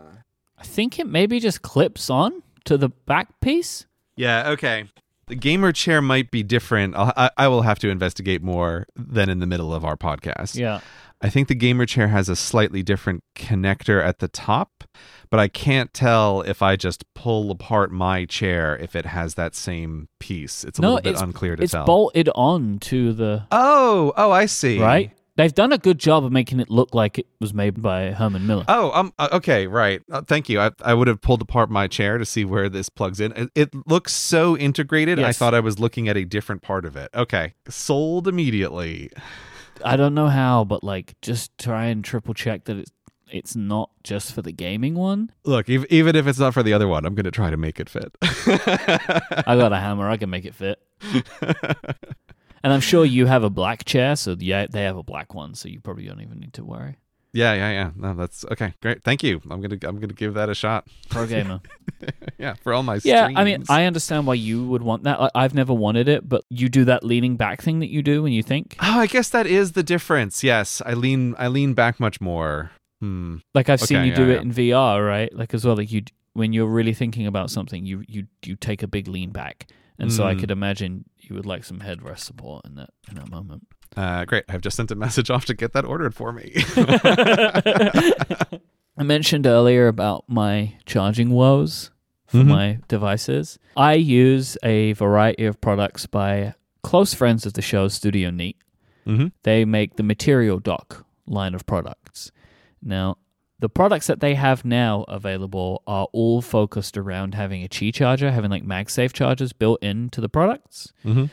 [0.58, 3.86] I think it maybe just clips on to the back piece.
[4.16, 4.50] Yeah.
[4.50, 4.86] Okay.
[5.28, 6.94] The gamer chair might be different.
[6.96, 10.56] I'll, I I will have to investigate more than in the middle of our podcast.
[10.56, 10.80] Yeah.
[11.24, 14.82] I think the gamer chair has a slightly different connector at the top,
[15.30, 19.54] but I can't tell if I just pull apart my chair if it has that
[19.54, 20.64] same piece.
[20.64, 21.84] It's a No, little bit it's- unclear to It's tell.
[21.86, 24.80] bolted on to the oh, oh, I see.
[24.80, 25.12] right.
[25.36, 28.46] They've done a good job of making it look like it was made by Herman
[28.46, 28.64] Miller.
[28.68, 30.02] Oh, um, uh, okay, right.
[30.10, 30.60] Uh, thank you.
[30.60, 33.32] I, I would have pulled apart my chair to see where this plugs in.
[33.32, 35.18] It, it looks so integrated.
[35.18, 37.08] I thought I was looking at a different part of it.
[37.14, 39.10] Okay, sold immediately.
[39.84, 42.92] I don't know how, but like, just try and triple check that it's
[43.32, 45.32] it's not just for the gaming one.
[45.44, 47.56] Look, ev- even if it's not for the other one, I'm going to try to
[47.56, 48.14] make it fit.
[48.22, 50.08] I got a hammer.
[50.08, 50.78] I can make it fit.
[52.64, 55.54] And I'm sure you have a black chair, so yeah, they have a black one,
[55.54, 56.96] so you probably don't even need to worry.
[57.34, 57.90] Yeah, yeah, yeah.
[57.96, 58.74] No, that's okay.
[58.82, 59.04] Great.
[59.04, 59.40] Thank you.
[59.50, 60.86] I'm gonna I'm gonna give that a shot.
[61.08, 61.60] Pro gamer.
[62.38, 63.64] yeah, for all my yeah, I mean.
[63.70, 65.18] I understand why you would want that.
[65.18, 68.22] Like, I've never wanted it, but you do that leaning back thing that you do
[68.22, 68.76] when you think.
[68.80, 70.44] Oh, I guess that is the difference.
[70.44, 72.70] Yes, I lean I lean back much more.
[73.00, 73.38] Hmm.
[73.54, 75.34] Like I've seen Okay, you do yeah, it in VR, right?
[75.34, 75.76] Like as well.
[75.76, 76.02] Like you,
[76.34, 79.68] when you're really thinking about something, you you you take a big lean back,
[79.98, 80.40] and so I Mm.
[80.40, 83.66] could imagine you would like some headrest support in that in that moment.
[83.96, 84.44] Uh, great.
[84.48, 86.52] I've just sent a message off to get that ordered for me.
[88.96, 91.90] I mentioned earlier about my charging woes
[92.26, 92.46] for Mhm.
[92.46, 93.58] my devices.
[93.76, 98.56] I use a variety of products by close friends of the show, Studio Neat.
[99.04, 102.30] hmm They make the Material Dock line of products.
[102.82, 103.16] Now,
[103.62, 108.32] The products that they have now available are all focused around having a Qi charger,
[108.32, 110.92] having like MagSafe chargers built into the products.
[111.04, 111.26] Mm-hmm.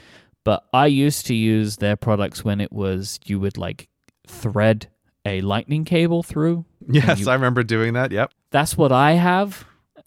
[0.43, 3.89] But I used to use their products when it was you would like
[4.27, 4.89] thread
[5.25, 6.65] a lightning cable through.
[6.87, 8.11] Yes, you- I remember doing that.
[8.11, 8.31] Yep.
[8.51, 9.65] That's what I have.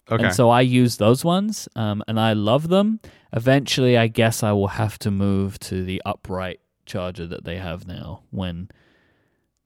[0.09, 0.23] Okay.
[0.23, 3.01] And so I use those ones um, and I love them.
[3.33, 7.85] Eventually, I guess I will have to move to the upright charger that they have
[7.85, 8.69] now when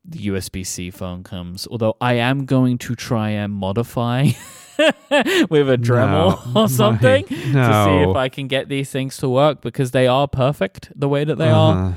[0.08, 1.68] the USB C phone comes.
[1.70, 4.24] Although I am going to try and modify
[4.78, 9.18] with a Dremel No, or something my- to see if I can get these things
[9.18, 11.76] to work because they are perfect the way that they are.
[11.76, 11.92] Uh-huh.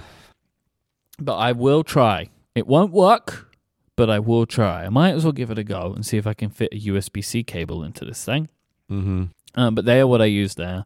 [1.18, 2.28] But I will try.
[2.54, 3.54] It won't work,
[3.94, 4.86] but I will try.
[4.86, 6.80] I might as well give it a go and see if I can fit a
[6.80, 8.48] USB C cable into this thing.
[8.90, 9.24] Mm-hmm.
[9.54, 10.84] Um, but they are what I use there.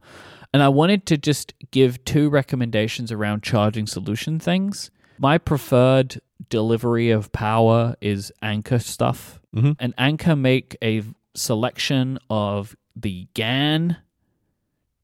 [0.52, 4.90] And I wanted to just give two recommendations around charging solution things.
[5.18, 9.40] My preferred delivery of power is Anker stuff.
[9.54, 9.76] Mhm.
[9.78, 11.02] And Anker make a
[11.34, 13.96] selection of the GAN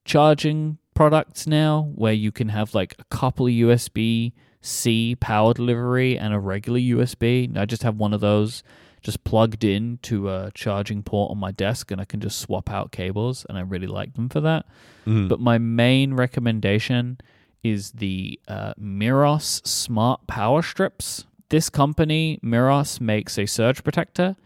[0.04, 6.34] charging products now where you can have like a couple USB C power delivery and
[6.34, 7.50] a regular USB.
[7.56, 8.62] I just have one of those
[9.02, 12.68] just plugged in to a charging port on my desk and I can just swap
[12.70, 14.66] out cables and I really like them for that.
[15.06, 15.28] Mhm.
[15.28, 17.18] But my main recommendation
[17.62, 21.24] is the uh, Meross Smart Power Strips.
[21.50, 24.36] This company, Meross, makes a surge protector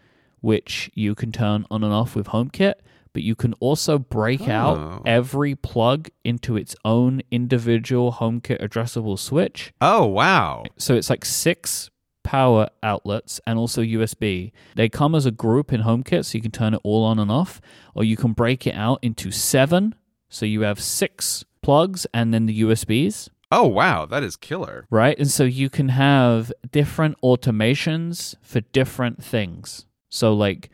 [0.41, 2.75] which you can turn on and off with HomeKit,
[3.13, 4.51] but you can also break Oh.
[4.51, 9.73] out every plug into its own individual HomeKit addressable switch.
[9.81, 10.63] Oh wow.
[10.77, 11.89] So it's like six
[12.23, 14.51] power outlets and also USB.
[14.75, 17.31] They come as a group in HomeKit, so you can turn it all on and
[17.31, 17.59] off,
[17.95, 19.95] or you can break it out into seven.
[20.29, 24.05] So you have six plugs and then the USBs, Oh wow.
[24.05, 24.85] That is killer.
[24.89, 25.17] right?
[25.19, 29.85] And so you can have different automations for different things.
[30.09, 30.69] So like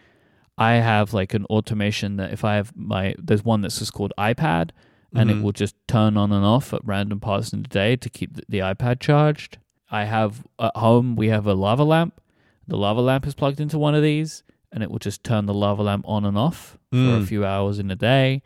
[0.57, 4.13] I have like an automation that if I have my there's one that's just called
[4.17, 4.71] iPad
[5.13, 5.41] and it Mhm.
[5.43, 8.43] will just turn on and off at random parts in the day to keep the,
[8.47, 9.57] the iPad charged.
[9.89, 12.21] I have at home we have a lava lamp.
[12.67, 15.53] The lava lamp is plugged into one of these and it will just turn the
[15.53, 17.27] lava lamp on and off for a Mm.
[17.27, 18.41] few hours in a day.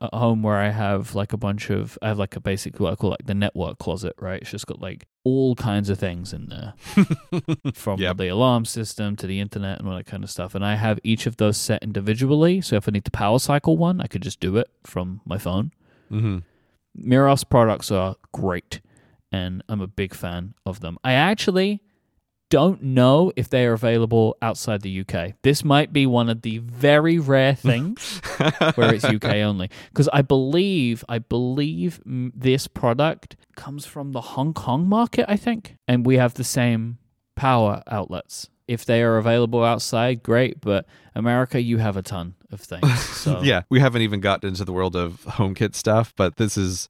[0.00, 2.92] At home where I have like a bunch of I have like a basic what
[2.92, 4.40] I call like the network closet, right?
[4.40, 6.74] It's just got like all kinds of things in there
[7.74, 8.16] from Yep.
[8.18, 10.54] the alarm system to the internet and all that kind of stuff.
[10.54, 12.60] And I have each of those set individually.
[12.60, 15.36] So if I need to power cycle one, I could just do it from my
[15.36, 15.72] phone.
[16.12, 16.38] Mm-hmm.
[16.96, 18.80] Meross products are great,
[19.32, 20.96] and I'm a big fan of them.
[21.04, 21.82] I actually
[22.50, 25.34] don't know if they are available outside the UK.
[25.42, 28.20] This might be one of the very rare things
[28.74, 34.54] where it's UK only because I believe I believe this product comes from the Hong
[34.54, 36.98] Kong market, I think, and we have the same
[37.36, 38.48] power outlets.
[38.66, 42.86] If they are available outside, great, but America, you have a ton of things.
[43.18, 46.88] So yeah, we haven't even gotten into the world of HomeKit stuff, but this is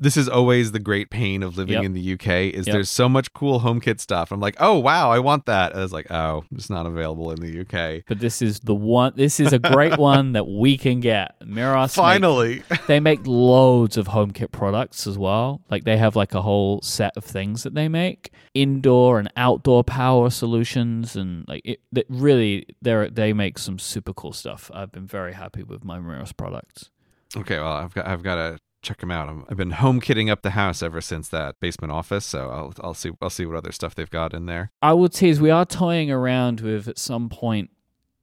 [0.00, 1.84] this is always the great pain of living Yep.
[1.84, 2.72] in the UK is Yep.
[2.74, 4.32] there's so much cool HomeKit stuff.
[4.32, 5.72] I'm like, oh wow, I want that.
[5.72, 8.02] And I was like, oh, it's not available in the UK.
[8.08, 9.12] But this is the one.
[9.14, 11.38] This is a great one that we can get.
[11.44, 11.88] Meross.
[11.98, 12.62] make- Finally.
[12.86, 15.60] they make loads of HomeKit products as well.
[15.70, 19.84] Like they have like a whole set of things that they make, indoor and outdoor
[19.84, 21.80] power solutions, and like it.
[21.92, 24.70] That really, they they make some super cool stuff.
[24.72, 26.88] I've been very happy with my Meross products.
[27.36, 29.28] okay, well, I've got I've got to check them out.
[29.28, 32.94] I'm, I've been HomeKitting up the house ever since that basement office, so I'll I'll
[32.94, 34.72] see I'll see what other stuff they've got in there.
[34.82, 35.40] I will tease.
[35.40, 37.70] We are toying around with at some point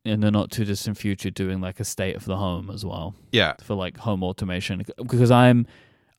[0.04, 3.14] in the not too distant future doing like a state of the home as well.
[3.32, 3.54] Yeah.
[3.62, 5.68] for like home automation because I'm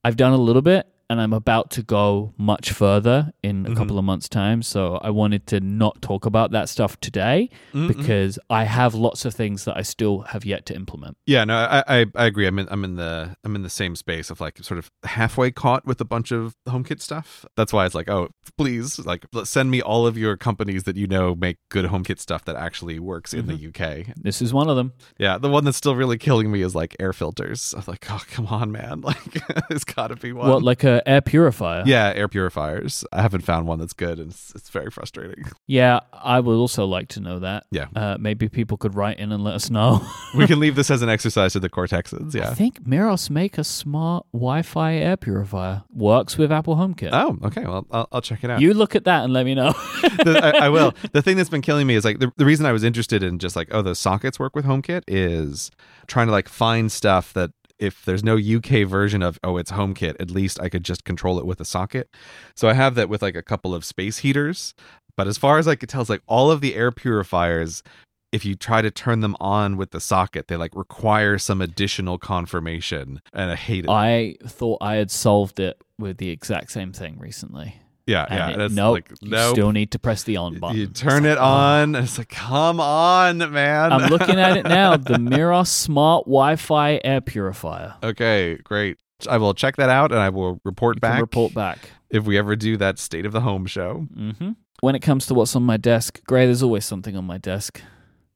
[0.03, 3.75] I've done a little bit and I'm about to go much further in a Mhm.
[3.77, 7.87] couple of months time so I wanted to not talk about that stuff today Mhm.
[7.87, 11.17] because I have lots of things that I still have yet to implement.
[11.25, 12.45] Yeah, no, I, I I agree.
[12.47, 15.51] I'm in I'm in the I'm in the same space of like sort of halfway
[15.51, 17.45] caught with a bunch of HomeKit stuff.
[17.55, 21.07] That's why it's like, oh, please, like send me all of your companies that you
[21.07, 24.13] know make good HomeKit stuff that actually works in the UK.
[24.15, 24.93] This is one of them.
[25.17, 27.73] Yeah, the one that's still really killing me is like air filters.
[27.75, 29.17] I'm like, oh, come on, man, like
[29.69, 30.49] it's got to be one.
[30.49, 31.83] What like a air purifier?
[31.85, 33.05] yeah, air purifiers.
[33.11, 35.45] I haven't found one that's good, and it's, it's very frustrating.
[35.67, 37.65] Yeah, I would also like to know that.
[37.71, 37.87] Yeah.
[37.95, 40.05] Uh, maybe people could write in and let us know.
[40.35, 42.33] we can leave this as an exercise to the Cortexans.
[42.33, 45.83] Yeah, I think Meross make a smart Wi-Fi air purifier.
[45.91, 47.09] Works with Apple HomeKit.
[47.11, 47.63] Oh, okay.
[47.63, 48.61] Well, I'll, I'll check it out.
[48.61, 49.71] You look at that and let me know.
[50.01, 50.93] the, I, I will.
[51.11, 53.39] The thing that's been killing me is like the, the reason I was interested in
[53.39, 55.71] just like oh the sockets work with HomeKit is
[56.07, 60.15] trying to like find stuff that if there's no UK version of oh it's HomeKit
[60.19, 62.09] at least I could just control it with a socket.
[62.55, 64.73] So I have that with like a couple of space heaters.
[65.15, 67.83] But as far as I could tell, it's like all of the air purifiers
[68.31, 72.17] if you try to turn them on with the socket, they like require some additional
[72.17, 73.21] confirmation.
[73.33, 73.89] And I hate it.
[73.89, 77.75] I thought I had solved it with the exact same thing recently.
[78.09, 78.57] Yeah, And yeah.
[78.57, 80.77] That's nope, like you still need to press the on button.
[80.77, 81.43] You It's turn like, it oh.
[81.43, 83.93] on, and it's like, come on, man.
[83.93, 84.97] I'm looking at it now.
[84.97, 87.95] The Meross Smart Wi-Fi air purifier.
[88.03, 88.97] okay, great.
[89.29, 91.91] I will check that out, and I will report You back report back.
[92.09, 94.07] if we ever do that state of the home show.
[94.13, 97.37] hmm When it comes to what's on my desk, Grey, there's always something on my
[97.37, 97.81] desk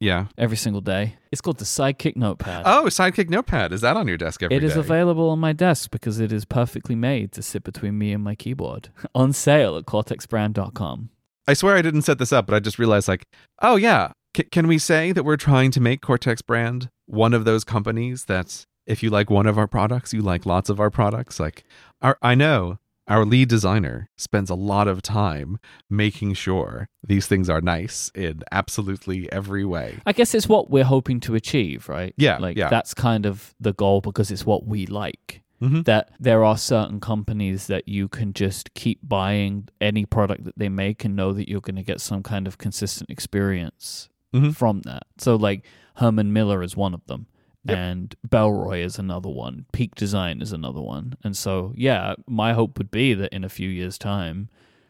[0.04, 0.26] Yeah.
[0.38, 1.16] every single day.
[1.32, 2.62] It's called the Sidekick Notepad.
[2.66, 3.72] Oh, Sidekick Notepad.
[3.72, 4.80] Is that on your desk every It is day?
[4.80, 8.34] available on my desk because it is perfectly made to sit between me and my
[8.34, 8.90] keyboard.
[9.14, 11.10] on sale at cortexbrand.com.
[11.46, 13.26] I swear I didn't set this up, but I just realized, like,
[13.60, 17.44] oh yeah, C- can we say that we're trying to make Cortex Brand one of
[17.44, 20.90] those companies that's if you like one of our products, you like lots of our
[20.90, 21.38] products?
[21.40, 21.64] Like,
[22.02, 25.58] our, I know our lead designer spends a lot of time
[25.90, 29.98] making sure these things are nice in absolutely every way.
[30.06, 32.14] I guess it's what we're hoping to achieve, right?
[32.16, 32.68] Yeah, Like yeah.
[32.70, 35.42] that's kind of the goal because it's what we like.
[35.62, 35.84] Mhm.
[35.84, 40.68] That there are certain companies that you can just keep buying any product that they
[40.68, 44.54] make and know that you're going to get some kind of consistent experience Mhm.
[44.54, 45.04] from that.
[45.18, 45.64] So, like
[45.96, 47.26] Herman Miller is one of them.
[47.66, 47.76] Yep.
[47.78, 49.64] And Bellroy is another one.
[49.72, 51.14] Peak Design is another one.
[51.24, 54.48] And so, yeah, my hope would be that in a few years' time,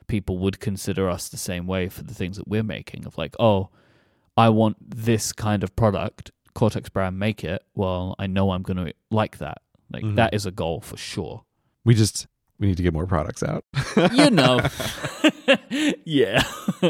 [0.08, 3.34] people would consider us the same way for the things that we're making of like,
[3.38, 3.68] oh,
[4.36, 6.32] I want this kind of product.
[6.54, 7.62] Cortex Brand make it.
[7.74, 9.58] Well, I know I'm going to like that.
[9.92, 10.16] Like Mhm.
[10.16, 11.44] that is a goal for sure.
[11.84, 12.26] We just
[12.58, 13.64] we need to get more products out.
[14.12, 14.60] You know.
[16.04, 16.42] yeah.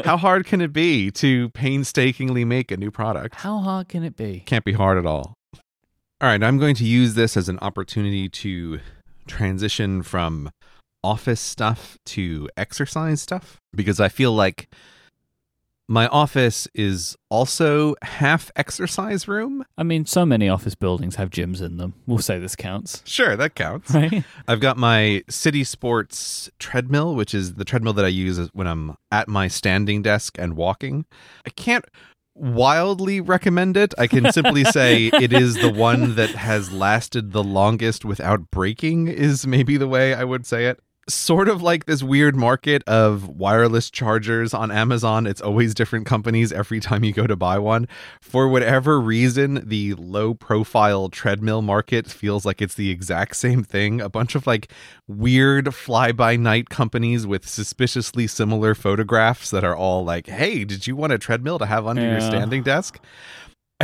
[0.03, 3.35] How hard can it be to painstakingly make a new product?
[3.35, 4.43] How hard can it be?
[4.45, 5.34] Can't be hard at all.
[6.21, 8.79] All right, I'm going to use this as an opportunity to
[9.27, 10.49] transition from
[11.03, 14.69] office stuff to exercise stuff because I feel like
[15.89, 19.65] my office is also half exercise room.
[19.77, 21.95] I mean, so many office buildings have gyms in them.
[22.07, 23.03] We'll say this counts.
[23.05, 23.93] Sure, that counts.
[23.93, 24.23] Right?
[24.47, 28.95] I've got my City Sports treadmill, which is the treadmill that I use when I'm
[29.11, 31.05] at my standing desk and walking.
[31.45, 31.83] I can't
[32.35, 33.93] wildly recommend it.
[33.97, 39.07] I can simply say it is the one that has lasted the longest without breaking,
[39.07, 40.79] is maybe the way I would say it.
[41.07, 45.27] Sort of like this weird market of wireless chargers on Amazon.
[45.27, 47.87] It's always different companies every time you go to buy one.
[48.21, 54.01] For whatever reason, the low profile treadmill market feels like it's the exact same thing.
[54.01, 54.71] A bunch of like
[55.07, 60.87] weird fly by night companies with suspiciously similar photographs that are all like, hey, did
[60.87, 62.99] you want a treadmill to have under your standing desk?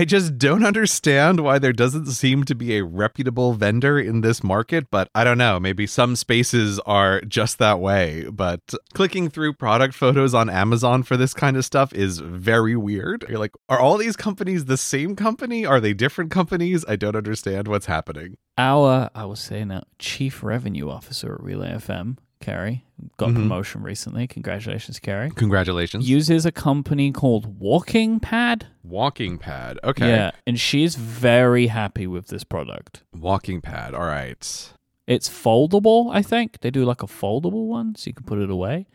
[0.02, 4.44] I just don't understand why there doesn't seem to be a reputable vendor in this
[4.44, 5.60] market, but I don't know.
[5.60, 8.26] Maybe some spaces are just that way.
[8.32, 13.26] But clicking through product photos on Amazon for this kind of stuff is very weird.
[13.30, 15.68] You're like, are all these companies the same company?
[15.68, 16.84] Are they different companies?
[16.88, 18.38] I don't understand what's happening.
[18.58, 22.84] Our, I was saying now, chief revenue officer at Relay FM, Carrie,
[23.18, 23.36] got a Mhm.
[23.36, 24.28] promotion recently.
[24.28, 25.32] Congratulations, Carrie.
[25.32, 26.10] Congratulations.
[26.10, 28.66] Uses a company called Walking Pad.
[28.84, 29.80] Walking pad.
[29.84, 30.10] Okay.
[30.10, 33.04] Yeah, and she's very happy with this product.
[33.18, 33.94] Walking pad.
[33.94, 34.74] All right.
[35.08, 36.60] It's foldable, I think.
[36.62, 38.88] They do like a foldable one, so you can put it away.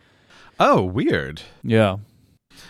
[0.61, 1.43] Oh, weird.
[1.63, 1.97] Yeah.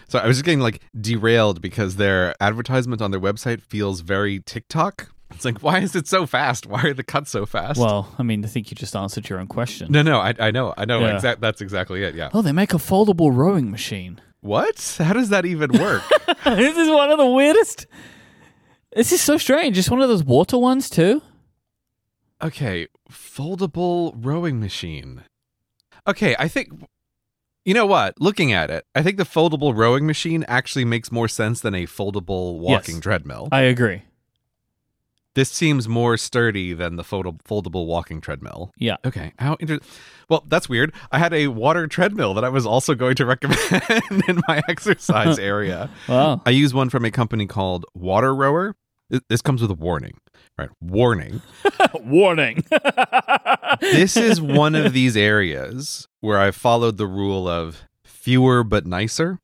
[0.08, 4.40] So I was just getting like derailed because their advertisement on their website feels very
[4.40, 5.12] TikTok.
[5.30, 6.66] It's like, why is it so fast?
[6.66, 7.78] Why are the cuts so fast?
[7.80, 9.90] Well, I mean, I think you just answered your own question.
[9.90, 11.00] no, no, I, I know, I know.
[11.00, 11.14] Yeah.
[11.14, 11.40] Exact.
[11.40, 12.14] That's exactly it.
[12.14, 12.30] Yeah.
[12.32, 14.20] Oh, they make a foldable rowing machine.
[14.40, 14.96] What?
[14.98, 16.02] How does that even work?
[16.44, 17.86] this is one of the weirdest.
[18.94, 19.76] This is so strange.
[19.76, 21.20] It's one of those water ones too.
[22.42, 25.24] okay, foldable rowing machine.
[26.06, 26.68] Okay, I think.
[27.64, 28.14] You know what?
[28.20, 31.84] Looking at it, I think the foldable rowing machine actually makes more sense than a
[31.86, 33.02] foldable walking Yes.
[33.02, 33.48] treadmill.
[33.50, 34.02] I agree.
[35.36, 38.72] This seems more sturdy than the fold- foldable walking treadmill.
[38.76, 38.96] Yeah.
[39.04, 39.32] Okay.
[39.38, 39.78] How inter-
[40.28, 40.92] Well, that's weird.
[41.12, 45.38] I had a water treadmill that I was also going to recommend in my exercise
[45.52, 45.90] area.
[46.08, 46.42] Wow.
[46.44, 48.74] I use one from a company called Water Rower.
[49.28, 50.18] This comes with a warning,
[50.58, 50.70] right?
[50.80, 51.40] Warning.
[52.02, 52.64] Warning.
[53.80, 59.38] This is one of these areas where I followed the rule of fewer but nicer.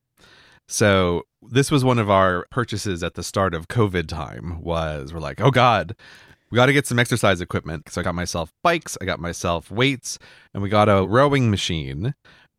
[0.68, 5.20] So this was one of our purchases at the start of COVID time was we're
[5.20, 5.94] like, oh God,
[6.50, 7.88] we got to get some exercise equipment.
[7.90, 10.18] So I got myself bikes, I got myself weights,
[10.52, 12.14] and we got a rowing machine.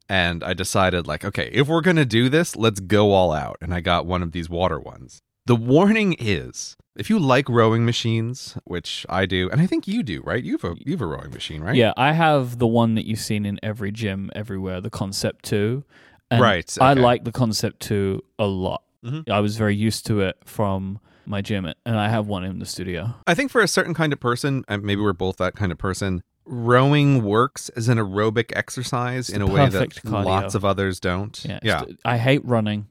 [0.09, 3.57] And I decided, like, okay, if we're going to do this, let's go all out.
[3.61, 5.21] And I got one of these water ones.
[5.45, 10.03] The warning is if you like rowing machines, which I do, and I think you
[10.03, 10.43] do, right?
[10.43, 11.75] You have a, you have a rowing machine, right?
[11.75, 15.83] Yeah, I have the one that you've seen in every gym everywhere, the Concept 2.
[16.33, 18.81] And Right, I like the Concept 2 a lot.
[19.05, 19.29] Mhm.
[19.29, 22.65] I was very used to it from my gym, and I have one in the
[22.65, 23.13] studio.
[23.27, 25.77] I think for a certain kind of person, and maybe we're both that kind of
[25.77, 30.25] person, rowing works as an aerobic exercise in a way that cardio.
[30.25, 31.43] lots of others don't.
[31.47, 31.83] Yeah, yeah.
[32.03, 32.87] I hate running.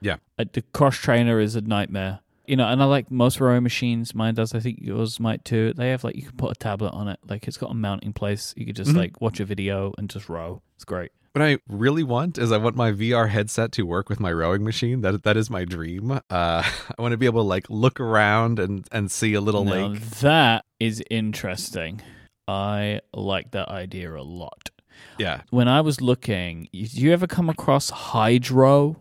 [0.00, 0.16] Yeah.
[0.36, 2.20] The cross trainer is a nightmare.
[2.46, 4.14] You know, and I like most rowing machines.
[4.14, 4.54] Mine does.
[4.54, 5.72] I think yours might too.
[5.72, 7.18] They have like you can put a tablet on it.
[7.26, 8.52] Like it's got a mounting place.
[8.54, 8.96] You could just Mhm.
[8.98, 10.60] like watch a video and just row.
[10.76, 11.10] It's great.
[11.34, 14.62] What I really want is I want my VR headset to work with my rowing
[14.62, 15.00] machine.
[15.00, 16.12] That that is my dream.
[16.12, 19.64] Uh, I want to be able to like look around and and see a little
[19.64, 20.00] Now, lake.
[20.20, 22.00] that is interesting.
[22.46, 24.70] I like that idea a lot.
[25.18, 25.40] Yeah.
[25.50, 28.96] When I was looking, do you ever come across Hydrow?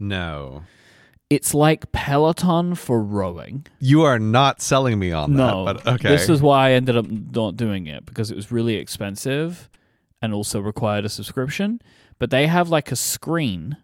[0.00, 0.64] No.
[1.30, 3.66] It's like Peloton for rowing.
[3.78, 5.84] You are not selling me on No, that.
[5.84, 6.08] But okay.
[6.08, 9.70] This is why I ended up not doing it because it was really expensive
[10.22, 11.82] and also required a subscription.
[12.18, 13.76] But they have like a screen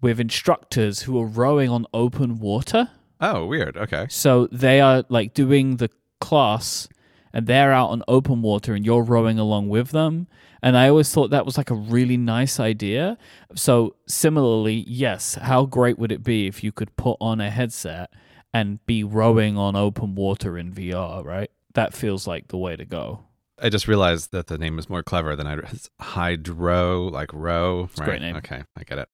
[0.00, 2.90] with instructors who are rowing on open water.
[3.20, 3.76] oh, weird.
[3.76, 4.06] Okay.
[4.08, 5.90] So they are like doing the
[6.20, 6.88] class
[7.32, 10.26] and they're out on open water and you're rowing along with them.
[10.62, 13.18] And I always thought that was like a really nice idea.
[13.54, 18.10] So, similarly, yes, how great would it be if you could put on a headset
[18.54, 21.50] and be rowing on open water in VR, right?
[21.74, 23.25] That feels like the way to go.
[23.58, 25.54] I just realized that the name is more clever than I.
[25.54, 27.88] It's Hydrow, like row.
[27.98, 28.36] A great name.
[28.36, 29.08] Okay, I get it.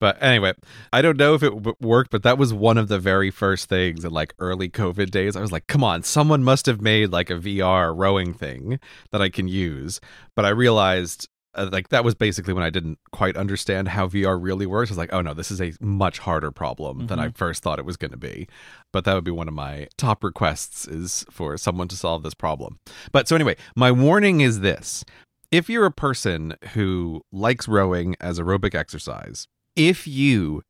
[0.00, 0.52] But anyway,
[0.92, 3.68] I don't know if it w- worked, but that was one of the very first
[3.68, 5.36] things in like early COVID days.
[5.36, 8.78] I was like, come on, someone must have made like a VR rowing thing
[9.12, 10.00] that I can use.
[10.34, 11.28] But I realized.
[11.56, 14.90] Uh, like that was basically when I didn't quite understand how VR really works.
[14.90, 17.78] I was like, oh no, this is a much harder problem than I first thought
[17.78, 18.46] it was going to be.
[18.92, 22.34] But that would be one of my top requests is for someone to solve this
[22.34, 22.78] problem.
[23.10, 25.04] But so anyway, my warning is this.
[25.50, 30.62] If you're a person who likes rowing as aerobic exercise, if you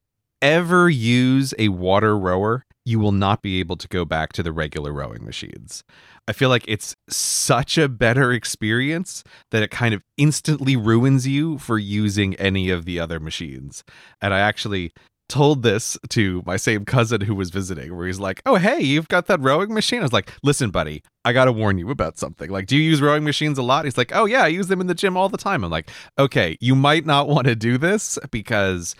[0.43, 4.53] ever use a water rower, you will not be able to go back to the
[4.53, 5.83] regular rowing machines.
[6.29, 11.59] I feel like it's such a better experience that it kind of instantly ruins you
[11.59, 13.85] for using any of the other machines.
[14.21, 14.93] And I actually
[15.29, 19.09] told this to my same cousin who was visiting, where he's like, Oh, hey, you've
[19.09, 20.01] got that rowing machine?
[20.01, 22.51] I was like, Listen, buddy, I got to warn you about something.
[22.51, 23.85] Like, do you use rowing machines a lot?
[23.85, 25.65] He's like, Oh, yeah, I use them in the gym all the time.
[25.65, 28.95] I'm like, Okay, you might not want to do this because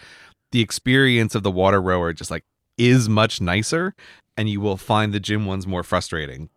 [0.53, 2.45] the experience of the water rower just like
[2.79, 3.95] is much nicer
[4.37, 6.51] and you will find the gym ones more frustrating.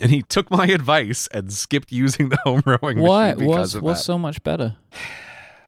[0.00, 3.32] And he took my advice and skipped using the home rowing Why?
[3.32, 4.04] machine because What's, of what's that.
[4.04, 4.76] so much better?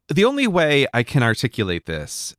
[0.09, 2.35] the only way I can articulate this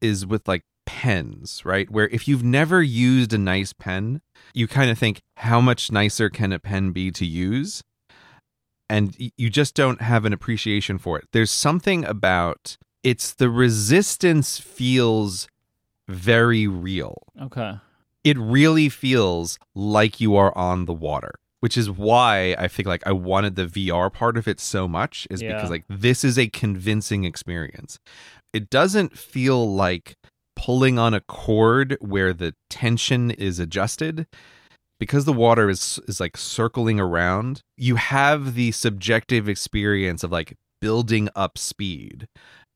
[0.00, 1.90] is with like pens, right?
[1.90, 4.20] Where if you've never used a nice pen,
[4.54, 7.82] you kind of think, how much nicer can a pen be to use?
[8.88, 11.24] And you just don't have an appreciation for it.
[11.32, 15.48] There's something about it's the resistance feels
[16.08, 17.74] very real Okay.
[18.26, 23.06] It really feels like you are on the water which is why i think like
[23.06, 25.54] i wanted the vr part of it so much is Yeah.
[25.54, 27.98] because like this is a convincing experience.
[28.52, 30.16] It doesn't feel like
[30.54, 34.26] pulling on a cord where the tension is adjusted.
[34.98, 40.56] Because the water is is like circling around you have the subjective experience of like
[40.80, 42.28] building up speed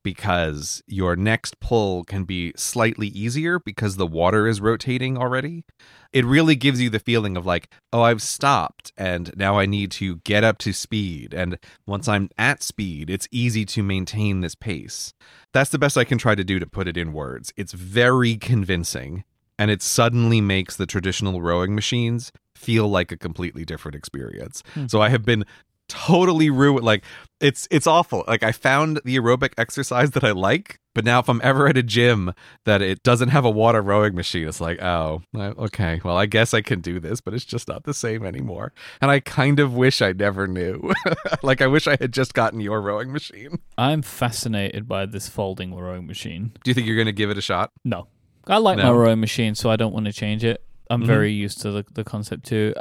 [0.03, 5.65] because your next pull can be slightly easier because the water is rotating already.
[6.13, 9.91] It really gives you the feeling of like, oh, I've stopped and now I need
[9.93, 11.33] to get up to speed.
[11.35, 15.13] And once I'm at speed, it's easy to maintain this pace.
[15.53, 17.53] That's the best I can try to do to put it in words.
[17.57, 19.25] It's very convincing
[19.59, 24.63] and it suddenly makes the traditional rowing machines feel like a completely different experience.
[24.73, 24.87] Hmm.
[24.87, 25.45] So I have been
[25.91, 27.03] totally ruined like
[27.41, 31.29] it's it's awful like i found the aerobic exercise that i like but now if
[31.29, 32.33] i'm ever at a gym
[32.65, 36.55] that it doesn't have a water rowing machine it's like oh okay well i guess
[36.55, 39.75] i can do this but it's just not the same anymore and i kind of
[39.75, 40.93] wish i never knew
[41.43, 45.75] like i wish i had just gotten your rowing machine I'm fascinated by this folding
[45.75, 46.53] rowing machine.
[46.63, 48.07] do you think you're going to give it a shot No.
[48.47, 50.65] I like my rowing machine, so I don't want to change it.
[50.89, 51.07] I'm Mhm.
[51.07, 52.75] very used to the, the concept too.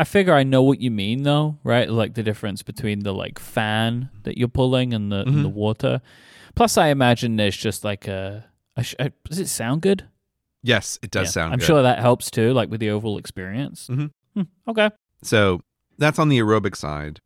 [0.00, 1.88] I, figure I know what you mean though, right?
[1.88, 5.54] Like the difference between the like fan that you're pulling and the, and the Mhm.
[5.54, 6.00] water.
[6.54, 8.44] Plus, I imagine there's just like a.
[8.76, 8.94] a sh-
[9.28, 10.04] does it sound good?
[10.62, 11.30] yes it does Yeah.
[11.30, 11.64] sound I'm good.
[11.66, 13.88] sure that helps too, like with the overall experience.
[13.88, 14.10] Mhm.
[14.34, 14.90] Hmm, okay.
[15.22, 15.62] So
[15.96, 17.20] that's on the aerobic side.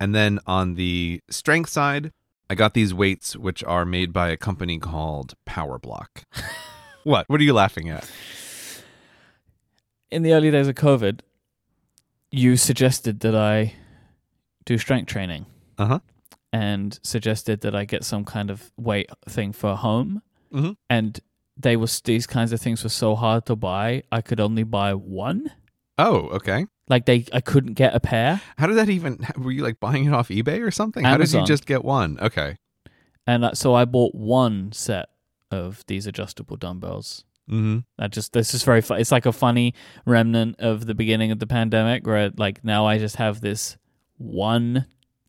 [0.00, 2.10] And then on the strength side,
[2.50, 6.24] I got these weights which are made by a company called Power Block.
[7.04, 7.28] what?
[7.28, 8.10] What are you laughing at?
[10.10, 11.20] In the early days of COVID,
[12.34, 13.74] you suggested that I
[14.64, 15.46] do strength training.
[15.78, 16.00] Uh-huh.
[16.52, 20.22] And suggested that I get some kind of weight thing for home.
[20.52, 20.76] Mhm.
[20.88, 21.20] And
[21.56, 24.94] they was these kinds of things were so hard to buy, I could only buy
[24.94, 25.50] one.
[25.98, 26.66] Oh, okay.
[26.88, 29.24] Like they, I couldn't get a pair, How did that even?
[29.38, 31.04] Were you like buying it off eBay or something?
[31.04, 32.18] How did you just get one?
[32.20, 32.56] Okay.
[33.26, 35.08] and uh, so I bought one set
[35.50, 37.24] of these adjustable dumbbells.
[37.48, 39.00] Hmm I just this is very fun.
[39.00, 39.74] It's like a funny
[40.06, 43.76] remnant of the beginning of the pandemic, where like now I just have this
[44.18, 44.86] one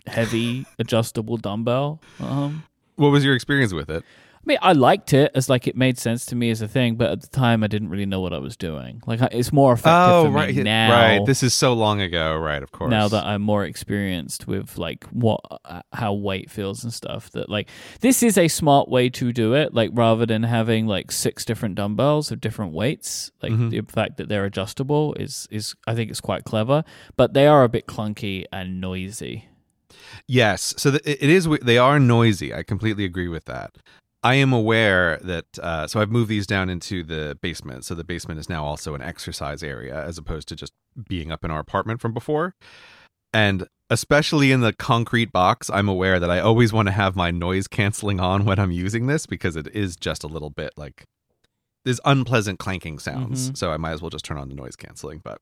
[0.08, 2.02] heavy adjustable dumbbell.
[2.20, 2.64] Um,
[2.96, 4.04] What was your experience with it?
[4.46, 6.98] I mean, I liked it as like it made sense to me as a thing,
[6.98, 9.02] but at the time I didn't really know what I was doing.
[9.08, 10.92] Like it's more effective for me right, now.
[10.92, 11.26] right.
[11.26, 12.62] This is so long ago, right?
[12.62, 12.92] Of course.
[12.92, 17.50] now that I'm more experienced with like what uh, how weight feels and stuff that
[17.50, 17.70] like
[18.02, 21.74] this is a smart way to do it like rather than having like six different
[21.74, 23.72] dumbbells of different weights like Mhm.
[23.72, 26.84] the fact that they're adjustable is is I think it's quite clever
[27.16, 29.48] but they are a bit clunky and noisy
[30.28, 30.74] Yes.
[30.78, 31.48] So it is.
[31.62, 32.54] They are noisy.
[32.54, 33.76] I completely agree with that.
[34.26, 35.46] I am aware that.
[35.62, 37.86] Uh, so I've moved these down into the basement.
[37.86, 40.74] So the basement is now also an exercise area as opposed to just
[41.08, 42.56] being up in our apartment from before.
[43.32, 47.30] And especially in the concrete box, I'm aware that I always want to have my
[47.30, 51.04] noise canceling on when I'm using this because it is just a little bit like
[51.84, 53.52] there's unpleasant clanking sounds.
[53.52, 53.58] Mhm.
[53.58, 55.22] So I might as well just turn on the noise canceling.
[55.24, 55.38] But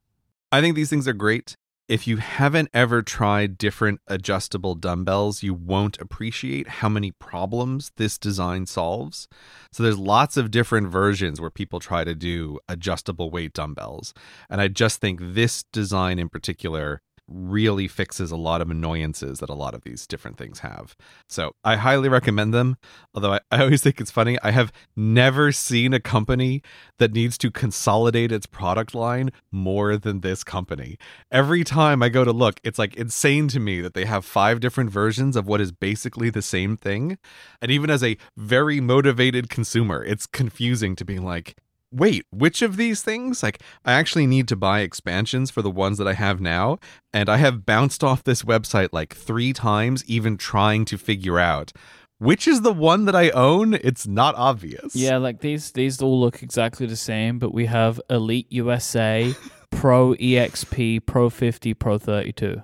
[0.52, 1.56] I think these things are great.
[1.90, 8.18] If you haven't ever tried different adjustable dumbbells, you won't appreciate how many problems this
[8.18, 9.28] design solves.
[9.74, 14.14] So there's lots of different versions where people try to do adjustable weight dumbbells.
[14.50, 19.50] And I just think this design in particular really fixes a lot of annoyances that
[19.50, 20.96] a lot of these different things have.
[21.28, 22.78] So I highly recommend them.
[23.14, 26.62] Although I, I always think it's funny, I have never seen a company
[27.00, 30.98] that needs to consolidate its product line more than this company.
[31.32, 34.60] Every time I go to look, it's like insane to me that they have five
[34.60, 37.18] different versions of what is basically the same thing.
[37.62, 41.56] And even as a very motivated consumer, it's confusing to be like,
[41.94, 43.44] wait, which of these things?
[43.44, 46.80] Like, I actually need to buy expansions for the ones that I have now.
[47.14, 51.72] And I have bounced off this website like three times, even trying to figure out
[52.20, 53.74] which is the one that I own.
[53.74, 54.96] It's not obvious.
[54.96, 59.34] yeah like these these all look exactly the same but we have Elite USA
[59.72, 62.62] Pro EXP Pro 50 Pro 32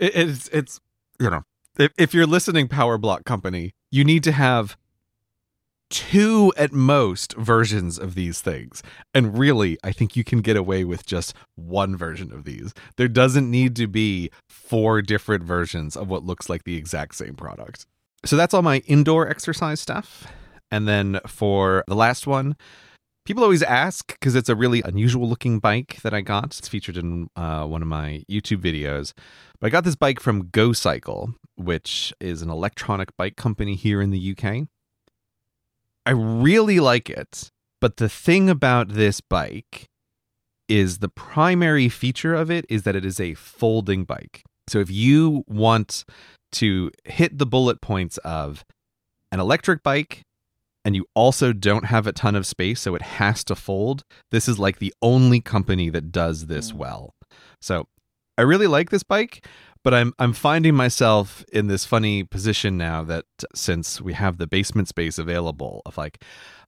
[0.00, 0.80] It, it's it's
[1.20, 1.42] you know
[1.78, 4.76] if, if you're listening Power Block Company, you need to have
[5.90, 8.82] two at most versions of these things.
[9.14, 12.74] And really, I think you can get away with just one version of these.
[12.96, 17.34] There doesn't need to be four different versions of what looks like the exact same
[17.34, 17.86] product.
[18.24, 20.26] So that's all my indoor exercise stuff.
[20.70, 22.56] And then for the last one,
[23.24, 26.58] people always ask because it's a really unusual looking bike that I got.
[26.58, 29.12] It's featured in uh, one of my YouTube videos.
[29.60, 34.02] But I got this bike from Go Cycle, which is an electronic bike company here
[34.02, 34.66] in the UK.
[36.06, 37.50] I really like it,
[37.80, 39.86] but the thing about this bike
[40.68, 44.42] is the primary feature of it is that it is a folding bike.
[44.68, 46.04] So if you want
[46.52, 48.64] to hit the bullet points of
[49.30, 50.22] an electric bike
[50.84, 54.48] and you also don't have a ton of space, so it has to fold, this
[54.48, 56.76] is like the only company that does this Mm.
[56.76, 57.14] well.
[57.60, 57.88] So
[58.38, 59.44] I really like this bike,
[59.86, 64.48] but I'm I'm finding myself in this funny position now that since we have the
[64.48, 66.24] basement space available of like,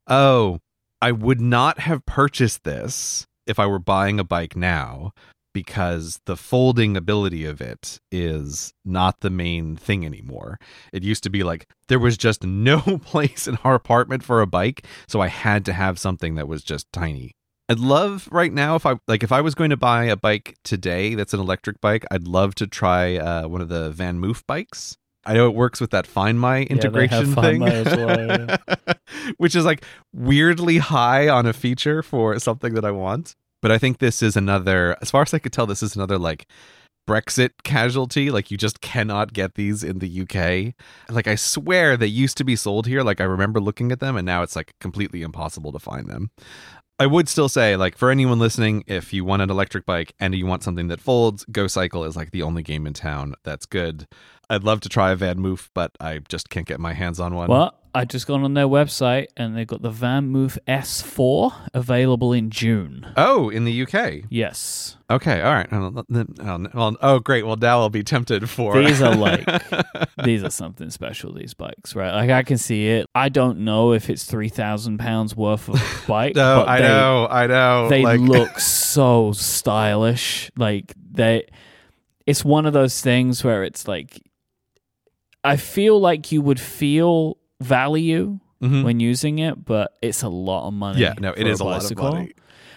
[0.07, 0.61] oh,
[1.03, 5.15] I would not have purchased this if I were buying a bike now
[5.53, 10.61] because the folding ability of it is not the main thing anymore.
[10.93, 14.47] It used to be like there was just no place in our apartment for a
[14.47, 17.33] bike, so I had to have something that was just tiny.
[17.71, 20.57] I'd love right now if I like if I was going to buy a bike
[20.65, 24.43] today that's an electric bike, I'd love to try uh, one of the Van Moof
[24.47, 24.97] bikes.
[25.27, 28.97] I know it works with that Find My integration Find thing, My as well,
[29.37, 29.85] which is like
[30.15, 33.37] weirdly high on a feature for something that I want.
[33.61, 36.17] But I think this is another, as far as I could tell, this is another
[36.17, 36.47] like
[37.09, 38.31] Brexit casualty.
[38.31, 40.75] Like you just cannot get these in the UK.
[41.11, 43.03] Like I swear they used to be sold here.
[43.03, 46.31] Like I remember looking at them, and now it's like completely impossible to find them.
[47.01, 50.35] I would still say, like, for anyone listening, if you want an electric bike and
[50.35, 53.67] you want something that folds, Go Cycle is like the only game in town that's
[53.67, 54.09] good.
[54.51, 57.37] I'd love to try a Van Moof, but I just can't get my hands on
[57.37, 57.49] one.
[57.49, 62.33] Well, I just gone on their website and they've got the Van Moof S4 available
[62.33, 63.07] in June.
[63.17, 64.25] Oh, in the UK.
[64.31, 64.97] Yes.
[65.11, 65.67] Okay, all right.
[65.73, 67.45] Oh, then- oh, Well, oh, great.
[67.47, 68.81] Well, now I'll be tempted for.
[68.81, 69.45] These are like-
[70.25, 72.13] These are something special, these bikes, right?
[72.15, 73.07] Like I can see it.
[73.15, 76.37] I don't know if it's three thousand pounds worth of bike.
[76.37, 77.89] no, but I they, know, I know.
[77.89, 80.51] They like, look so stylish.
[80.57, 81.47] Like they
[82.27, 84.21] it's one of those things where it's like
[85.43, 88.83] I feel like you would feel value Mhm.
[88.85, 91.01] when using it, but it's a lot of money.
[91.01, 92.33] Yeah, no, it is is a lot of money.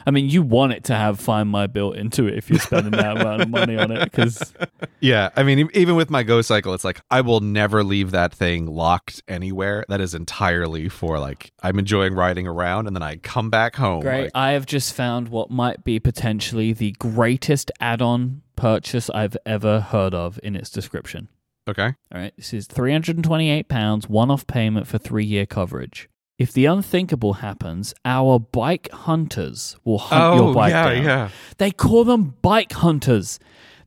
[0.05, 2.91] I mean, you want it to have Find My built into it if you're spending
[2.93, 4.51] that amount of money on it because
[4.99, 8.33] Yeah, I mean, even with my Go Cycle, it's like I will never leave that
[8.33, 9.85] thing locked anywhere.
[9.89, 14.01] That is entirely for like I'm enjoying riding around, and then I come back home.
[14.01, 14.23] Great.
[14.23, 19.37] like- I have just found what might be potentially the greatest add on purchase I've
[19.45, 21.27] ever heard of in its description.
[21.67, 21.93] Okay.
[22.13, 22.33] All right.
[22.37, 26.09] This is £328, one off payment for three year coverage.
[26.37, 31.03] If the unthinkable happens, our bike hunters will hunt your oh, bike Oh, yeah, down.
[31.03, 31.29] yeah.
[31.57, 33.37] They call them bike hunters.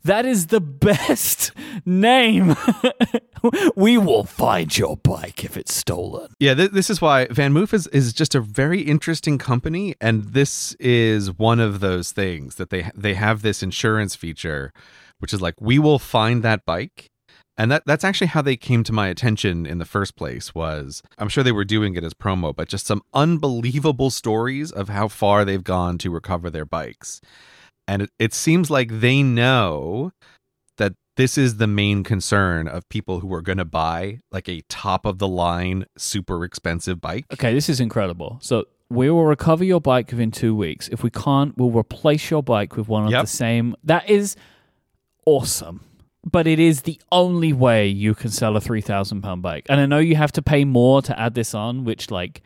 [0.05, 1.51] That is the best
[1.85, 2.55] name.
[3.77, 6.29] we will find your bike if it's stolen.
[6.39, 10.25] Yeah, th- this is why Van Moof is, is just a very interesting company, and
[10.25, 14.73] this is one of those things that they they have this insurance feature,
[15.19, 17.11] which is like we will find that bike,
[17.57, 20.55] and that that's actually how they came to my attention in the first place.
[20.55, 24.89] Was I'm sure they were doing it as promo, but just some unbelievable stories of
[24.89, 27.21] how far they've gone to recover their bikes,
[27.89, 30.13] and it, it seems like they know
[30.79, 34.63] that this is the main concern of people who are going to buy like a
[34.69, 37.25] top of the line super expensive bike.
[37.33, 38.39] Okay, this is incredible.
[38.43, 40.89] So we will recover your bike within two weeks.
[40.89, 43.23] If we can't, we'll replace your bike with one of Yep.
[43.23, 43.77] the same.
[43.85, 44.35] That is
[45.25, 45.81] awesome.
[46.31, 49.67] But it is the only way you can sell a three thousand pound bike.
[49.69, 52.43] And I know you have to pay more to add this on, which like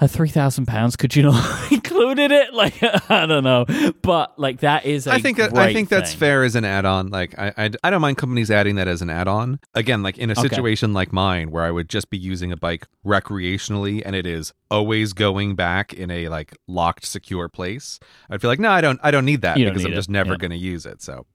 [0.00, 2.54] a three thousand pounds, could you not included it?
[2.54, 3.66] Like I don't know,
[4.00, 5.06] but like that is.
[5.06, 7.08] I uh, I think that, I think that's fair as an add-on.
[7.10, 9.60] Like I, I I don't mind companies adding that as an add-on.
[9.74, 10.48] Again, like in a Okay.
[10.48, 14.54] situation like mine where I would just be using a bike recreationally and it is
[14.70, 18.00] always going back in a like locked secure place.
[18.30, 20.08] I'd feel like no, I don't I don't need that You because I'm need just
[20.08, 20.38] never Yeah.
[20.38, 21.02] going to use it.
[21.02, 21.26] So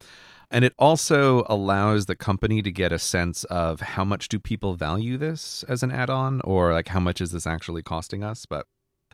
[0.52, 4.76] and it also allows the company to get a sense of how much do people
[4.76, 8.68] value this as an add-on or like how much is this actually costing us, but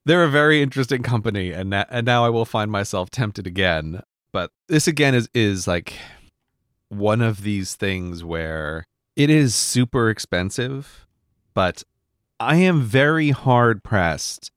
[0.05, 4.01] they're a very interesting company and and now I will find myself tempted again.
[4.33, 5.93] But this again is is like
[6.89, 8.85] one of these things where
[9.15, 11.05] it is super expensive,
[11.53, 11.83] but
[12.39, 14.51] I am very hard pressed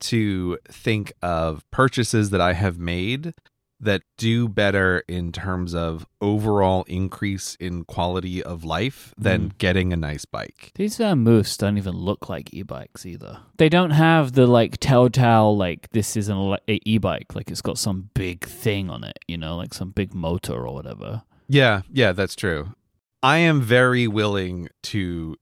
[0.00, 3.34] to think of purchases that I have made
[3.80, 9.58] that do better in terms of overall increase in quality of life than mm.
[9.58, 10.72] getting a nice bike.
[10.74, 13.38] These uh, Van Moofs don't even look like e-bikes either.
[13.56, 18.10] They don't have the like telltale like this is an e-bike like it's got some
[18.14, 21.22] big thing on it, you know, like some big motor or whatever.
[21.48, 22.74] Yeah, yeah, that's true.
[23.22, 25.36] I am very willing to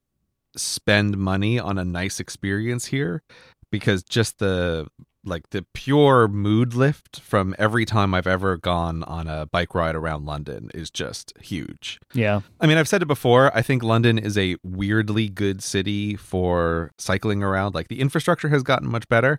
[0.57, 3.23] spend money on a nice experience here
[3.71, 4.87] because just the
[5.27, 9.95] like the pure mood lift from every time I've ever gone on a bike ride
[9.95, 11.99] around London is just huge.
[12.15, 12.41] Yeah.
[12.61, 13.55] I mean, I've said it before.
[13.57, 17.75] I think London is a weirdly good city for cycling around.
[17.75, 19.39] Like the infrastructure has gotten much better,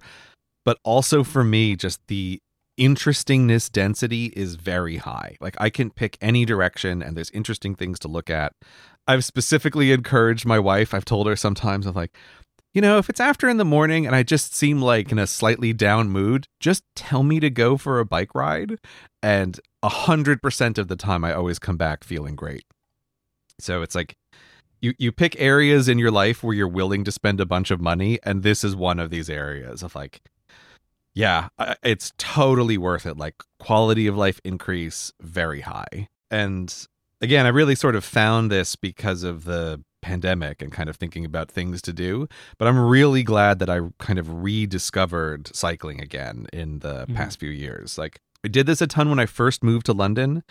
[0.66, 2.42] but also for me, just the
[2.78, 5.36] interestingness density is very high.
[5.42, 8.54] Like I can pick any direction and there's interesting things to look at.
[9.08, 10.94] I've specifically encouraged my wife.
[10.94, 12.16] I've told her sometimes I'm like,
[12.74, 15.28] you know, if it's after in the morning and I just seem like in a
[15.28, 18.78] slightly down mood, just tell me to go for a bike ride.
[19.24, 22.66] And a hundred percent of the time I always come back feeling great.
[23.60, 24.16] So it's like
[24.82, 27.82] you you pick areas in your life where you're willing to spend a bunch of
[27.82, 30.22] money, and this is one of these areas of like,
[31.14, 31.50] yeah,
[31.84, 33.18] it's totally worth it.
[33.18, 36.74] Like quality of life increase very high, and
[37.22, 41.26] again, I really sort of found this because of the pandemic and kind of thinking
[41.26, 42.28] about things to do.
[42.58, 47.16] But I'm really glad that I kind of rediscovered cycling again in the Mhm.
[47.16, 47.98] past few years.
[47.98, 50.44] Like I did this a ton when I first moved to London,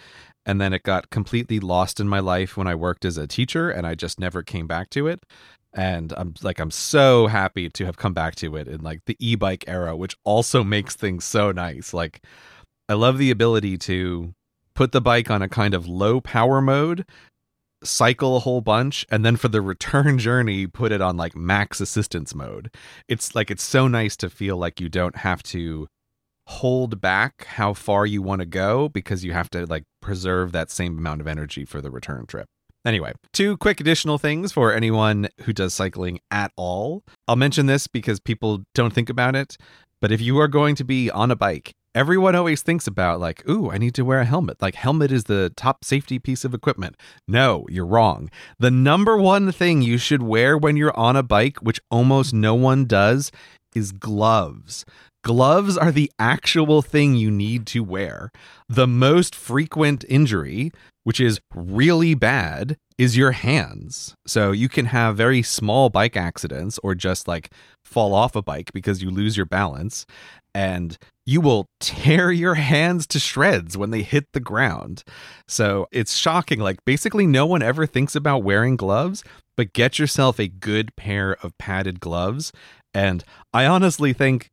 [0.44, 3.70] and then it got completely lost in my life when I worked as a teacher,
[3.70, 5.24] and I just never came back to it.
[5.72, 9.16] And I'm like, I'm so happy to have come back to it in like the
[9.20, 11.94] e-bike era, which also makes things so nice.
[11.94, 12.22] Like,
[12.88, 14.32] I love the ability to
[14.74, 17.04] put the bike on a kind of low power mode,
[17.86, 21.80] cycle a whole bunch, and then for the return journey, put it on like max
[21.80, 22.70] assistance mode.
[23.08, 25.88] It's like it's so nice to feel like you don't have to
[26.48, 30.70] hold back how far you want to go because you have to like preserve that
[30.70, 32.46] same amount of energy for the return trip.
[32.84, 37.02] Anyway, two quick additional things for anyone who does cycling at all.
[37.26, 39.56] I'll mention this because people don't think about it,
[40.00, 43.48] but if you are going to be on a bike, everyone always thinks about like,
[43.48, 46.54] "Ooh, I need to wear a helmet." Like helmet is the top safety piece of
[46.54, 46.96] equipment.
[47.26, 48.30] No, you're wrong.
[48.58, 52.54] The number one thing you should wear when you're on a bike, which almost no
[52.54, 53.32] one does,
[53.74, 54.84] is gloves.
[55.24, 58.30] Gloves are the actual thing you need to wear.
[58.68, 60.70] The most frequent injury,
[61.02, 64.14] which is really bad, is your hands.
[64.26, 67.50] So you can have very small bike accidents or just like
[67.84, 70.06] fall off a bike because you lose your balance
[70.54, 70.96] and
[71.26, 75.02] you will tear your hands to shreds when they hit the ground.
[75.48, 76.60] So it's shocking.
[76.60, 79.24] Like, basically, no one ever thinks about wearing gloves,
[79.56, 82.52] but get yourself a good pair of padded gloves.
[82.94, 84.50] And I honestly think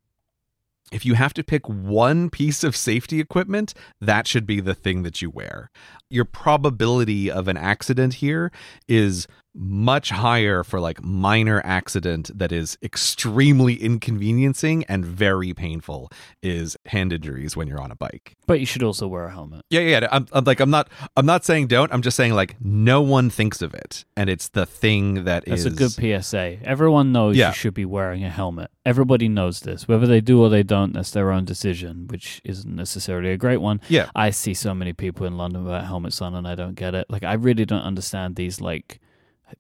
[0.92, 5.04] if you have to pick one piece of safety equipment, that should be the thing
[5.04, 5.70] that you wear.
[6.10, 8.52] Your probability of an accident here
[8.88, 16.10] is much higher for like minor accident that is extremely inconveniencing and very painful
[16.42, 18.36] is hand injuries when you're on a bike.
[18.48, 19.66] But you should also wear a helmet.
[19.70, 20.08] Yeah, yeah.
[20.12, 21.94] I'm, I'm like I'm not I'm not saying don't.
[21.94, 25.66] I'm just saying like no one thinks of it, and it's the thing that That's
[25.66, 25.92] is a good
[26.24, 26.58] PSA.
[26.64, 27.50] Everyone knows Yeah.
[27.50, 28.72] you should be wearing a helmet.
[28.86, 29.88] Everybody knows this.
[29.88, 33.58] Whether they do or they don't, that's their own decision, which isn't necessarily a great
[33.62, 33.80] one.
[33.88, 34.10] Yeah.
[34.16, 37.06] I see so many people in London without helmets on, and I don't get it.
[37.10, 39.00] Like, I really don't understand these like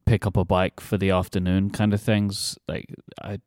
[0.05, 2.57] pick up a bike for the afternoon kind of things.
[2.67, 2.93] Like,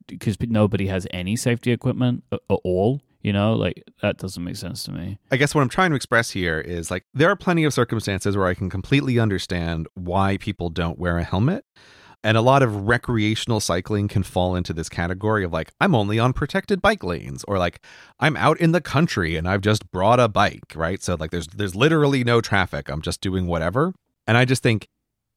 [0.07, 3.01] because nobody has any safety equipment at, all.
[3.23, 5.19] You know, like that doesn't make sense to me.
[5.33, 8.37] I guess what I'm trying to express here is like there are plenty of circumstances
[8.37, 11.65] where I can completely understand why people don't wear a helmet.
[12.23, 16.19] And a lot of recreational cycling can fall into this category of like, I'm only
[16.19, 17.85] on protected bike lanes, or like
[18.19, 21.03] I'm out in the country and I've just brought a bike, right?
[21.03, 22.89] So like there's there's literally no traffic.
[22.89, 23.93] I'm just doing whatever.
[24.27, 24.89] And I just think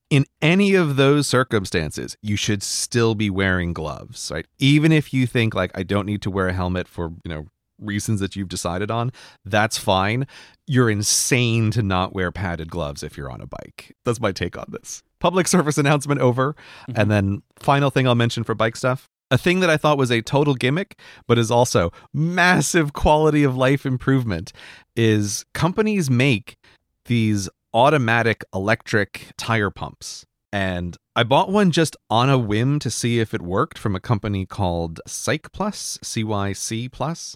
[0.09, 4.45] in any of those circumstances, you should still be wearing gloves, right?
[4.57, 7.45] Even if you think like I don't need to wear a helmet for, you know,
[7.79, 9.11] reasons that you've decided on,
[9.45, 10.27] that's fine.
[10.67, 13.95] You're insane to not wear padded gloves if you're on a bike.
[14.03, 15.03] That's my take on this.
[15.19, 16.55] Public service announcement over.
[16.87, 17.09] And mm-hmm.
[17.09, 19.07] then final thing I'll mention for bike stuff.
[19.31, 23.55] A thing that I thought was a total gimmick, but is also massive quality of
[23.55, 24.51] life improvement,
[24.95, 26.57] is companies make
[27.05, 30.25] these automatic electric tire pumps.
[30.51, 33.99] And I bought one just on a whim to see if it worked from a
[33.99, 37.35] company called Cyc Plus, C Y C Plus.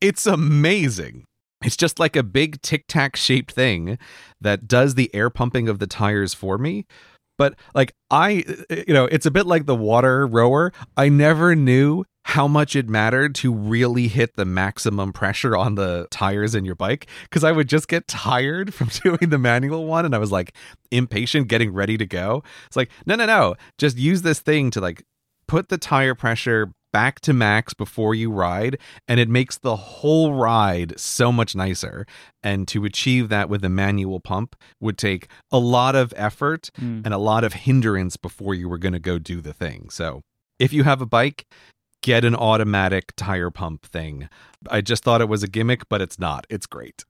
[0.00, 1.24] It's amazing.
[1.64, 3.98] It's just like a big tic tac shaped thing
[4.40, 6.84] that does the air pumping of the tires for me.
[7.38, 10.72] But like I, you know, it's a bit like the water rower.
[10.96, 16.06] I never knew how much it mattered to really hit the maximum pressure on the
[16.10, 20.04] tires in your bike because I would just get tired from doing the manual one
[20.04, 20.54] and I was like
[20.90, 22.42] impatient getting ready to go.
[22.66, 23.54] It's like, no, no, no.
[23.78, 25.04] Just use this thing to like
[25.46, 28.78] put the tire pressure back to max before you ride
[29.08, 32.06] and it makes the whole ride so much nicer
[32.42, 37.04] and to achieve that with a manual pump would take a lot of effort Mm.
[37.04, 40.22] and a lot of hindrance before you were going to go do the thing so
[40.60, 41.44] if you have a bike
[42.04, 44.28] get an automatic tire pump thing
[44.70, 47.04] i just thought it was a gimmick but it's not it's great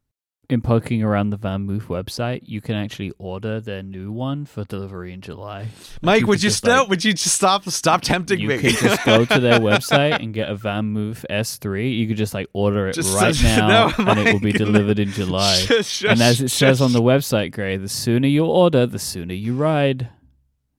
[0.50, 4.62] In poking around the Van Moof website, you can actually order their new one for
[4.64, 5.68] delivery in July.
[6.02, 8.72] Myke you would you stop like- would you just stop stop tempting you me can
[8.72, 11.96] just go to their website and get a Van Moof S3.
[11.98, 14.98] You could just like order it Just right now, no, and it will be delivered
[14.98, 15.56] in July.
[15.56, 18.98] Shush, shush, and as it says on the website, Grey, the sooner you order, the
[18.98, 20.10] sooner you ride.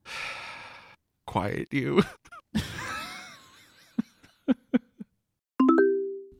[1.25, 2.03] quiet you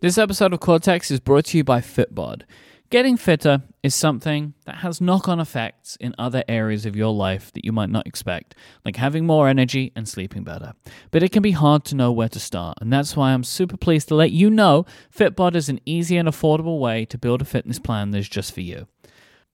[0.01, 2.43] This episode of Cortex is brought to you by Fitbod.
[2.89, 7.51] Getting fitter is something that has knock on effects in other areas of your life
[7.53, 10.73] that you might not expect, like having more energy and sleeping better.
[11.11, 13.77] But it can be hard to know where to start, and that's why I'm super
[13.77, 14.85] pleased to let you know
[15.15, 18.61] Fitbod is an easy and affordable way to build a fitness plan that's just for
[18.61, 18.87] you.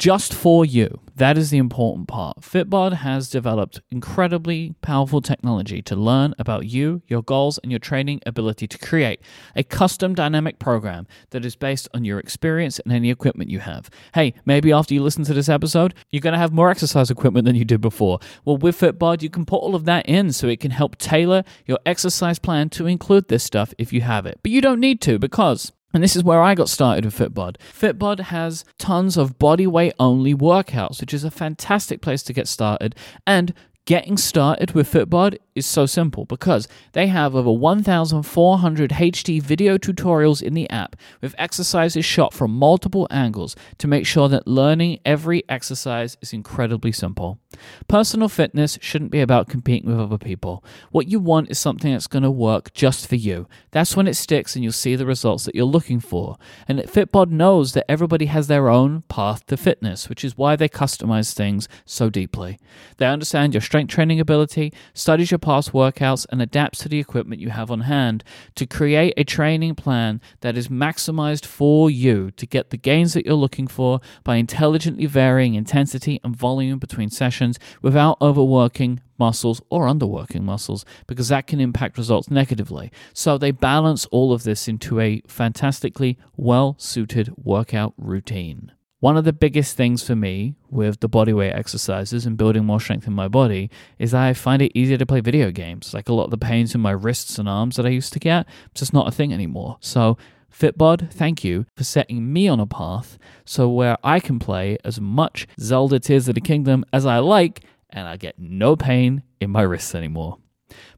[0.01, 0.99] Just for you.
[1.17, 2.41] That is the important part.
[2.41, 8.19] Fitbod has developed incredibly powerful technology to learn about you, your goals, and your training
[8.25, 9.21] ability to create
[9.55, 13.91] a custom dynamic program that is based on your experience and any equipment you have.
[14.15, 17.45] Hey, maybe after you listen to this episode, you're going to have more exercise equipment
[17.45, 18.17] than you did before.
[18.43, 21.43] Well, with Fitbod, you can put all of that in so it can help tailor
[21.67, 24.39] your exercise plan to include this stuff if you have it.
[24.41, 27.57] But you don't need to because and this is where I got started with Fitbod.
[27.57, 32.47] Fitbod has tons of body weight only workouts, which is a fantastic place to get
[32.47, 32.95] started.
[33.27, 33.53] And
[33.85, 40.41] getting started with Fitbod is so simple because they have over 1,400 HD video tutorials
[40.41, 45.43] in the app with exercises shot from multiple angles to make sure that learning every
[45.49, 47.39] exercise is incredibly simple.
[47.87, 50.63] Personal fitness shouldn't be about competing with other people.
[50.91, 53.47] What you want is something that's going to work just for you.
[53.71, 56.37] That's when it sticks and you'll see the results that you're looking for.
[56.67, 60.69] And Fitbod knows that everybody has their own path to fitness, which is why they
[60.69, 62.59] customize things so deeply.
[62.97, 67.39] They understand your strength training ability, studies your past workouts, and adapts to the equipment
[67.39, 68.21] you have on hand
[68.53, 73.25] to create a training plan that is maximized for you to get the gains that
[73.25, 79.85] you're looking for by intelligently varying intensity and volume between sessions without overworking muscles or
[79.85, 82.91] underworking muscles because that can impact results negatively.
[83.13, 88.73] So they balance all of this into a fantastically well suited workout routine.
[89.01, 93.07] One of the biggest things for me with the bodyweight exercises and building more strength
[93.07, 95.91] in my body is that I find it easier to play video games.
[95.91, 98.19] Like a lot of the pains in my wrists and arms that I used to
[98.19, 99.77] get, it's just not a thing anymore.
[99.79, 100.19] So
[100.53, 105.01] Fitbod, thank you for setting me on a path so where I can play as
[105.01, 109.49] much Zelda Tears of the Kingdom as I like and I get no pain in
[109.49, 110.37] my wrists anymore.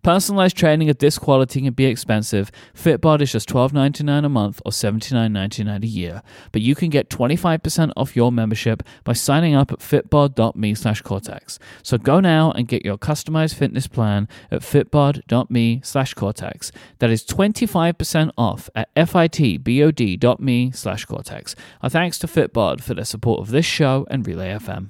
[0.01, 2.51] Personalized training of this quality can be expensive.
[2.75, 6.21] Fitbod is just $12.99 a month or $79.99 a year,
[6.51, 11.59] but you can get 25% off your membership by signing up at fitbod.me slash cortex.
[11.81, 16.71] So go now and get your customized fitness plan at fitbod.me slash cortex.
[16.99, 21.55] That is 25% off at fitbod.me slash cortex.
[21.81, 24.89] Our thanks to Fitbod for their support of this show and Relay FM.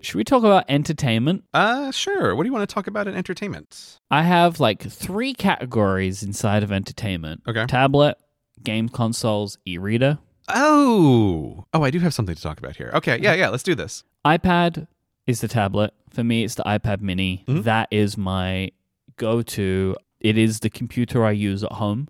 [0.00, 1.44] Should we talk about entertainment?
[1.52, 2.34] Uh, sure.
[2.34, 3.98] What do you want to talk about in entertainment?
[4.10, 7.66] I have like three categories inside of entertainment Okay.
[7.66, 8.16] tablet,
[8.62, 10.18] game consoles, e reader.
[10.48, 12.90] Oh, oh, I do have something to talk about here.
[12.94, 13.48] Okay, yeah, yeah.
[13.48, 14.04] Let's do this.
[14.24, 14.86] iPad
[15.26, 15.92] is the tablet.
[16.10, 17.44] For me, it's the iPad mini.
[17.46, 17.64] Mhm.
[17.64, 18.70] That is my
[19.16, 19.96] go to.
[20.20, 22.08] It is the computer I use at home,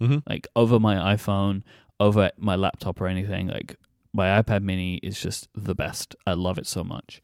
[0.00, 0.22] Mhm.
[0.28, 1.62] like over my iPhone,
[1.98, 3.48] over my laptop or anything.
[3.48, 3.76] Like
[4.18, 6.14] my iPad mini is just the best.
[6.26, 7.22] I love it so much.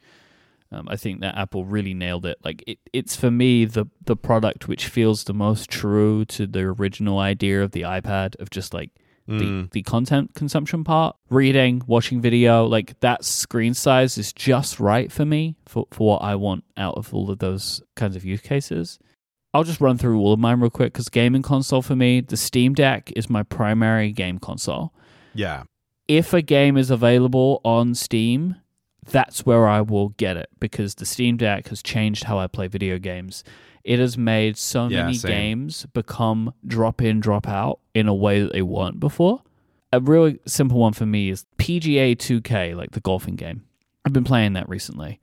[0.72, 2.38] Um, I think that Apple really nailed it.
[2.42, 6.60] Like it, it's for me the the product which feels the most true to the
[6.60, 8.90] original idea of the iPad of just like
[9.26, 9.70] the, Mm.
[9.72, 15.24] the content consumption part, reading, watching video, like that screen size is just right for
[15.24, 18.98] me for, for what I want out of all of those kinds of use cases.
[19.54, 22.36] I'll just run through all of mine real quick because gaming console for me, the
[22.36, 24.92] Steam Deck is my primary game console.
[25.32, 25.62] Yeah.
[26.08, 28.56] If a game is available on Steam,
[29.04, 32.66] that's where I will get it because the Steam Deck has changed how I play
[32.68, 33.42] video games.
[33.84, 35.30] It has made so Yeah, many same.
[35.30, 39.42] games become drop in, drop out in a way that they weren't before.
[39.92, 43.64] A really simple one for me is PGA 2K, like the golfing game.
[44.04, 45.20] I've been playing that recently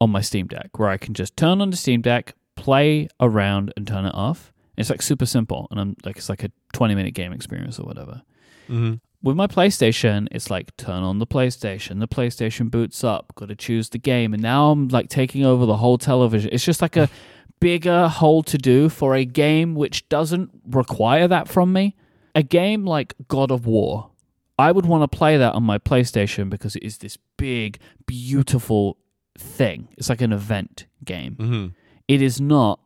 [0.00, 3.72] on my Steam Deck, where I can just turn on the Steam Deck, play around,
[3.76, 4.52] and turn it off.
[4.76, 7.84] It's like super simple, and I'm like it's like a 20 minute game experience or
[7.84, 8.22] whatever
[8.68, 12.00] hmm with my PlayStation, it's like turn on the PlayStation.
[12.00, 13.34] The PlayStation boots up.
[13.34, 16.50] Got to choose the game, and now I'm like taking over the whole television.
[16.52, 17.08] It's just like a
[17.60, 21.96] bigger whole to do for a game which doesn't require that from me.
[22.34, 24.10] A game like God of War,
[24.58, 28.98] I would want to play that on my PlayStation because it is this big, beautiful
[29.36, 29.88] thing.
[29.96, 31.66] It's like an event game hmm
[32.08, 32.80] it is not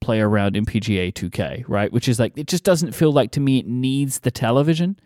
[0.00, 1.92] play around in PGA 2K, right?
[1.92, 4.98] Which is like it just doesn't feel like to me it needs the television.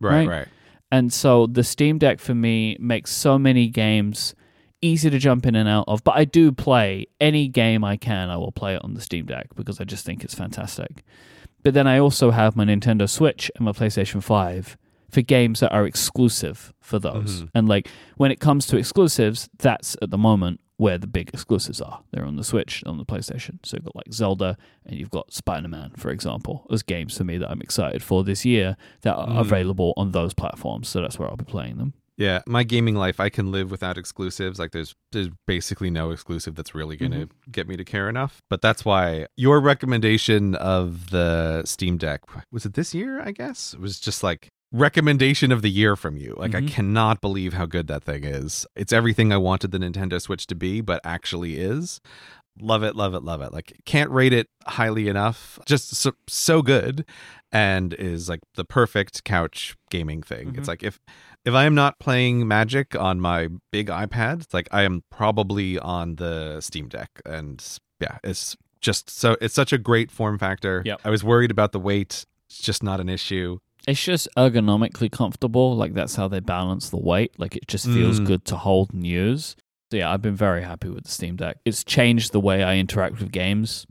[0.00, 0.38] Right, Right.
[0.38, 0.48] right.
[0.92, 4.34] And so the Steam Deck for me makes so many games
[4.82, 6.02] easy to jump in and out of.
[6.02, 9.26] But I do play any game I can, I will play it on the Steam
[9.26, 11.02] Deck because I just think it's fantastic.
[11.62, 14.76] But then I also have my Nintendo Switch and my PlayStation 5
[15.10, 17.42] for games that are exclusive for those.
[17.42, 17.48] Mhm.
[17.54, 21.80] And like when it comes to exclusives, that's at the moment where the big exclusives
[21.82, 22.02] are.
[22.10, 23.58] They're on the Switch, on the PlayStation.
[23.64, 27.24] So you've got like Zelda and you've got Spider Man, for example, as games for
[27.24, 29.40] me that I'm excited for this year that are Mhm.
[29.40, 30.88] available on those platforms.
[30.88, 31.92] So that's where I'll be playing them.
[32.16, 34.58] Yeah, my gaming life, I can live without exclusives.
[34.58, 38.40] Like, there's there's basically no exclusive that's really going to get me to care enough.
[38.48, 43.20] But that's why your recommendation of the Steam Deck was it this year?
[43.20, 46.34] I guess it was just like recommendation of the year from you.
[46.38, 46.68] Like, I Mhm.
[46.68, 48.66] cannot believe how good that thing is.
[48.76, 52.00] It's everything I wanted the Nintendo Switch to be, but actually is.
[52.60, 53.52] Love it, love it, love it.
[53.52, 55.58] Like, can't rate it highly enough.
[55.66, 57.04] Just so, so good,
[57.52, 60.52] and is like the perfect couch gaming thing.
[60.52, 60.58] Mhm.
[60.58, 61.00] It's like if
[61.44, 65.78] if I am not playing Magic on my big iPad, it's like I am probably
[65.78, 67.64] on the Steam Deck, and
[67.98, 70.82] yeah, it's just so it's such a great form factor.
[70.84, 71.00] Yep.
[71.04, 73.58] I was worried about the weight; it's just not an issue.
[73.88, 75.74] It's just ergonomically comfortable.
[75.76, 77.38] Like that's how they balance the weight.
[77.38, 78.26] Like it just feels Mm.
[78.26, 79.56] good to hold and use.
[79.90, 81.58] So yeah, I've been very happy with the Steam Deck.
[81.64, 83.86] It's changed the way I interact with games.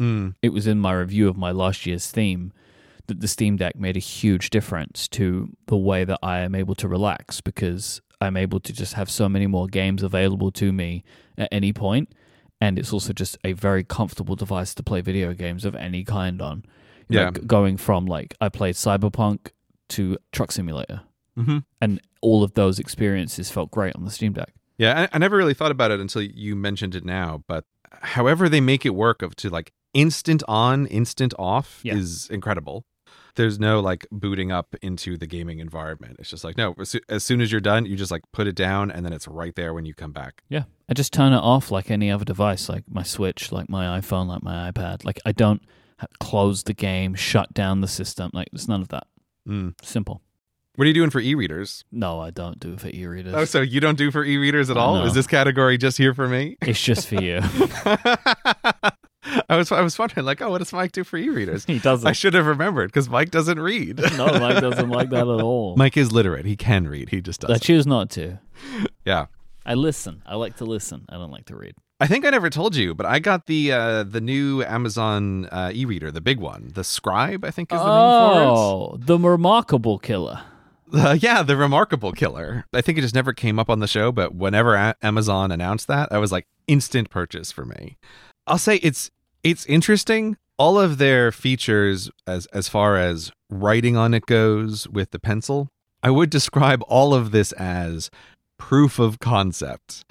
[0.00, 2.52] Mm, It was in my review of my last year's theme
[3.06, 6.74] that the Steam Deck made a huge difference to the way that I am able
[6.76, 11.04] to relax because I'm able to just have so many more games available to me
[11.38, 12.12] at any point.
[12.60, 16.40] And it's also just a very comfortable device to play video games of any kind
[16.40, 16.64] on.
[17.08, 17.30] You know, Yeah.
[17.32, 19.50] g- going from like I played Cyberpunk
[19.90, 21.02] to Truck Simulator,
[21.36, 24.52] hmm and all of those experiences felt great on the Steam Deck.
[24.78, 27.44] Yeah, I, I never really thought about it until you mentioned it now.
[27.46, 27.64] But
[28.02, 31.94] however they make it work of to like instant on, instant off Yeah.
[31.94, 32.84] is incredible.
[33.36, 36.16] There's no like booting up into the gaming environment.
[36.18, 38.46] It's just like no, as, soo- as soon as you're done, you just like put
[38.46, 40.42] it down and then it's right there when you come back.
[40.48, 40.64] Yeah.
[40.88, 44.28] I just turn it off like any other device, like my Switch, like my iPhone,
[44.28, 45.04] like my iPad.
[45.04, 45.62] Like I don't
[46.20, 48.30] close the game, shut down the system.
[48.32, 49.06] Like there's none of that.
[49.48, 49.74] Mm.
[49.82, 50.22] Simple.
[50.76, 51.84] What are you doing for e-readers?
[51.92, 53.32] No, I don't do it for e-readers.
[53.32, 54.96] Oh, so you don't do for e-readers at all?
[54.96, 55.04] No.
[55.04, 56.56] Is this category just here for me?
[56.62, 57.40] it's just for you.
[59.48, 61.64] I was I was wondering like, oh, what does Myke do for e-readers?
[61.66, 62.06] he doesn't.
[62.06, 63.98] I should have remembered because Myke doesn't read.
[64.16, 65.76] no, Myke doesn't like that at all.
[65.76, 66.44] Myke is literate.
[66.44, 67.10] He can read.
[67.10, 67.54] He just doesn't.
[67.54, 68.38] I choose not to.
[69.04, 69.26] Yeah.
[69.64, 70.22] I listen.
[70.26, 71.06] I like to listen.
[71.08, 71.74] I don't like to read.
[72.00, 75.70] I think I never told you, but I got the uh, the new Amazon uh,
[75.72, 77.44] e-reader, the big one, the Scribe.
[77.44, 78.46] I think is the name for it.
[78.46, 80.42] Oh, the remarkable killer.
[80.92, 82.66] Uh, yeah, the Remarkable Killer.
[82.72, 85.88] I think it just never came up on the show, but whenever a- Amazon announced
[85.88, 87.96] that, I was like instant purchase for me.
[88.46, 89.10] I'll say it's
[89.42, 90.36] it's interesting.
[90.56, 95.68] All of their features, as as far as writing on it goes with the pencil,
[96.02, 98.08] I would describe all of this as
[98.56, 100.04] proof of concept.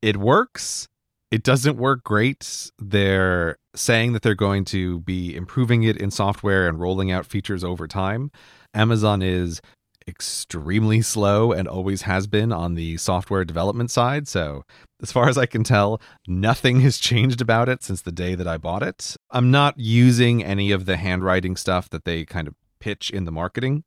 [0.00, 0.86] It works.
[1.30, 2.70] It doesn't work great.
[2.78, 7.62] They're saying that they're going to be improving it in software and rolling out features
[7.62, 8.32] over time.
[8.74, 9.60] Amazon is
[10.08, 14.26] extremely slow and always has been on the software development side.
[14.26, 14.64] So,
[15.00, 18.48] as far as I can tell, nothing has changed about it since the day that
[18.48, 19.16] I bought it.
[19.30, 23.32] I'm not using any of the handwriting stuff that they kind of pitch in the
[23.32, 23.84] marketing,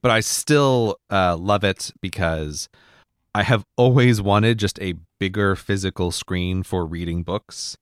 [0.00, 2.68] but I still uh, love it because
[3.38, 7.76] I have always wanted just a bigger physical screen for reading books.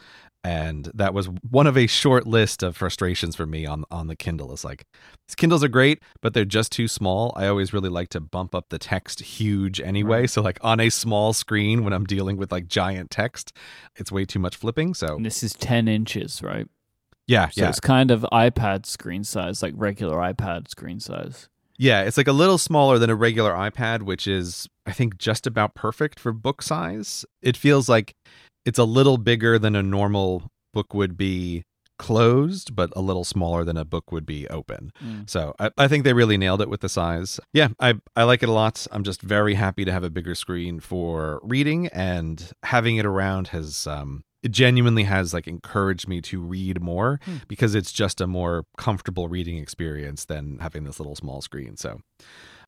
[0.44, 4.14] And that was one of a short list of frustrations for me on on the
[4.14, 4.52] Kindle.
[4.52, 4.84] Is like
[5.26, 7.32] these Kindles are great, but they're just too small.
[7.36, 10.20] I always really like to bump up the text huge anyway.
[10.20, 10.30] Right.
[10.30, 13.56] So like on a small screen when I'm dealing with like giant text,
[13.96, 14.92] it's way too much flipping.
[14.92, 16.68] So And this is 10 inches, right?
[17.26, 21.48] yeah, So yeah, it's kind of iPad screen size, like regular iPad screen size.
[21.78, 22.02] Yeah.
[22.02, 25.74] It's like a little smaller than a regular iPad, which is I think just about
[25.74, 27.24] perfect for book size.
[27.42, 28.14] It feels like
[28.64, 31.62] it's a little bigger than a normal book would be
[31.98, 34.92] closed, but a little smaller than a book would be open.
[35.02, 35.28] Mm.
[35.28, 37.40] So I, I think they really nailed it with the size.
[37.52, 38.86] Yeah, I, I like it a lot.
[38.90, 43.48] I'm just very happy to have a bigger screen for reading and having it around
[43.48, 47.36] has um it genuinely has like encouraged me to read more Hmm.
[47.48, 51.76] because it's just a more comfortable reading experience than having this little small screen.
[51.76, 52.00] So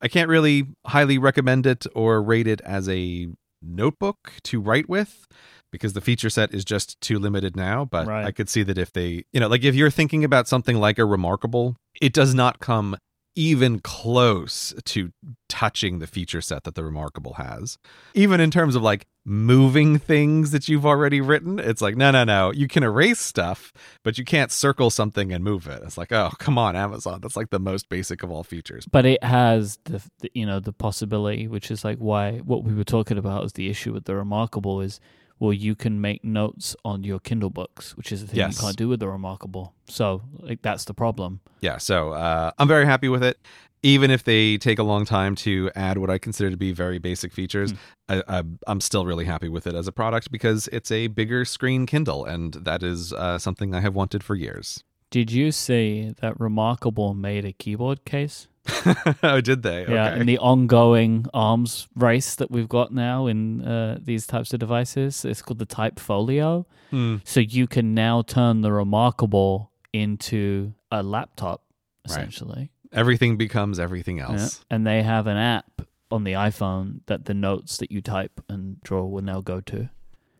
[0.03, 3.29] I can't really highly recommend it or rate it as a
[3.63, 5.27] notebook to write with
[5.71, 7.85] because the feature set is just too limited now.
[7.85, 8.25] But Right.
[8.27, 10.99] I could see that if they, you know, like if you're thinking about something like
[10.99, 12.97] a Remarkable, it does not come
[13.39, 15.13] even close to
[15.49, 17.79] touching the feature set that the Remarkable has.
[18.13, 22.25] Even in terms of like moving things that you've already written, it's like, no, no,
[22.25, 22.51] no.
[22.51, 25.83] You can erase stuff, but you can't circle something and move it.
[25.85, 27.21] It's like, oh, come on, Amazon.
[27.23, 28.87] That's like the most basic of all features.
[28.91, 32.75] But it has the, the you know the possibility, which is like why what we
[32.75, 34.99] were talking about is the issue with the Remarkable is
[35.41, 38.57] well you can make notes on your Kindle books, which is the thing Yes.
[38.57, 39.75] you can't do with the Remarkable.
[39.87, 41.41] So like that's the problem.
[41.61, 43.37] yeah so uh, i'm very happy with it
[43.83, 46.99] even if they take a long time to add what i consider to be very
[46.99, 47.73] basic features
[48.09, 51.45] I, I, i'm still really happy with it as a product because it's a bigger
[51.45, 56.13] screen kindle and that is uh, something i have wanted for years Did you see
[56.21, 58.47] that Remarkable made a keyboard case?
[59.23, 59.93] oh did they okay.
[59.95, 64.61] Yeah, in the ongoing arms race that we've got now in uh, these types of
[64.61, 66.67] devices, it's called the Type Folio.
[66.91, 67.17] Hmm.
[67.25, 71.63] So you can now turn the Remarkable into a laptop,
[72.09, 72.13] Right.
[72.13, 72.71] essentially.
[72.93, 74.31] everything becomes everything Yeah.
[74.33, 78.41] else And they have an app on the iPhone that the notes that you type
[78.49, 79.91] and draw will now go to.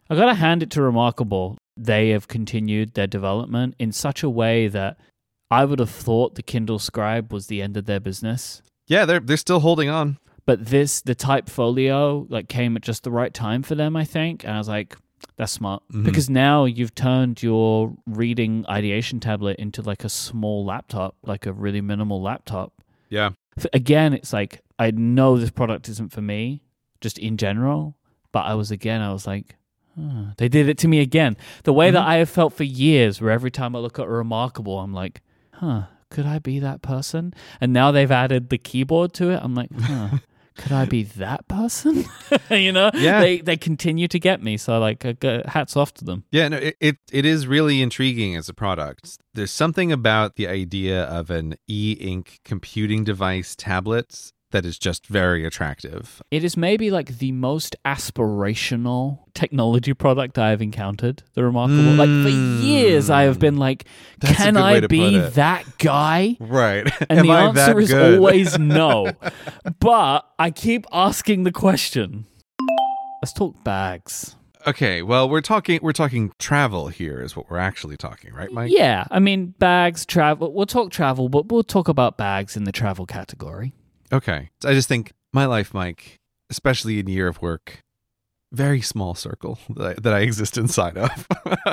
[0.09, 1.59] I gotta hand it to Remarkable.
[1.77, 4.97] They have continued their development in such a way that
[5.51, 8.63] I would have thought the Kindle Scribe was the end of their business.
[8.87, 13.03] yeah they're they're still holding on But this, the Type Folio, like came at just
[13.05, 14.45] the right time for them, I think.
[14.45, 14.97] And I was like,
[15.37, 16.05] that's smart Mhm.
[16.05, 21.53] because now you've turned your reading ideation tablet into like a small laptop, like a
[21.53, 22.73] really minimal laptop.
[23.11, 23.31] yeah
[23.73, 26.63] Again, it's like I know this product isn't for me,
[27.01, 27.97] just in general.
[28.33, 29.57] But I was again, I was like,
[29.97, 30.33] huh.
[30.37, 31.37] they did it to me again.
[31.65, 32.13] The way that Mhm.
[32.15, 35.21] I have felt for years, where every time I look at a Remarkable, I'm like,
[35.59, 37.35] huh, could I be that person?
[37.61, 39.41] And now they've added the keyboard to it.
[39.43, 40.19] I'm like, huh.
[40.59, 42.05] Could I be that person?
[42.51, 43.21] you know, Yeah.
[43.21, 45.05] They they continue to get me, so like,
[45.47, 46.25] hats off to them.
[46.33, 49.19] Yeah, no, it, it it is really intriguing as a product.
[49.35, 55.45] There's something about the idea of an e-ink computing device tablet that is just very
[55.45, 56.23] attractive.
[56.31, 61.23] It is maybe like the most aspirational technology product I have encountered.
[61.35, 62.29] The remarkable, like for
[62.65, 63.89] years, I have been like, hmm.
[64.21, 66.37] That's can I be that guy?
[66.41, 66.91] Right.
[67.09, 68.19] And Am the I answer is good?
[68.19, 69.13] always no.
[69.81, 72.27] but I keep asking the question.
[73.23, 74.37] Let's talk bags.
[74.67, 78.71] Okay, well, we're talking we're talking travel here is what we're actually talking, right, Myke?
[78.71, 80.53] Yeah, I mean bags, travel.
[80.53, 83.73] We'll talk travel, but we'll talk about bags in the travel category.
[84.13, 84.51] Okay.
[84.65, 86.17] I just think my life, Myke,
[86.51, 87.83] especially in year of work,
[88.53, 91.27] very small circle that I, that I exist inside of.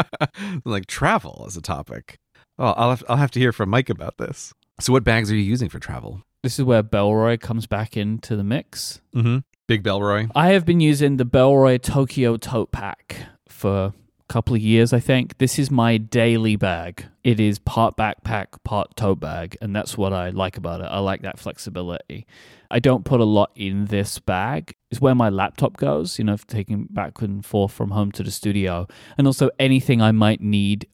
[0.65, 2.17] like travel as a topic.
[2.57, 4.53] Oh, I'll have, I'll have to hear from Myke about this.
[4.79, 6.21] So, what bags are you using for travel?
[6.43, 9.01] This is where Bellroy comes back into the mix.
[9.15, 9.39] Mm-hmm.
[9.67, 10.29] Big Bellroy.
[10.35, 13.17] I have been using the Bellroy Tokyo Tote Pack
[13.47, 13.93] for a
[14.27, 15.37] couple of years, I think.
[15.37, 17.05] This is my daily bag.
[17.23, 20.85] It is part backpack, part tote bag, and that's what I like about it.
[20.85, 22.25] I like that flexibility.
[22.71, 24.75] I don't put a lot in this bag.
[24.89, 28.31] It's where my laptop goes, you know, taking back and forth from home to the
[28.31, 28.87] studio,
[29.17, 30.87] and also anything I might need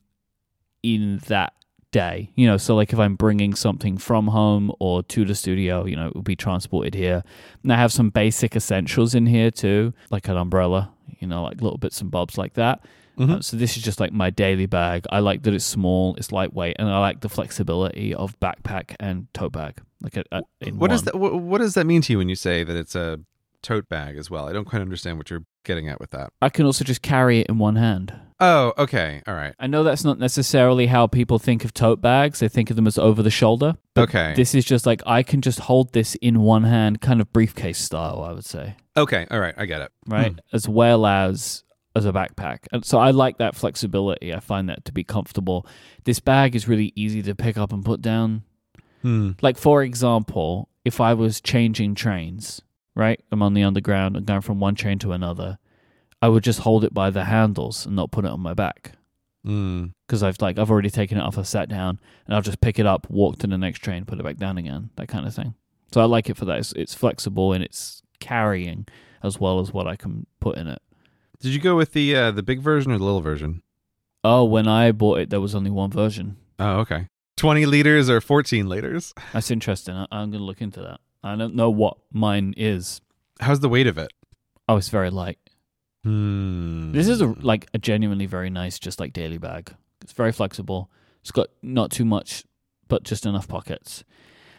[0.84, 1.54] in that
[1.92, 2.32] day.
[2.36, 5.96] You know, so like if I'm bringing something from home or to the studio, you
[5.96, 7.24] know, it will be transported here.
[7.64, 11.62] And I have some basic essentials in here too, like an umbrella, you know, like
[11.62, 12.84] little bits and bobs like that.
[13.18, 13.30] Mhm.
[13.38, 15.06] Uh, so this is just like my daily bag.
[15.12, 19.28] I like that it's small, it's lightweight, and I like the flexibility of backpack and
[19.34, 19.82] tote bag.
[20.02, 22.30] Like a, a, in What does that what, what does that mean to you when
[22.30, 23.20] you say that it's a
[23.62, 24.48] tote bag as well?
[24.48, 26.32] I don't quite understand what you're getting at with that.
[26.42, 28.14] I can also just carry it in one hand.
[28.40, 29.22] Oh, okay.
[29.28, 29.54] All right.
[29.60, 32.40] I know that's not necessarily how people think of tote bags.
[32.40, 33.76] They think of them as over the shoulder.
[33.94, 34.34] But Okay.
[34.36, 37.78] This is just like I can just hold this in one hand, kind of briefcase
[37.78, 39.28] style, I would say, Okay.
[39.30, 39.54] All right.
[39.58, 39.92] I get it.
[40.08, 40.34] right?
[40.52, 41.64] As well as
[41.96, 42.60] as a backpack.
[42.72, 44.34] And so I like that flexibility.
[44.34, 45.66] I find that to be comfortable.
[46.06, 48.44] This bag is really easy to pick up and put down.
[49.02, 49.32] Hmm.
[49.42, 52.62] Like for example, if I was changing trains,
[52.96, 53.22] right?
[53.32, 55.58] I'm on the underground and going from one train to another,
[56.22, 58.94] I would just hold it by the handles and not put it on my back.
[59.44, 59.86] Hmm.
[60.06, 62.78] because I've like I've already taken it off, I've sat down, and I'll just pick
[62.78, 65.34] it up, walk to the next train, put it back down again, that kind of
[65.34, 65.56] thing.
[65.92, 66.60] So I like it for that.
[66.60, 68.86] It's, it's flexible and it's carrying
[69.24, 70.82] as well as what I can put in it.
[71.42, 73.64] Did you go with the uh, the big version or the little version?
[74.24, 76.38] Oh, when I bought it, there was only one version.
[76.60, 77.08] Oh, okay.
[77.38, 79.16] 20 liters or 14 liters?
[79.34, 79.96] That's interesting.
[79.96, 81.00] I, I'm going to look into that.
[81.24, 83.02] I don't know what mine is.
[83.40, 84.14] How's the weight of it?
[84.70, 85.40] Oh, it's very light.
[86.04, 86.92] Hmm.
[86.92, 89.74] This is a like a genuinely very nice, just like daily bag.
[90.02, 90.92] It's very flexible.
[91.22, 92.44] It's got not too much,
[92.88, 94.04] but just enough pockets.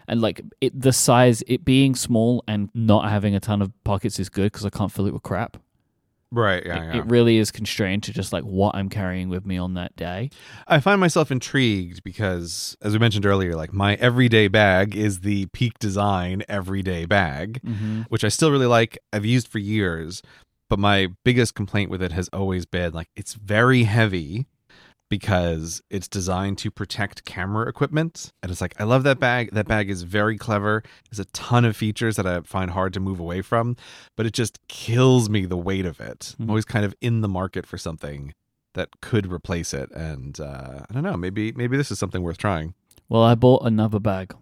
[0.09, 4.19] And like it, the size, it being small and not having a ton of pockets
[4.19, 5.57] is good because I can't fill it with crap.
[6.33, 6.65] Right.
[6.67, 7.01] Yeah, It- yeah.
[7.03, 10.31] It really is constrained to just like what I'm carrying with me on that day.
[10.67, 15.47] I find myself intrigued because, as we mentioned earlier, like my everyday bag is the
[15.53, 18.03] Peak Design everyday bag, Mm-hmm.
[18.09, 18.99] which I still really like.
[19.13, 20.23] I've used for years,
[20.71, 24.47] but my biggest complaint with it has always been like it's very heavy
[25.13, 28.33] because it's designed to protect camera equipment.
[28.43, 29.51] And it's like, I love that bag.
[29.53, 30.83] That bag is very clever.
[31.11, 33.77] There's a ton of features that I find hard to move away from,
[34.17, 36.35] but it just kills me the weight of it.
[36.41, 36.49] I'm Mhm.
[36.49, 38.33] always kind of in the market for something
[38.73, 39.91] that could replace it.
[39.93, 42.73] And uh, I don't know, maybe maybe this is something worth trying.
[43.11, 44.35] Well, I bought another bag,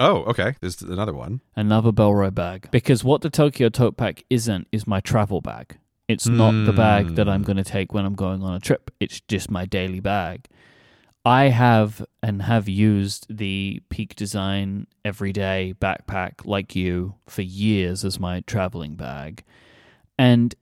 [0.00, 0.56] Oh, okay.
[0.60, 1.40] There's another one.
[1.54, 5.78] another Bellroy bag, because what the Tokyo Tote Pack isn't is my travel bag.
[6.08, 7.46] It's not the bag that I'm Hmm.
[7.46, 8.90] going to take when I'm going on a trip.
[9.00, 10.46] It's just my daily bag.
[11.24, 18.20] I have and have used the Peak Design everyday backpack like you for years as
[18.20, 19.42] my traveling bag.
[20.16, 20.54] And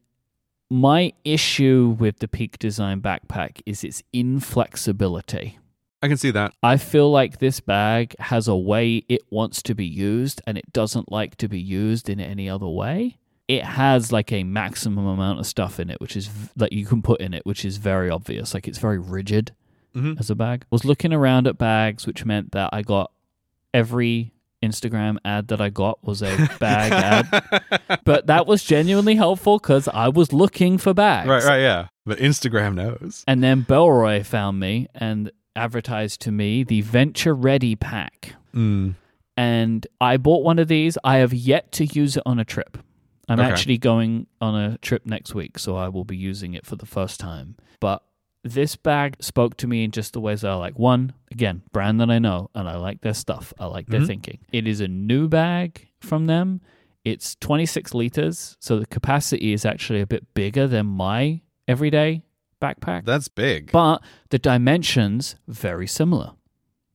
[0.71, 5.59] my issue with the Peak Design backpack is its inflexibility.
[6.03, 6.53] I can see that.
[6.63, 10.73] I feel like this bag has a way it wants to be used and it
[10.73, 13.19] doesn't like to be used in any other way.
[13.49, 17.03] It has like a maximum amount of stuff in it, which is that you can
[17.03, 18.55] put in it, which is very obvious.
[18.55, 19.53] Like it's very rigid
[19.95, 20.19] Mhm.
[20.19, 20.65] as a bag.
[20.71, 23.11] Was looking around at bags, which meant that I got
[23.73, 28.01] every Instagram ad that I got was a bag ad.
[28.05, 31.29] But that was genuinely helpful because I was looking for bags.
[31.29, 31.89] right, right, yeah.
[32.07, 33.25] But Instagram knows.
[33.27, 38.35] And then Bellroy found me and advertised to me the Venture Ready pack.
[38.55, 38.95] Mm.
[39.37, 40.97] And I bought one of these.
[41.05, 42.79] I have yet to use it on a trip.
[43.29, 43.49] I'm Okay.
[43.51, 46.87] actually going on a trip next week, so I will be using it for the
[46.87, 47.57] first time.
[47.81, 48.03] But
[48.43, 50.79] this bag spoke to me in just the ways that I like.
[50.79, 53.55] One, again, brand that I know, and I like their stuff.
[53.59, 54.07] I like their Mhm.
[54.07, 54.39] thinking.
[54.53, 56.61] It is a new bag from them.
[57.05, 62.23] It's 26 liters, so the capacity is actually a bit bigger than my everyday
[62.61, 63.05] backpack.
[63.05, 63.73] That's big.
[63.73, 66.33] But the dimensions very similar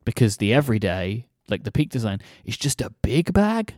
[0.06, 3.76] because the everyday, like the peak design, is just a big bag.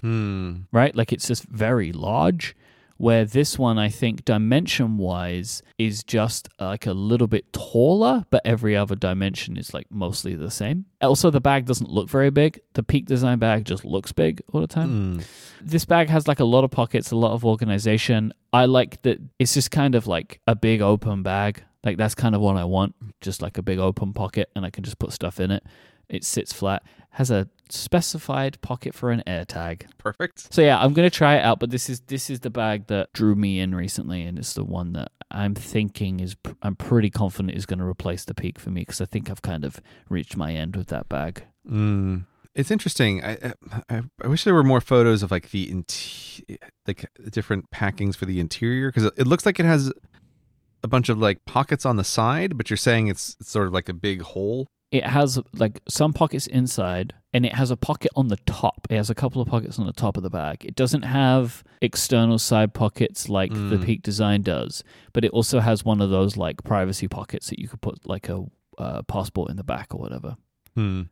[0.00, 0.62] Hmm.
[0.72, 0.94] right?
[0.94, 2.56] Like it's just very large.
[2.98, 8.24] Where this one, I think, dimension wise, is just uh, like a little bit taller,
[8.30, 10.84] but every other dimension is like mostly the same.
[11.00, 12.60] Also, the bag doesn't look very big.
[12.74, 15.14] The Peak Design bag just looks big all the time.
[15.16, 15.20] Hmm.
[15.60, 18.32] This bag has like a lot of pockets, a lot of organization.
[18.52, 21.64] I like that it's just kind of like a big open bag.
[21.82, 24.70] Like that's kind of what I want, just like a big open pocket, and I
[24.70, 25.64] can just put stuff in it.
[26.08, 29.84] It sits flat, has a specified pocket for an AirTag.
[29.98, 30.52] Perfect.
[30.52, 31.58] So yeah, I'm gonna try it out.
[31.58, 34.64] But this is this is the bag that drew me in recently, and it's the
[34.64, 38.70] one that I'm thinking is I'm pretty confident is going to replace the Peak for
[38.70, 41.44] me because I think I've kind of reached my end with that bag.
[41.68, 42.26] Mm.
[42.54, 43.24] It's interesting.
[43.24, 43.54] I,
[43.88, 48.26] I I wish there were more photos of like the inte- like different packings for
[48.26, 49.90] the interior because it looks like it has
[50.84, 53.72] a bunch of like pockets on the side, but you're saying it's, it's sort of
[53.72, 54.66] like a big hole.
[54.92, 58.86] It has like some pockets inside, and it has a pocket on the top.
[58.90, 60.66] It has a couple of pockets on the top of the bag.
[60.66, 63.84] It doesn't have external side pockets like the Mm.
[63.86, 67.68] Peak Design does, but it also has one of those like privacy pockets that you
[67.68, 68.44] could put like a
[68.76, 70.36] uh, passport in the back or whatever.
[70.76, 71.02] Hmm.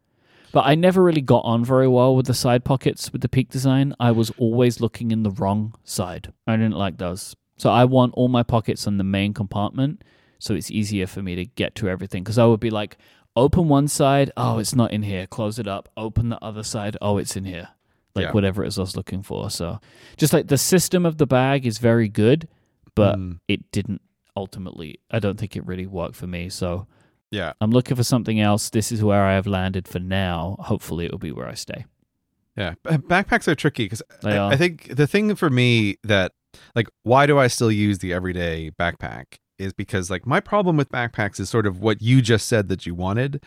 [0.52, 3.48] But I never really got on very well with the side pockets with the Peak
[3.48, 3.94] Design.
[3.98, 6.32] I was always looking in the wrong side.
[6.46, 7.34] I didn't like those.
[7.56, 10.02] So I want all my pockets on the main compartment
[10.40, 12.24] so it's easier for me to get to everything.
[12.24, 12.96] Because I would be like,
[13.36, 15.26] open one side, oh, it's not in here.
[15.26, 15.88] Close it up.
[15.96, 17.68] Open the other side, oh, it's in here.
[18.14, 18.32] Like Yeah.
[18.32, 19.50] whatever it is I was looking for.
[19.50, 19.78] So
[20.16, 22.48] just like the system of the bag is very good,
[22.94, 23.32] but Hmm.
[23.48, 24.00] it didn't
[24.36, 26.48] ultimately, I don't think it really worked for me.
[26.48, 26.86] So
[27.30, 27.52] Yeah.
[27.60, 28.70] I'm looking for something else.
[28.70, 30.56] This is where I have landed for now.
[30.58, 31.84] Hopefully, it will be where I stay.
[32.56, 32.74] Yeah.
[32.84, 34.38] Backpacks are tricky because I.
[34.38, 36.32] I think the thing for me that
[36.74, 40.90] like why do I still use the everyday backpack is because like my problem with
[40.90, 43.44] backpacks is sort of what you just said that you wanted.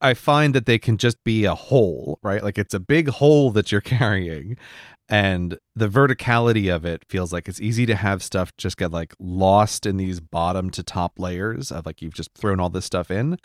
[0.00, 2.42] I find that they can just be a hole, right?
[2.42, 4.56] Like it's a big hole that you're carrying
[5.08, 9.14] and the verticality of it feels like it's easy to have stuff just get like
[9.18, 13.10] lost in these bottom to top layers of like you've just thrown all this stuff
[13.10, 13.38] in.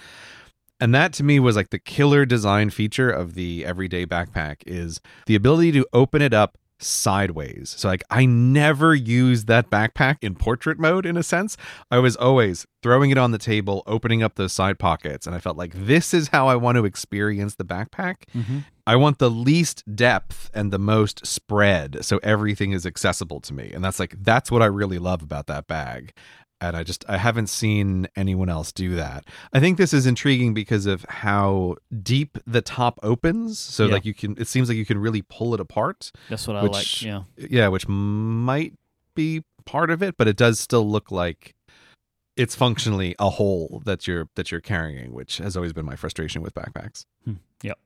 [0.80, 5.02] And that to me was like the killer design feature of the everyday backpack is
[5.26, 7.76] the ability to open it up sideways.
[7.78, 11.58] So like I never used that backpack in portrait mode in a sense.
[11.92, 15.40] I was always throwing it on the table, opening up those side pockets, and I
[15.40, 18.24] felt like this is how I want to experience the backpack.
[18.36, 18.60] Mm-hmm.
[18.88, 23.72] I want the least depth and the most spread so everything is accessible to me.
[23.74, 26.14] And that's like that's what I really love about that bag.
[26.62, 29.24] And I just I haven't seen anyone else do that.
[29.54, 33.58] I think this is intriguing because of how deep the top opens.
[33.60, 33.94] So Yeah.
[33.94, 36.12] like you can it seems like you can really pull it apart.
[36.30, 37.02] That's what I Which- like.
[37.02, 37.24] Yeah.
[37.38, 38.74] Yeah, which might
[39.16, 41.56] be part of it, but it does still look like
[42.36, 46.42] it's functionally a hole that you're that you're carrying, which has always been my frustration
[46.42, 47.06] with backpacks.
[47.26, 47.34] Hmm.
[47.64, 47.78] Yep.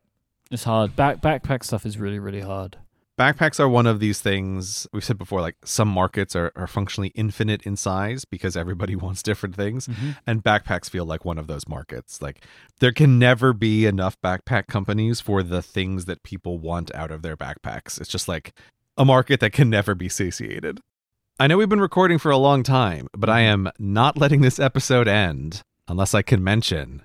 [0.51, 0.95] It's hard.
[0.95, 2.77] Back backpack stuff is really really hard.
[3.19, 7.11] Backpacks are one of these things we've said before like some markets are, are functionally
[7.15, 10.11] infinite in size because everybody wants different things mm-hmm.
[10.25, 12.21] and backpacks feel like one of those markets.
[12.21, 12.43] Like
[12.79, 17.21] there can never be enough backpack companies for the things that people want out of
[17.21, 17.99] their backpacks.
[17.99, 18.53] It's just like
[18.97, 20.79] a market that can never be satiated.
[21.39, 23.67] I know we've been recording for a long time but i mm-hmm.
[23.67, 27.03] am not letting this episode end unless i can mention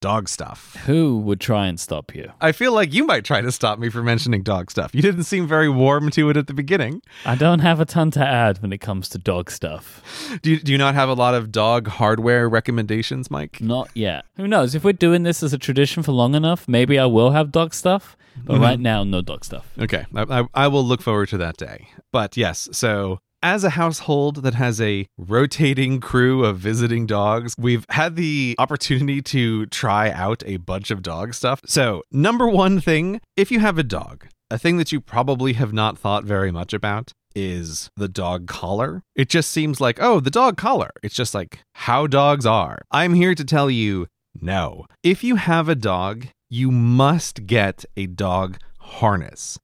[0.00, 2.32] dog stuff Who would try and stop you?
[2.40, 4.94] I feel like you might try to stop me from mentioning dog stuff.
[4.94, 7.02] You didn't seem very warm to it at the beginning.
[7.24, 10.38] I don't have a ton to add when it comes to dog stuff.
[10.42, 13.60] Do you, do you not have a lot of dog hardware recommendations, Myke?
[13.60, 14.24] Not yet.
[14.36, 14.74] Who knows?
[14.74, 17.74] If we're doing this as a tradition for long enough, maybe I will have dog
[17.74, 18.16] stuff.
[18.42, 18.60] But Mhm.
[18.62, 19.66] right now, no dog stuff.
[19.78, 21.88] Okay, I, I, I will look forward to that day.
[22.12, 27.86] But yes, so as a household that has a rotating crew of visiting dogs, we've
[27.90, 31.60] had the opportunity to try out a bunch of dog stuff.
[31.66, 35.72] So, number one thing if you have a dog, a thing that you probably have
[35.72, 39.02] not thought very much about is the dog collar.
[39.14, 40.90] It just seems like, oh, the dog collar.
[41.02, 42.82] It's just like how dogs are.
[42.90, 44.06] I'm here to tell you
[44.40, 44.86] no.
[45.02, 49.58] If you have a dog, you must get a dog harness.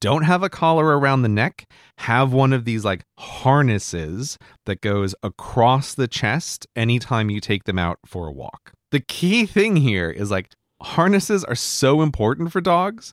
[0.00, 1.66] Don't have a collar around the neck.
[1.98, 7.78] Have one of these like harnesses that goes across the chest anytime you take them
[7.78, 8.72] out for a walk.
[8.92, 10.50] The key thing here is like
[10.80, 13.12] harnesses are so important for dogs.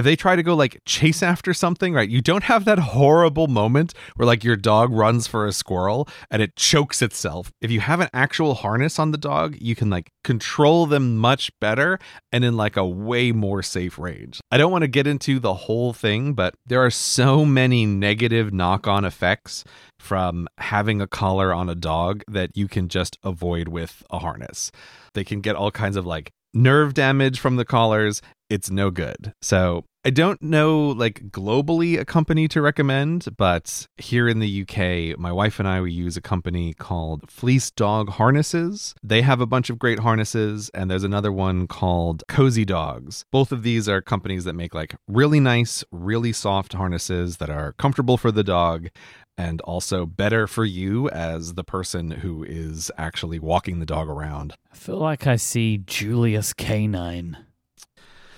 [0.00, 3.48] If they try to go like chase after something, right, you don't have that horrible
[3.48, 7.52] moment where like your dog runs for a squirrel and it chokes itself.
[7.60, 11.52] If you have an actual harness on the dog, you can like control them much
[11.60, 11.98] better
[12.32, 14.40] and in like a way more safe range.
[14.50, 18.54] I don't want to get into the whole thing, but there are so many negative
[18.54, 19.64] knock on effects
[19.98, 24.72] from having a collar on a dog that you can just avoid with a harness.
[25.12, 28.22] They can get all kinds of like nerve damage from the collars.
[28.48, 29.32] It's no good.
[29.42, 35.18] So I don't know like globally a company to recommend, but here in the UK,
[35.18, 38.94] my wife and I we use a company called Fleece Dog Harnesses.
[39.02, 43.26] They have a bunch of great harnesses, and there's another one called Cozy Dogs.
[43.30, 47.74] Both of these are companies that make like really nice, really soft harnesses that are
[47.74, 48.88] comfortable for the dog
[49.36, 54.54] and also better for you as the person who is actually walking the dog around.
[54.72, 57.36] I feel like I see Julius-K9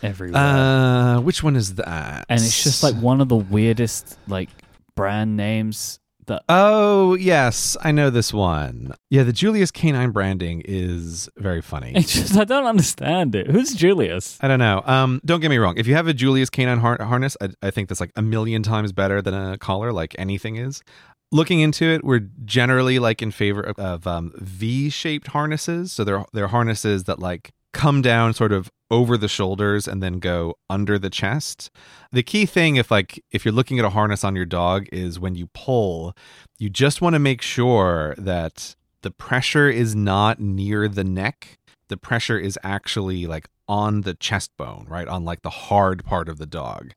[0.02, 0.40] everywhere.
[0.42, 2.26] Uh, which one is that?
[2.28, 4.48] and it's just like one of the weirdest like
[4.94, 8.94] brand names that Oh, yes, I know this one.
[9.10, 11.92] Yeah, the Julius-K9 branding is very funny.
[11.96, 13.48] it's just I don't understand it.
[13.50, 14.38] Who's Julius?
[14.40, 14.82] I don't know.
[14.86, 15.74] Um, don't get me wrong.
[15.78, 18.92] If you have a Julius-K9 har- harness, I, I think that's like a million times
[18.92, 20.82] better than a collar, like anything is.
[21.32, 25.90] Looking into it, we're generally like in favor of, of um, V-shaped harnesses.
[25.90, 30.18] So they're they're harnesses that like come down sort of over the shoulders and then
[30.18, 31.70] go under the chest.
[32.12, 35.18] The key thing if like if you're looking at a harness on your dog is
[35.18, 36.14] when you pull,
[36.58, 41.58] you just want to make sure that the pressure is not near the neck.
[41.88, 45.08] The pressure is actually like on the chest bone, right?
[45.08, 46.92] On like the hard part of the dog.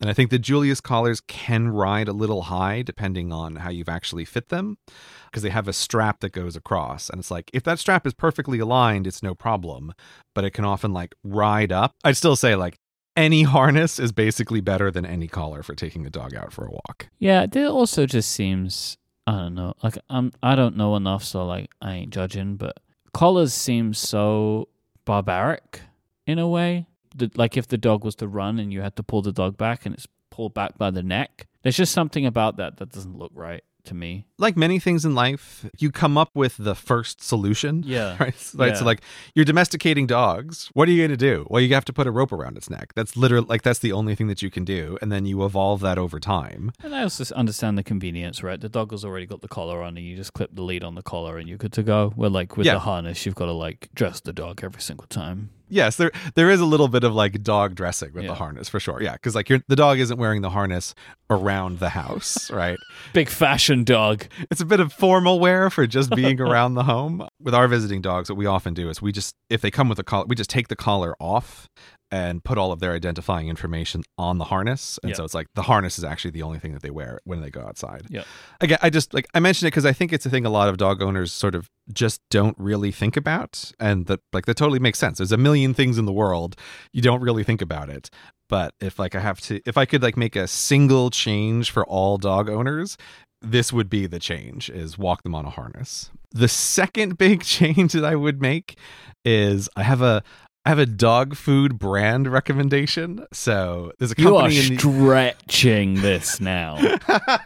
[0.00, 3.88] And I think the Julius collars can ride a little high depending on how you've
[3.88, 4.78] actually fit them
[5.26, 7.10] because they have a strap that goes across.
[7.10, 9.92] And it's like, if that strap is perfectly aligned, it's no problem,
[10.34, 11.92] but it can often like ride up.
[12.02, 12.78] I'd still say like
[13.14, 16.70] any harness is basically better than any collar for taking a dog out for a
[16.70, 17.08] walk.
[17.18, 18.96] Yeah, it also just seems
[19.26, 19.74] I don't know.
[19.82, 22.56] Like I'm I don't know enough, so like I ain't judging.
[22.56, 22.80] But
[23.12, 24.68] collars seem so
[25.04, 25.82] barbaric
[26.26, 26.86] in a way.
[27.16, 29.56] The, like if the dog was to run and you had to pull the dog
[29.56, 31.46] back and it's pulled back by the neck.
[31.62, 34.26] There's just something about that that doesn't look right to me.
[34.38, 37.82] Like many things in life, you come up with the first solution.
[37.86, 38.16] Yeah.
[38.20, 38.34] Right.
[38.38, 38.78] So Yeah.
[38.84, 39.00] like
[39.34, 40.70] you're domesticating dogs.
[40.74, 41.46] What are you going to do?
[41.50, 42.92] Well, you have to put a rope around its neck.
[42.94, 45.80] That's literally like that's the only thing that you can do, and then you evolve
[45.80, 46.70] that over time.
[46.84, 48.60] And I also understand the convenience, right?
[48.60, 50.94] The dog has already got the collar on, and you just clip the lead on
[50.94, 52.10] the collar, and you're good to go.
[52.14, 52.74] Where like with Yeah.
[52.74, 55.50] the harness, you've got to like dress the dog every single time.
[55.70, 58.30] Yes, there there is a little bit of like dog dressing with Yeah.
[58.30, 59.02] the harness for sure.
[59.02, 60.94] Yeah, because like you're, the dog isn't wearing the harness
[61.30, 62.78] around the house, right?
[63.12, 64.26] Big fashion dog.
[64.50, 67.26] it's a bit of formal wear for just being around the home.
[67.40, 69.98] With our visiting dogs, what we often do is we just, if they come with
[69.98, 71.68] a collar, we just take the collar off
[72.10, 74.98] and put all of their identifying information on the harness.
[75.02, 77.40] And so it's like the harness is actually the only thing that they wear when
[77.40, 78.06] they go outside.
[78.08, 78.24] Yeah.
[78.60, 80.68] Again, I just like, I mentioned it because I think it's a thing a lot
[80.68, 83.70] of dog owners sort of just don't really think about.
[83.78, 85.18] And that, like, that totally makes sense.
[85.18, 86.56] There's a million things in the world.
[86.92, 88.10] You don't really think about it.
[88.48, 91.86] But if like I have to, if I could like make a single change for
[91.86, 92.96] all dog owners,
[93.40, 96.10] this would be the change is walk them on a harness.
[96.32, 98.76] The second big change that I would make
[99.24, 100.22] is I have a
[100.70, 103.26] have a dog food brand recommendation.
[103.32, 104.54] So there's a company.
[104.54, 106.76] You are in the stretching this now.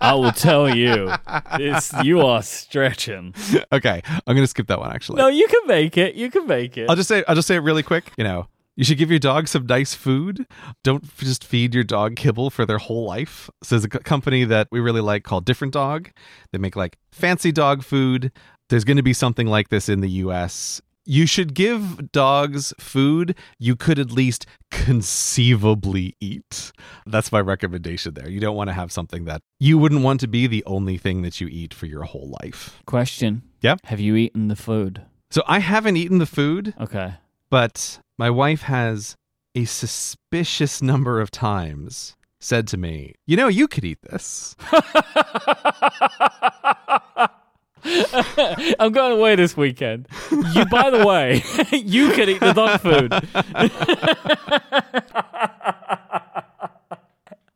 [0.01, 1.11] I will tell you,
[1.57, 3.35] this you are stretching.
[3.73, 5.23] Okay, I'm gonna skip that one actually.
[5.23, 6.17] No, you can make it.
[6.17, 6.91] You can make it.
[6.91, 8.13] I'll just say I'll just say it really quick.
[8.19, 8.47] You know,
[8.77, 10.47] you should give your dog some nice food.
[10.83, 13.49] Don't just feed your dog kibble for their whole life.
[13.63, 16.11] So there's a company that we really like called Different Dog.
[16.53, 18.33] They make like fancy dog food.
[18.69, 20.83] There's going to be something like this in the US.
[21.06, 26.72] You should give dogs food you could at least conceivably eat.
[27.06, 28.28] That's my recommendation there.
[28.28, 31.22] You don't want to have something that you wouldn't want to be the only thing
[31.22, 32.81] that you eat for your whole life.
[32.86, 33.43] Question.
[33.60, 33.76] Yeah?
[33.85, 35.02] Have you eaten the food?
[35.31, 36.74] So I haven't eaten the food.
[36.81, 37.14] Okay.
[37.51, 39.16] But my wife has
[39.55, 44.56] a suspicious number of times said to me, You know, you could eat this.
[47.85, 50.09] I'm going away this weekend.
[50.31, 51.43] You, by the way,
[51.73, 53.12] you can eat the dog food.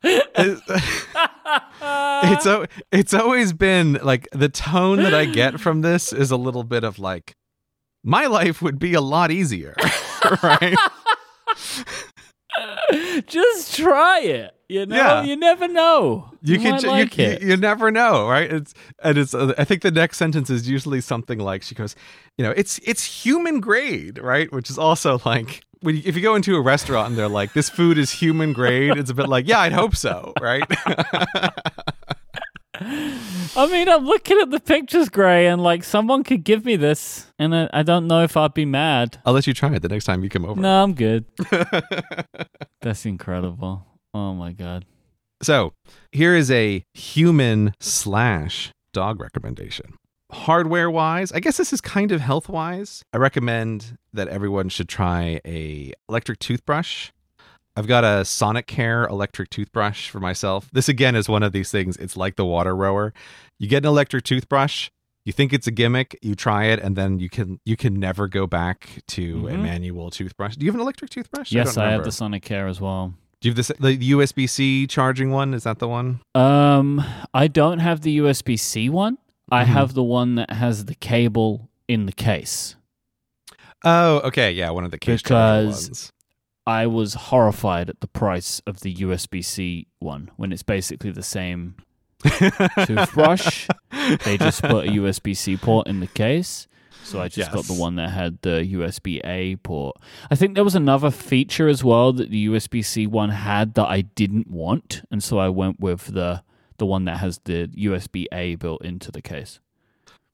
[2.25, 6.37] it's o- it's always been like the tone that I get from this is a
[6.37, 7.35] little bit of like
[8.05, 9.75] my life would be a lot easier,
[10.43, 10.77] right?
[13.27, 14.55] Just try it.
[14.69, 15.23] You know, Yeah.
[15.23, 16.31] you never know.
[16.43, 18.51] You, can might ju- like you, you you never know, right?
[18.53, 21.97] It's and it's uh, I think the next sentence is usually something like she goes,
[22.37, 24.53] you know, it's it's human grade, right?
[24.53, 27.53] Which is also like when you, if you go into a restaurant and they're like,
[27.55, 30.63] this food is human grade, it's a bit like, yeah, I'd hope so, right?
[32.81, 37.33] I mean, I'm looking at the pictures, Grey, and like someone could give me this,
[37.39, 39.21] and I, I don't know if I'd be mad.
[39.25, 40.61] I'll let you try it the next time you come over.
[40.61, 41.25] No, I'm good.
[42.81, 43.85] That's incredible.
[44.15, 44.85] Oh my god.
[45.43, 45.73] So
[46.13, 49.95] here is a human slash dog recommendation.
[50.31, 53.03] Hardware wise, I guess this is kind of health wise.
[53.13, 57.11] I recommend that everyone should try a electric toothbrush.
[57.79, 60.69] I've got a Sonicare electric toothbrush for myself.
[60.73, 61.97] This again is one of these things.
[61.97, 63.13] It's like the water rower.
[63.61, 64.91] You get an electric toothbrush,
[65.25, 68.27] you think it's a gimmick, you try it, and then you can you can never
[68.27, 69.63] go back to a Mhm.
[69.63, 70.57] manual toothbrush.
[70.57, 71.53] Do you have an electric toothbrush?
[71.53, 73.15] yes, don't I have the Sonicare as well.
[73.41, 75.55] Do you have this, the USB C charging one?
[75.55, 76.19] Is that the one?
[76.35, 79.19] Um, I don't have the USB C one.
[79.53, 79.67] I Mhm.
[79.69, 82.75] have the one that has the cable in the case.
[83.85, 86.13] Oh, okay, yeah, one of the case charging Because- ones.
[86.69, 91.23] I was horrified at the price of the USB C one when it's basically the
[91.23, 91.77] same
[92.85, 93.69] toothbrush.
[94.25, 96.69] they just put a USB C port in the case.
[97.05, 99.97] So I just got the one that had the USB A port.
[100.31, 103.87] I think there was another feature as well that the USB C one had that
[103.87, 106.43] I didn't want, and so I went with the
[106.77, 109.59] the one that has the USB A built into the case.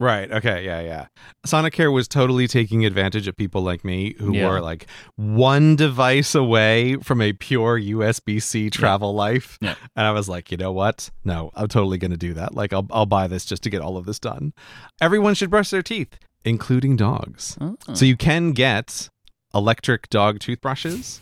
[0.01, 0.31] Right.
[0.31, 0.65] Okay.
[0.65, 0.81] Yeah.
[0.81, 1.07] Yeah.
[1.47, 4.49] Sonicare was totally taking advantage of people like me who Yeah.
[4.49, 9.57] were like one device away from a pure USB C travel life.
[9.61, 9.77] Yeah.
[9.95, 11.11] And I was like, you know what?
[11.25, 12.55] No, I'm totally going to do that.
[12.55, 14.53] Like, I'll, I'll buy this just to get all of this done.
[15.01, 17.57] Everyone should brush their teeth, including dogs.
[17.61, 17.77] Oh.
[17.95, 19.09] So you can get
[19.55, 21.21] electric dog toothbrushes.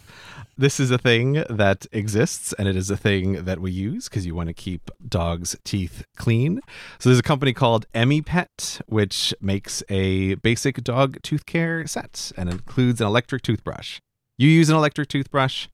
[0.56, 4.26] This is a thing that exists and it is a thing that we use because
[4.26, 6.60] you want to keep dogs' teeth clean.
[6.98, 12.50] So there's a company called Emmi-pet which makes a basic dog tooth care set and
[12.50, 13.98] includes an electric toothbrush.
[14.36, 15.68] You use an electric toothbrush,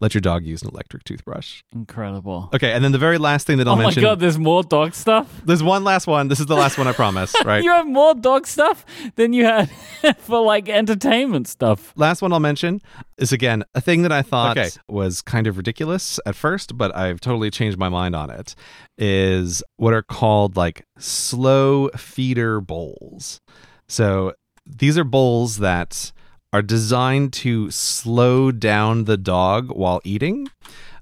[0.00, 1.62] let your dog use an electric toothbrush.
[1.72, 2.50] Incredible.
[2.52, 4.04] Okay, and then the very last thing that I'll mention.
[4.04, 5.40] oh my god, there's more dog stuff?
[5.44, 6.28] there's one last one.
[6.28, 7.62] This is the last one I promise, right?
[7.62, 8.84] You have more dog stuff
[9.16, 9.70] than you had
[10.18, 11.92] for like entertainment stuff.
[11.96, 12.80] last one I'll mention
[13.18, 14.70] is again a thing that I thought Okay.
[14.88, 18.54] was kind of ridiculous at first, but I've totally changed my mind on it.
[18.98, 23.40] Is what are called like slow feeder bowls.
[23.88, 24.34] So
[24.66, 26.12] these are bowls that
[26.54, 30.46] are designed to slow down the dog while eating.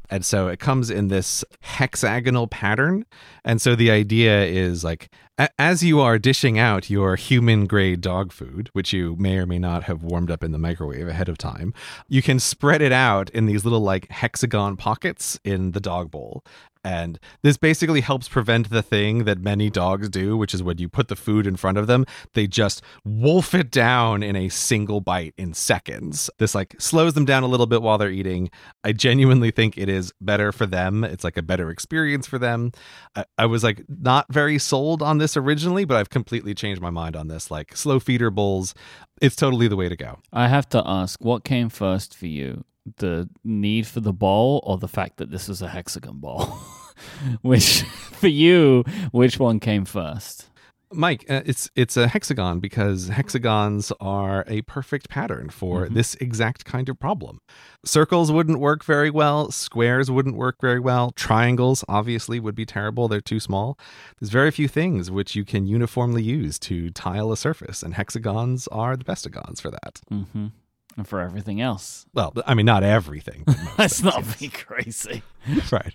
[0.09, 3.05] And so it comes in this hexagonal pattern.
[3.45, 8.01] And so the idea is like, a- as you are dishing out your human grade
[8.01, 11.29] dog food, which you may or may not have warmed up in the microwave ahead
[11.29, 11.75] of time,
[12.09, 16.43] you can spread it out in these little like hexagon pockets in the dog bowl.
[16.85, 20.89] And this basically helps prevent the thing that many dogs do, which is when you
[20.89, 22.05] put the food in front of them,
[22.35, 26.29] they just wolf it down in a single bite in seconds.
[26.39, 28.51] This like slows them down a little bit while they're eating.
[28.83, 31.05] I genuinely think it is better for them.
[31.05, 32.73] It's like a better experience for them.
[33.15, 36.91] I, I was like not very sold on this originally, but I've completely changed my
[36.91, 37.51] mind on this.
[37.51, 38.75] Like slow feeder bowls,
[39.21, 40.19] it's totally the way to go.
[40.33, 42.65] I have to ask, what came first for you?
[42.97, 46.47] The need for the ball or the fact that this is a hexagon ball?
[47.43, 50.49] which, for you, which one came first?
[50.93, 55.95] Myke, uh, it's it's a hexagon because hexagons are a perfect pattern for Mhm.
[55.95, 57.39] this exact kind of problem.
[57.83, 63.09] Circles wouldn't work very well, squares wouldn't work very well, triangles obviously would be terrible,
[63.09, 63.79] they're too small.
[64.21, 68.69] There's very few things which you can uniformly use to tile a surface and hexagons
[68.69, 70.03] are the best bestagons for that.
[70.13, 70.49] Mm-hmm.
[70.97, 72.07] And for everything else.
[72.13, 73.45] Well, I mean not everything.
[73.79, 74.37] Let's things, not yes.
[74.41, 75.23] be crazy.
[75.73, 75.95] right.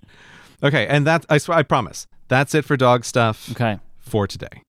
[0.63, 2.07] Okay, and that I swear I promise.
[2.27, 3.79] That's it for dog stuff Okay.
[3.99, 4.61] for today.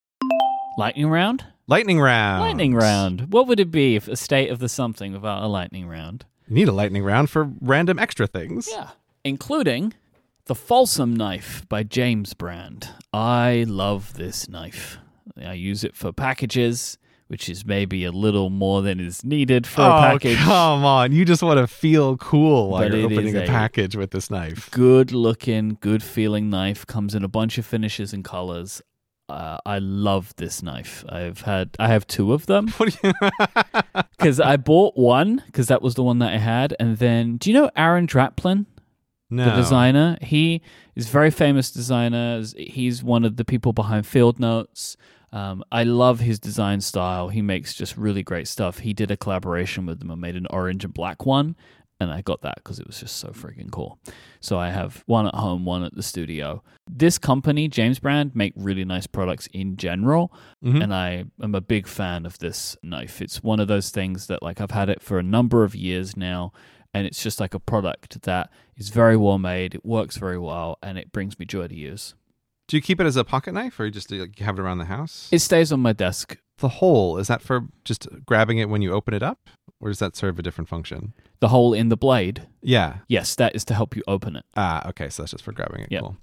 [0.77, 1.45] Lightning round?
[1.67, 2.41] Lightning round.
[2.43, 3.33] Lightning round.
[3.33, 6.25] What would it be if a state of the something without a lightning round?
[6.49, 8.69] You need a lightning round for random extra things.
[8.71, 8.91] Yeah.
[9.25, 9.93] Including
[10.47, 12.89] the Folsom knife by James Brand.
[13.13, 14.99] I love this knife.
[15.37, 16.97] I use it for packages,
[17.29, 20.39] which is maybe a little more than is needed for a oh, package.
[20.39, 21.13] come on.
[21.13, 24.31] You just want to feel cool while But you're opening a a- package with this
[24.31, 24.71] knife.
[24.71, 26.87] Good looking, good feeling knife.
[26.87, 28.83] Comes in a bunch of finishes and colors.
[29.29, 31.05] Uh, I love this knife.
[31.07, 32.69] I've had, I have two of them.
[32.79, 32.97] What
[34.17, 37.51] because I bought one because that was the one that I had, and then do
[37.51, 38.65] you know Aaron Draplin,
[39.29, 39.45] No.
[39.45, 40.17] the designer?
[40.23, 40.63] He
[40.97, 42.43] is a very famous designer.
[42.57, 44.97] He's one of the people behind Field Notes.
[45.33, 47.29] Um, I love his design style.
[47.29, 48.79] He makes just really great stuff.
[48.81, 51.55] He did a collaboration with them and made an orange and black one,
[52.01, 53.99] and I got that because it was just so freaking cool.
[54.41, 56.63] So I have one at home, one at the studio.
[56.91, 60.33] This company, James Brand, make really nice products in general
[60.65, 60.83] Mhm.
[60.83, 63.21] and I am a big fan of this knife.
[63.21, 66.17] It's one of those things that like I've had it for a number of years
[66.17, 66.53] now
[66.95, 70.79] and it's just like a product that is very well made, it works very well
[70.83, 72.15] and it brings me joy to use.
[72.69, 74.79] Do you keep it as a pocket knife or you just like, have it around
[74.79, 75.29] the house?
[75.33, 76.37] It stays on my desk.
[76.59, 79.49] the hole, is that for just grabbing it when you open it up?
[79.81, 81.13] Or does that serve a different function?
[81.41, 82.99] The hole in the blade, Yeah.
[83.09, 84.45] yes, that is to help you open it.
[84.57, 85.09] Ah, okay.
[85.09, 85.89] So that's just for grabbing it.
[85.93, 86.01] Yep.
[86.03, 86.17] Cool.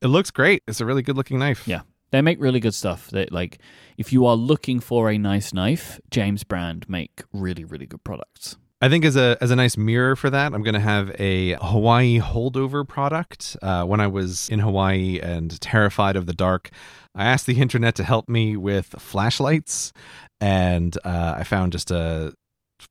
[0.00, 0.62] It looks great.
[0.66, 1.68] It's a really good looking knife.
[1.68, 1.82] Yeah.
[2.10, 3.10] They make really good stuff.
[3.10, 3.58] They like
[3.98, 8.56] if you are looking for a nice knife, James Brand make really really good products.
[8.80, 11.54] I think as a as a nice mirror for that, I'm going to have a
[11.54, 13.56] Hawaii holdover product.
[13.60, 16.70] Uh, when I was in Hawaii and terrified of the dark,
[17.14, 19.92] I asked the internet to help me with flashlights,
[20.40, 22.32] and uh, I found just a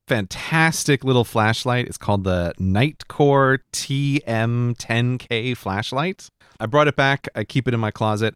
[0.09, 1.87] fantastic little flashlight.
[1.87, 6.27] It's called the Nitecore TM10K flashlight.
[6.59, 7.29] I brought it back.
[7.33, 8.35] I keep it in my closet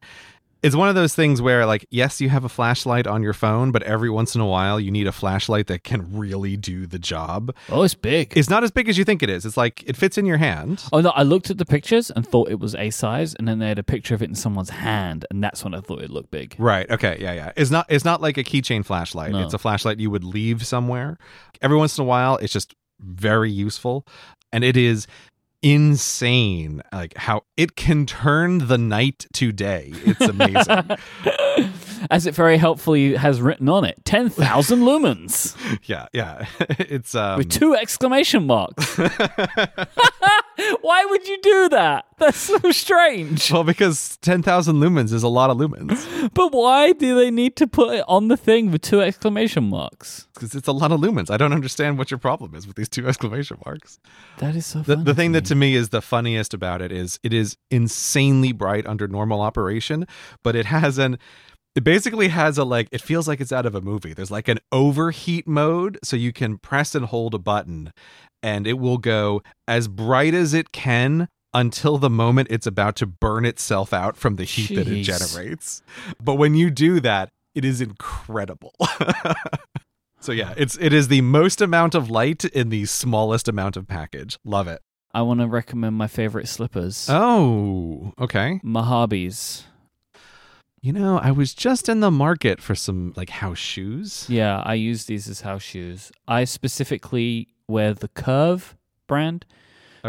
[0.63, 3.71] it's one of those things where like yes you have a flashlight on your phone
[3.71, 6.99] but every once in a while you need a flashlight that can really do the
[6.99, 8.33] job Oh, it's big.
[8.37, 10.37] it's not as big as you think it is it's like it fits in your
[10.37, 11.09] hand Oh no!
[11.09, 13.79] I looked at the pictures and thought it was a size, and then they had
[13.79, 16.55] a picture of it in someone's hand, and that's when I thought it looked big.
[16.57, 19.43] right okay yeah yeah it's not it's not like a keychain flashlight No.
[19.43, 21.17] it's a flashlight you would leave somewhere
[21.61, 24.05] every once in a while it's just very useful
[24.53, 25.07] and it is
[25.63, 29.91] insane like how it can turn the night to day.
[30.05, 31.71] It's amazing
[32.09, 35.55] As it very helpfully has written on it, ten thousand lumens
[35.85, 36.45] yeah yeah
[36.79, 38.97] it's um with two exclamation marks.
[40.81, 42.05] Why would you do that?
[42.17, 43.51] That's so strange.
[43.51, 46.31] Well, because 10,000 lumens is a lot of lumens.
[46.33, 50.27] But why do they need to put it on the thing with two exclamation marks?
[50.33, 51.31] Because it's a lot of lumens.
[51.31, 53.99] I don't understand what your problem is with these two exclamation marks.
[54.37, 54.79] That is so.
[54.79, 57.57] The, funny the thing that to me is the funniest about it is it is
[57.71, 60.05] insanely bright under normal operation,
[60.43, 61.17] but it has an.
[61.75, 64.13] It basically has a like, it feels like it's out of a movie.
[64.13, 67.93] There's like an overheat mode, so you can press and hold a button
[68.43, 73.05] and it will go as bright as it can until the moment it's about to
[73.05, 75.83] burn itself out from the heat that it generates.
[76.21, 78.73] But when you do that, it is incredible.
[80.19, 83.87] so yeah, it's it is the most amount of light in the smallest amount of
[83.87, 84.37] package.
[84.45, 84.81] Love it.
[85.13, 87.07] I want to recommend my favorite slippers.
[87.09, 88.61] Oh, okay.
[88.63, 89.63] Mahabis.
[90.81, 94.25] You know, I was just in the market for some like house shoes.
[94.27, 96.11] Yeah, I use these as house shoes.
[96.27, 98.75] I specifically wear the Curve
[99.07, 99.45] brand.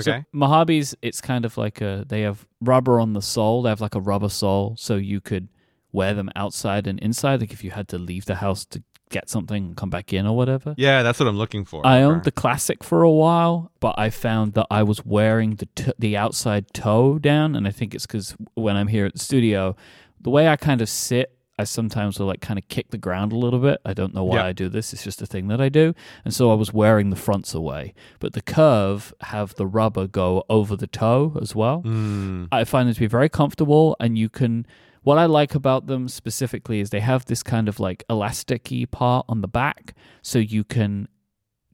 [0.01, 0.25] So Okay.
[0.35, 3.61] Mahabis, it's kind of like a they have rubber on the sole.
[3.63, 5.49] They have like a rubber sole, so you could
[5.93, 7.41] wear them outside and inside.
[7.43, 10.27] Like if you had to leave the house to get something and come back in
[10.27, 10.75] or whatever.
[10.79, 11.87] yeah, that's what I'm looking for.
[11.87, 15.67] I owned the classic for a while, but I found that I was wearing the
[15.75, 19.19] t- the outside toe down, and I think it's because when I'm here at the
[19.19, 19.77] studio,
[20.23, 23.33] the way I kind of sit, I sometimes will like kind of kick the ground
[23.33, 23.81] a little bit.
[23.85, 24.47] I don't know why Yeah.
[24.47, 25.95] I do this; it's just a thing that I do,
[26.25, 27.95] and so I was wearing the fronts away.
[28.21, 31.83] But the curve have the rubber go over the toe as well.
[31.83, 34.67] Mm, I find them to be very comfortable, and you can.
[35.03, 39.27] What I like about them specifically is they have this kind of like elasticy part
[39.29, 41.09] on the back, so you can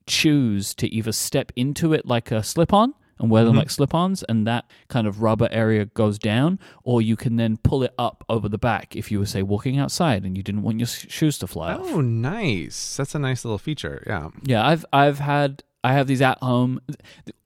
[0.06, 3.58] choose to either step into it like a slip on and wear them Mhm.
[3.58, 7.56] like slip ons, and that kind of rubber area goes down, or you can then
[7.58, 10.62] pull it up over the back if you were, say, walking outside and you didn't
[10.62, 11.80] want your shoes to fly off.
[11.92, 12.96] Oh, nice.
[12.96, 14.02] That's a nice little feature.
[14.06, 14.28] Yeah.
[14.44, 16.80] Yeah, I've I've had I have these at home.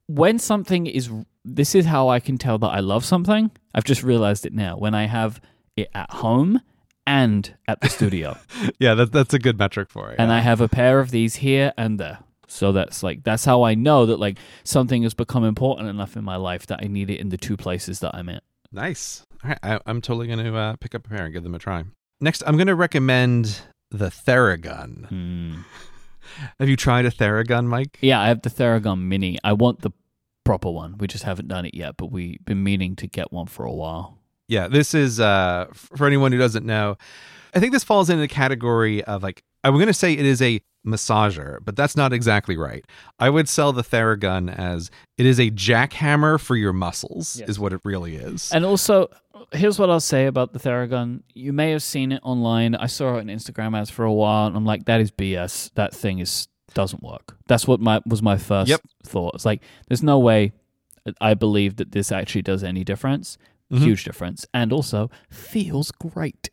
[0.07, 1.11] When something is
[1.45, 3.51] this is how I can tell that I love something.
[3.75, 4.77] I've just realized it now.
[4.77, 5.41] When I have
[5.77, 6.61] it at home
[7.07, 8.37] and at the studio.
[8.79, 10.17] Yeah, that, that's a good metric for it.
[10.19, 10.37] and yeah.
[10.37, 12.19] I have a pair of these here and there.
[12.53, 16.23] So that's like that's how I know that like something has become important enough in
[16.23, 18.41] my life that I need it in the two places that I'm in.
[18.71, 19.27] Nice.
[19.43, 21.55] All right, I, I'm totally going to uh, pick up a pair and give them
[21.55, 21.85] a try.
[22.21, 25.09] Next, I'm going to recommend the Theragun.
[25.09, 25.55] Hmm.
[26.61, 27.97] Have you tried a Theragun, Myke?
[28.01, 29.39] Yeah, I have the Theragun Mini.
[29.43, 29.91] I want the
[30.45, 30.99] proper one.
[30.99, 33.73] We just haven't done it yet, but we've been meaning to get one for a
[33.73, 34.19] while.
[34.47, 36.97] Yeah, this is uh, for anyone who doesn't know.
[37.55, 40.43] I think this falls into the category of like I'm going to say it is
[40.43, 42.85] a massager, but that's not exactly right.
[43.19, 47.51] I would sell the Theragun as it is a jackhammer for your muscles, Yes.
[47.51, 48.51] is what it really is.
[48.53, 49.09] And also,
[49.53, 51.23] here's what I'll say about the Theragun.
[51.35, 52.75] You may have seen it online.
[52.75, 55.71] I saw it on Instagram ads for a while, and I'm like, that is BS.
[55.75, 57.37] That thing is doesn't work.
[57.49, 58.81] That's what my was my first Yep.
[59.05, 59.35] thought.
[59.35, 60.53] It's like there's no way
[61.21, 63.37] I believe that this actually does any difference.
[63.73, 63.79] Mhm.
[63.81, 66.51] Huge difference, and also feels great.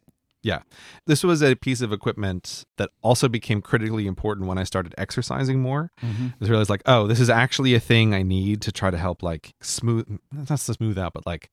[1.06, 5.60] This was a piece of equipment that also became critically important when I started exercising
[5.62, 5.92] more.
[6.02, 6.28] Mm-hmm.
[6.28, 8.98] I was realized like, oh, this is actually a thing I need to try to
[8.98, 11.50] help like smooth not smooth out, but like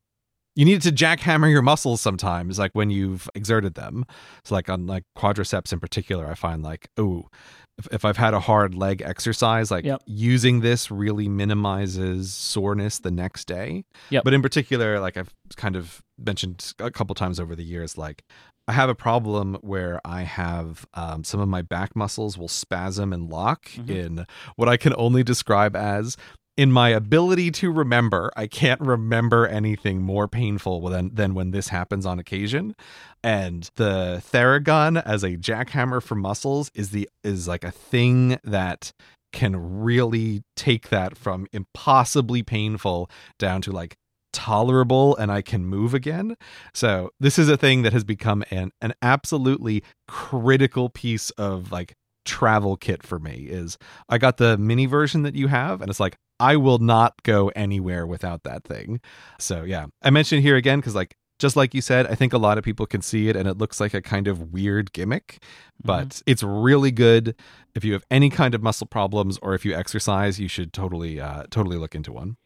[0.54, 4.06] you need to jackhammer your muscles sometimes, like when you've exerted them.
[4.44, 7.28] So like on like quadriceps in particular, I find like, oh,
[7.76, 10.02] if, if I've had a hard leg exercise, like Yep.
[10.06, 13.84] using this really minimizes soreness the next day.
[14.08, 14.24] Yep.
[14.24, 18.24] But in particular, like I've kind of mentioned a couple times over the years, like
[18.68, 23.12] I have a problem where I have um, some of my back muscles will spasm
[23.12, 23.88] and lock Mhm.
[23.90, 26.16] in what I can only describe as
[26.56, 28.32] in my ability to remember.
[28.34, 32.74] I can't remember anything more painful than, than when this happens on occasion.
[33.22, 38.92] And the Theragun as a jackhammer for muscles is the is like a thing that
[39.32, 43.96] can really take that from impossibly painful down to like
[44.36, 46.36] tolerable and I can move again.
[46.74, 51.94] So this is a thing that has become an an absolutely critical piece of like
[52.26, 53.78] travel kit for me is
[54.10, 57.48] I got the mini version that you have and it's like I will not go
[57.56, 59.00] anywhere without that thing.
[59.40, 62.38] So yeah, I mentioned here again cuz like just like you said, I think a
[62.38, 65.42] lot of people can see it and it looks like a kind of weird gimmick,
[65.82, 66.30] but mm-hmm.
[66.30, 67.34] it's really good.
[67.74, 71.20] If you have any kind of muscle problems or if you exercise, you should totally
[71.20, 72.36] uh totally look into one.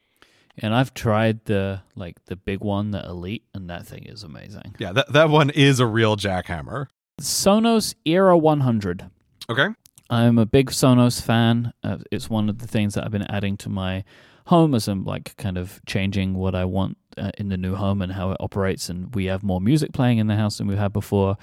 [0.58, 4.74] And I've tried the like the big one, the Elite, and that thing is amazing.
[4.78, 6.86] Yeah, that that one is a real jackhammer.
[7.20, 9.10] Sonos Era 100.
[9.48, 9.68] Okay.
[10.08, 11.72] I'm a big Sonos fan.
[11.84, 14.04] Uh, it's one of the things that I've been adding to my
[14.46, 18.02] home as I'm like kind of changing what I want uh, in the new home
[18.02, 18.88] and how it operates.
[18.88, 21.36] And we have more music playing in the house than we had before.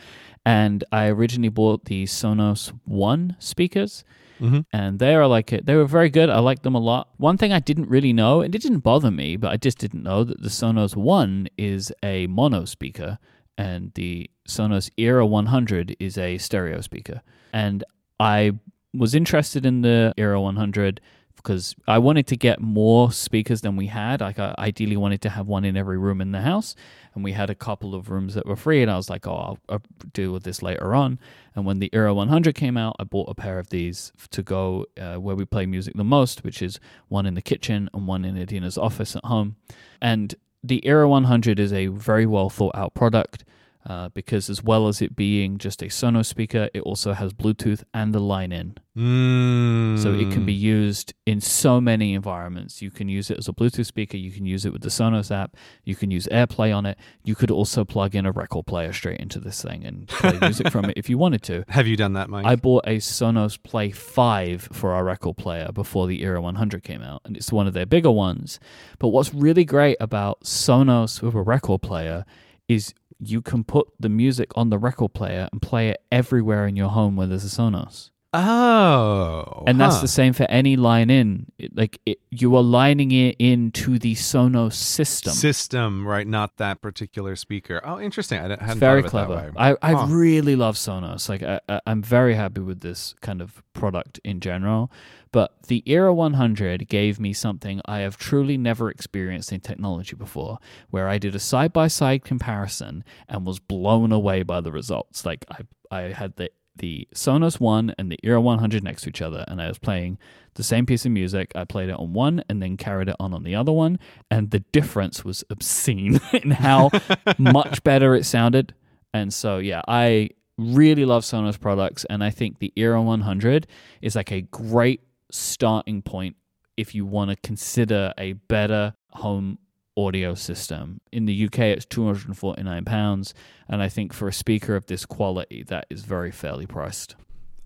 [0.45, 4.03] And I originally bought the Sonos One speakers
[4.39, 4.59] Mm-hmm.
[4.71, 6.29] And they are like they were very good.
[6.29, 7.09] I liked them a lot.
[7.17, 10.03] One thing I didn't really know, and it didn't bother me, but I just didn't
[10.03, 13.19] know that the Sonos One is a mono speaker,
[13.57, 17.21] and the Sonos Era 100 is a stereo speaker.
[17.53, 17.83] And
[18.19, 18.53] I
[18.93, 21.01] was interested in the Era 100
[21.37, 24.21] because I wanted to get more speakers than we had.
[24.21, 26.75] Like I ideally wanted to have one in every room in the house,
[27.15, 28.81] and we had a couple of rooms that were free.
[28.81, 29.81] And I was like, oh, I'll, I'll
[30.13, 31.19] deal with this later on.
[31.55, 34.85] And when the Era 100 came out, I bought a pair of these to go
[34.99, 38.25] uh, where we play music the most, which is one in the kitchen and one
[38.25, 39.55] in Adina's office at home.
[40.01, 43.43] And the Era 100 is a very well thought out product
[43.87, 47.83] uh, because as well as it being just a Sonos speaker, it also has Bluetooth
[47.93, 48.75] and the line in.
[48.97, 49.97] Mm.
[49.97, 52.81] So it can be used in so many environments.
[52.81, 54.17] You can use it as a Bluetooth speaker.
[54.17, 55.55] You can use it with the Sonos app.
[55.85, 56.97] You can use AirPlay on it.
[57.23, 60.69] You could also plug in a record player straight into this thing and play music
[60.69, 61.63] from it if you wanted to.
[61.69, 62.45] Have you done that, Myke?
[62.45, 67.01] I bought a Sonos Play 5 for our record player before the Era 100 came
[67.01, 68.59] out, and it's one of their bigger ones.
[68.99, 72.25] But what's really great about Sonos with a record player
[72.67, 76.75] is you can put the music on the record player and play it everywhere in
[76.75, 78.11] your home where there's a Sonos.
[78.33, 81.45] Oh, and that's the same for any line in.
[81.57, 85.31] It, like it, you are lining it into the Sonos system.
[85.31, 86.27] System, right?
[86.27, 87.79] Not that particular speaker.
[87.85, 88.39] Oh, interesting.
[88.39, 89.53] I hadn't it's very clever.
[89.55, 90.07] I I huh.
[90.09, 91.29] really love Sonos.
[91.29, 94.91] Like I, I, I'm very happy with this kind of product in general.
[95.31, 100.57] But the Era 100 gave me something I have truly never experienced in technology before,
[100.89, 105.25] where I did a side by side comparison and was blown away by the results.
[105.25, 109.21] Like I I had the the Sonos One and the Era 100 next to each
[109.21, 110.17] other, and I was playing
[110.55, 111.51] the same piece of music.
[111.55, 113.99] I played it on one and then carried it on on the other one,
[114.31, 116.89] and the difference was obscene in how
[117.37, 118.73] much better it sounded.
[119.13, 123.67] And so, yeah, I really love Sonos products, and I think the Era 100
[124.01, 126.35] is like a great starting point
[126.77, 129.57] if you want to consider a better home
[129.97, 131.01] audio system.
[131.11, 133.33] In the UK, it's £249.
[133.67, 137.15] And I think for a speaker of this quality, that is very fairly priced.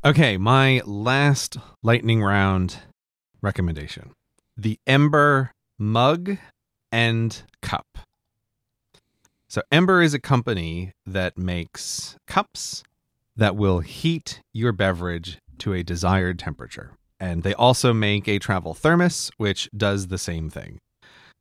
[0.04, 2.78] Okay, my last lightning round
[3.42, 4.12] recommendation
[4.58, 6.38] the Ember mug
[6.92, 8.00] and cup.
[9.48, 12.84] So, Ember is a company that makes cups
[13.36, 16.92] that will heat your beverage to a desired temperature.
[17.20, 20.80] And they also make a travel thermos, which does the same thing.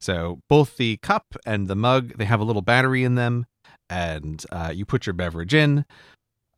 [0.01, 3.47] So both the cup and the mug, they have a little battery in them,
[3.89, 5.85] and uh, you put your beverage in.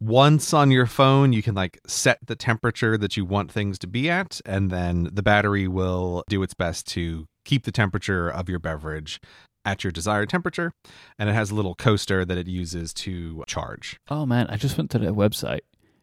[0.01, 3.87] Once on your phone, you can like set the temperature that you want things to
[3.87, 8.49] be at, and then the battery will do its best to keep the temperature of
[8.49, 9.21] your beverage
[9.65, 10.73] at your desired temperature.
[11.19, 14.01] And it has a little coaster that it uses to charge.
[14.09, 15.61] Oh man, I just went to their website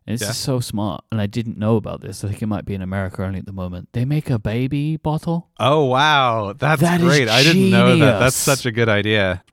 [0.09, 0.29] this yeah.
[0.29, 2.23] is so smart, and I didn't know about this.
[2.23, 3.89] I think it might be in America only at the moment.
[3.93, 5.49] They make a baby bottle.
[5.59, 7.29] Oh wow, that's that great!
[7.29, 8.19] I didn't know that.
[8.19, 9.43] That's such a good idea.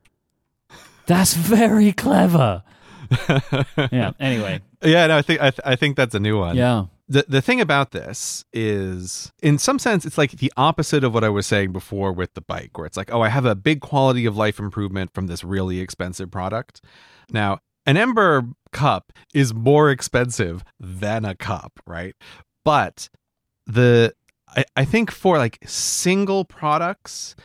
[1.05, 2.63] That's very clever.
[3.91, 4.11] yeah.
[4.19, 4.61] Anyway.
[4.83, 5.07] Yeah.
[5.07, 6.55] No, I think I, th- I think that's a new one.
[6.55, 6.85] Yeah.
[7.07, 11.23] The the thing about this is, in some sense, it's like the opposite of what
[11.23, 13.79] I was saying before with the bike, where it's like, oh, I have a big
[13.79, 16.81] quality of life improvement from this really expensive product.
[17.31, 18.43] Now, an Ember
[18.77, 22.15] cup is more expensive than a cup, right?
[22.63, 23.09] But
[23.65, 24.13] the
[24.55, 27.35] I, I think for like single products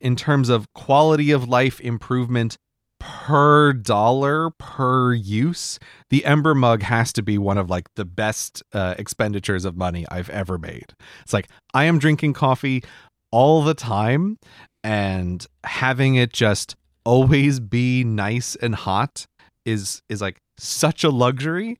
[0.00, 2.58] in terms of quality of life improvement
[3.00, 5.78] per dollar per use,
[6.10, 10.04] the Ember mug has to be one of like the best uh, expenditures of money
[10.10, 10.92] I've ever made.
[11.22, 12.84] It's like I am drinking coffee
[13.30, 14.38] all the time
[14.84, 19.26] and having it just always be nice and hot
[19.64, 21.78] is is like such a luxury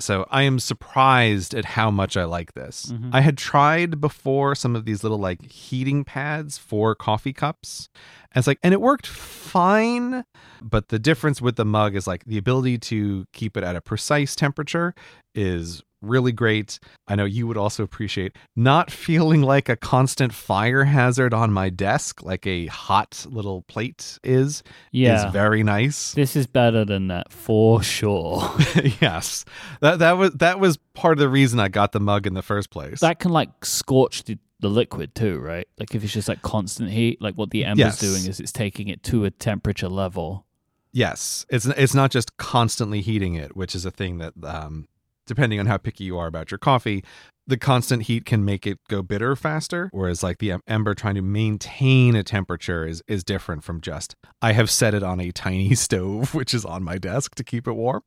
[0.00, 2.86] So I am surprised at how much I like this.
[2.86, 3.10] Mhm.
[3.12, 7.88] I had tried before some of these little like heating pads for coffee cups.
[8.32, 10.24] And it's like, and it worked fine.
[10.60, 13.80] But the difference with the mug is like the ability to keep it at a
[13.80, 14.96] precise temperature
[15.32, 16.78] is really great.
[17.08, 21.70] I know you would also appreciate not feeling like a constant fire hazard on my
[21.70, 25.26] desk, like a hot little plate is, Yeah.
[25.26, 26.12] is very nice.
[26.14, 28.42] this is better than that for sure.
[29.00, 29.44] yes.
[29.80, 32.42] That that was that was part of the reason I got the mug in the
[32.42, 33.00] first place.
[33.00, 35.66] that can like scorch the, the liquid too, right?
[35.78, 37.98] Like if it's just like constant heat, like what the ember's Yes.
[38.00, 40.46] doing is it's taking it to a temperature level.
[40.92, 44.86] Yes, it's it's not just constantly heating it, which is a thing that, um,
[45.26, 47.04] depending on how picky you are about your coffee,
[47.46, 49.90] the constant heat can make it go bitter faster.
[49.92, 54.52] Whereas like the ember trying to maintain a temperature is is different from just I
[54.52, 57.72] have set it on a tiny stove, which is on my desk to keep it
[57.72, 58.02] warm.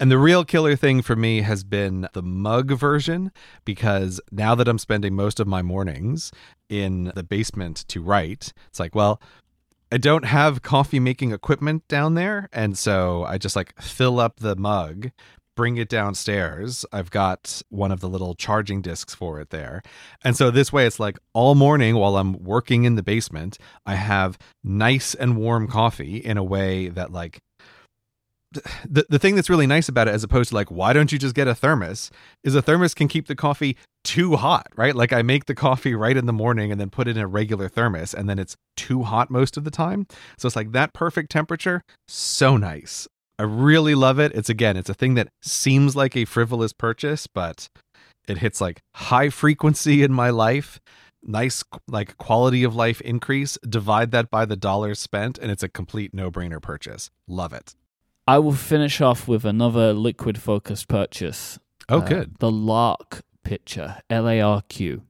[0.00, 3.30] And the real killer thing for me has been the mug version
[3.64, 6.32] because now that I'm spending most of my mornings
[6.68, 9.20] in the basement to write, it's like, well,
[9.92, 12.48] I don't have coffee making equipment down there.
[12.52, 15.12] And so I just like fill up the mug,
[15.56, 16.84] bring it downstairs.
[16.92, 19.82] I've got one of the little charging discs for it there.
[20.22, 23.94] And so this way, it's like all morning while I'm working in the basement, I
[23.94, 27.40] have nice and warm coffee in a way that, like,
[28.88, 31.18] the, the thing that's really nice about it as opposed to like why don't you
[31.18, 32.10] just get a thermos
[32.42, 35.94] is a thermos can keep the coffee too hot right like i make the coffee
[35.94, 38.56] right in the morning and then put it in a regular thermos and then it's
[38.76, 40.06] too hot most of the time
[40.38, 43.08] so it's like that perfect temperature so nice
[43.38, 44.32] i really love it.
[44.34, 47.68] It's again it's a thing that seems like a frivolous purchase but
[48.26, 50.80] it hits like high frequency in my life.
[51.22, 53.58] Nice like quality of life increase.
[53.68, 57.10] Divide that by the dollars spent and it's a complete no-brainer purchase.
[57.26, 57.74] Love it.
[58.26, 61.58] I will finish off with another liquid focused purchase.
[61.88, 62.36] oh Uh, good.
[62.38, 65.02] The LARQ pitcher, L A R Q.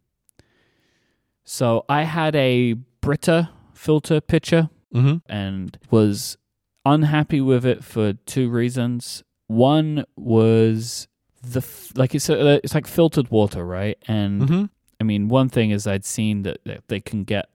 [1.44, 5.16] So I had a Brita filter pitcher mm-hmm.
[5.30, 6.38] and was
[6.84, 9.22] unhappy with it for two reasons.
[9.46, 11.08] One was
[11.42, 13.98] the f- like it's a, it's like filtered water, right?
[14.08, 14.64] And Mm-hmm.
[15.00, 17.46] I mean, one thing is I'd seen that, that they can get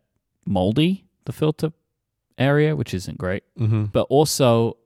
[0.45, 1.71] moldy the filter
[2.37, 3.43] area, which isn't great.
[3.57, 3.85] Mm-hmm.
[3.85, 4.77] But also,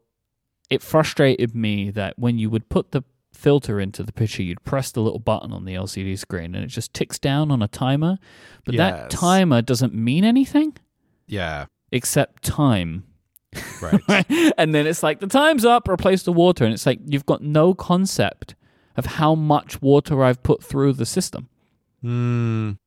[0.69, 4.91] it frustrated me that when you would put the filter into the pitcher, you'd press
[4.91, 8.17] the little button on the LCD screen and it just ticks down on a timer.
[8.65, 10.77] But that timer doesn't mean anything
[11.27, 11.65] Yeah.
[11.91, 13.03] except time.
[13.81, 14.25] Right.
[14.57, 16.63] and then it's like, the time's up, replace the water.
[16.65, 18.55] And it's like, you've got no concept
[18.95, 21.49] of how much water I've put through the system.
[22.03, 22.77] mm,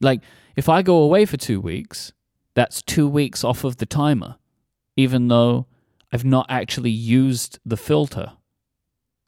[0.00, 0.20] Like,
[0.56, 2.12] if I go away for two weeks,
[2.54, 4.36] that's two weeks off of the timer,
[4.96, 5.66] even though
[6.12, 8.32] I've not actually used the filter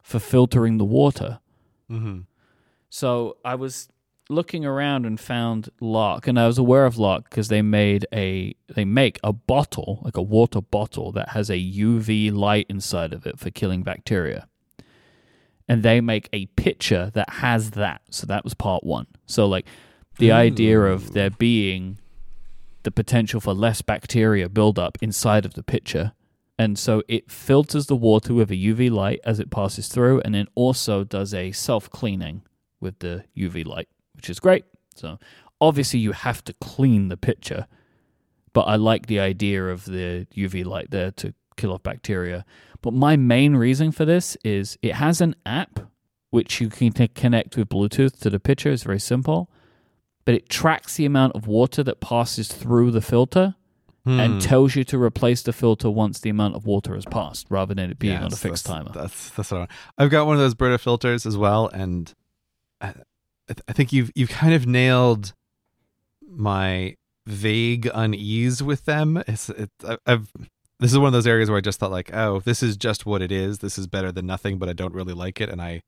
[0.01, 1.39] for filtering the water.
[1.87, 2.21] hmm
[2.89, 3.89] So I was
[4.29, 8.55] looking around and found LARQ, and I was aware of LARQ because they made a
[8.73, 13.25] they make a bottle, like a water bottle that has a UV light inside of
[13.25, 14.47] it for killing bacteria.
[15.67, 18.01] And they make a pitcher that has that.
[18.09, 19.05] So that was part one.
[19.27, 19.67] So like
[20.17, 21.99] the idea of there being
[22.83, 26.13] the potential for less bacteria buildup inside of the pitcher.
[26.57, 30.35] And so it filters the water with a UV light as it passes through, and
[30.35, 32.41] then also does a self cleaning
[32.81, 33.87] with the UV light,
[34.19, 34.65] which is great.
[34.95, 35.17] So
[35.61, 37.67] obviously you have to clean the pitcher,
[38.51, 42.43] but I like the idea of the UV light there to kill off bacteria.
[42.81, 45.79] But my main reason for this is it has an app
[46.31, 48.69] which you can connect with Bluetooth to the pitcher.
[48.71, 49.49] It's very simple,
[50.25, 53.55] but it tracks the amount of water that passes through the filter
[54.05, 54.17] Hmm.
[54.19, 57.73] and tells you to replace the filter once the amount of water has passed, rather
[57.73, 58.91] than it being on a fixed that's- timer.
[58.93, 59.67] That's that's what I,
[60.03, 62.13] I've got one of those Brita filters as well, and
[63.49, 65.33] I, th- I think you've you've kind of nailed
[66.27, 66.95] my
[67.25, 69.21] vague unease with them.
[69.27, 70.31] It's it, I- I've
[70.79, 73.05] this is one of those areas where I just thought like, oh, this is just
[73.05, 73.59] what it is.
[73.59, 75.81] This is better than nothing, but I don't really like it, and I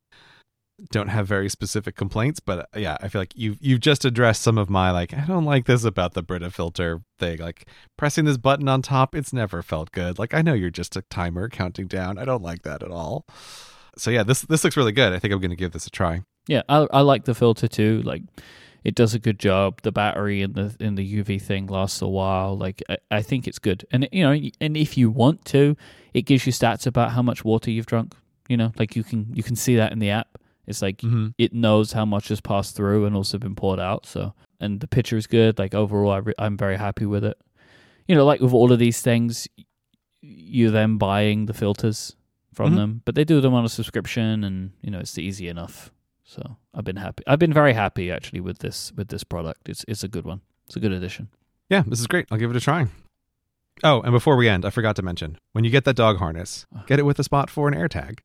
[0.92, 2.40] don't have very specific complaints.
[2.42, 5.26] But uh, yeah, I feel like you've you've just addressed some of my like, I
[5.26, 7.38] don't like this about the Brita filter thing.
[7.40, 7.68] Like
[7.98, 10.20] pressing this button on top, it's never felt good.
[10.20, 12.18] Like I know you're just a timer counting down.
[12.18, 13.24] I don't like that at all.
[13.98, 15.14] So yeah, this this looks really good.
[15.14, 16.24] I think I'm going to give this a try.
[16.54, 18.02] Yeah, I I like the filter too.
[18.12, 18.24] Like
[18.84, 19.82] it does a good job.
[19.84, 22.58] The battery in the in the UV thing lasts a while.
[22.66, 23.80] Like I, I think it's good.
[23.92, 24.34] And you know,
[24.66, 25.76] and if you want to,
[26.14, 28.16] it gives you stats about how much water you've drunk.
[28.50, 30.28] You know, like you can you can see that in the app.
[30.68, 31.28] It's like Mm-hmm.
[31.38, 34.06] it knows how much has passed through and also been poured out.
[34.06, 35.58] So, and the picture is good.
[35.60, 37.38] Like overall, I re- I'm very happy with it.
[38.08, 39.48] You know, like with all of these things,
[40.22, 42.16] you're then buying the filters.
[42.54, 42.76] from Mhm.
[42.76, 45.90] them, but they do them on a subscription, and you know it's easy enough.
[46.32, 47.24] So I've been happy.
[47.28, 49.68] I've been very happy actually with this with this product.
[49.68, 50.40] It's it's a good one.
[50.66, 51.28] It's a good addition.
[51.70, 52.26] Yeah, this is great.
[52.32, 52.88] I'll give it a try.
[53.84, 56.66] Oh, and before we end, I forgot to mention when you get that dog harness,
[56.74, 56.84] uh.
[56.86, 58.20] get it with a spot for an AirTag.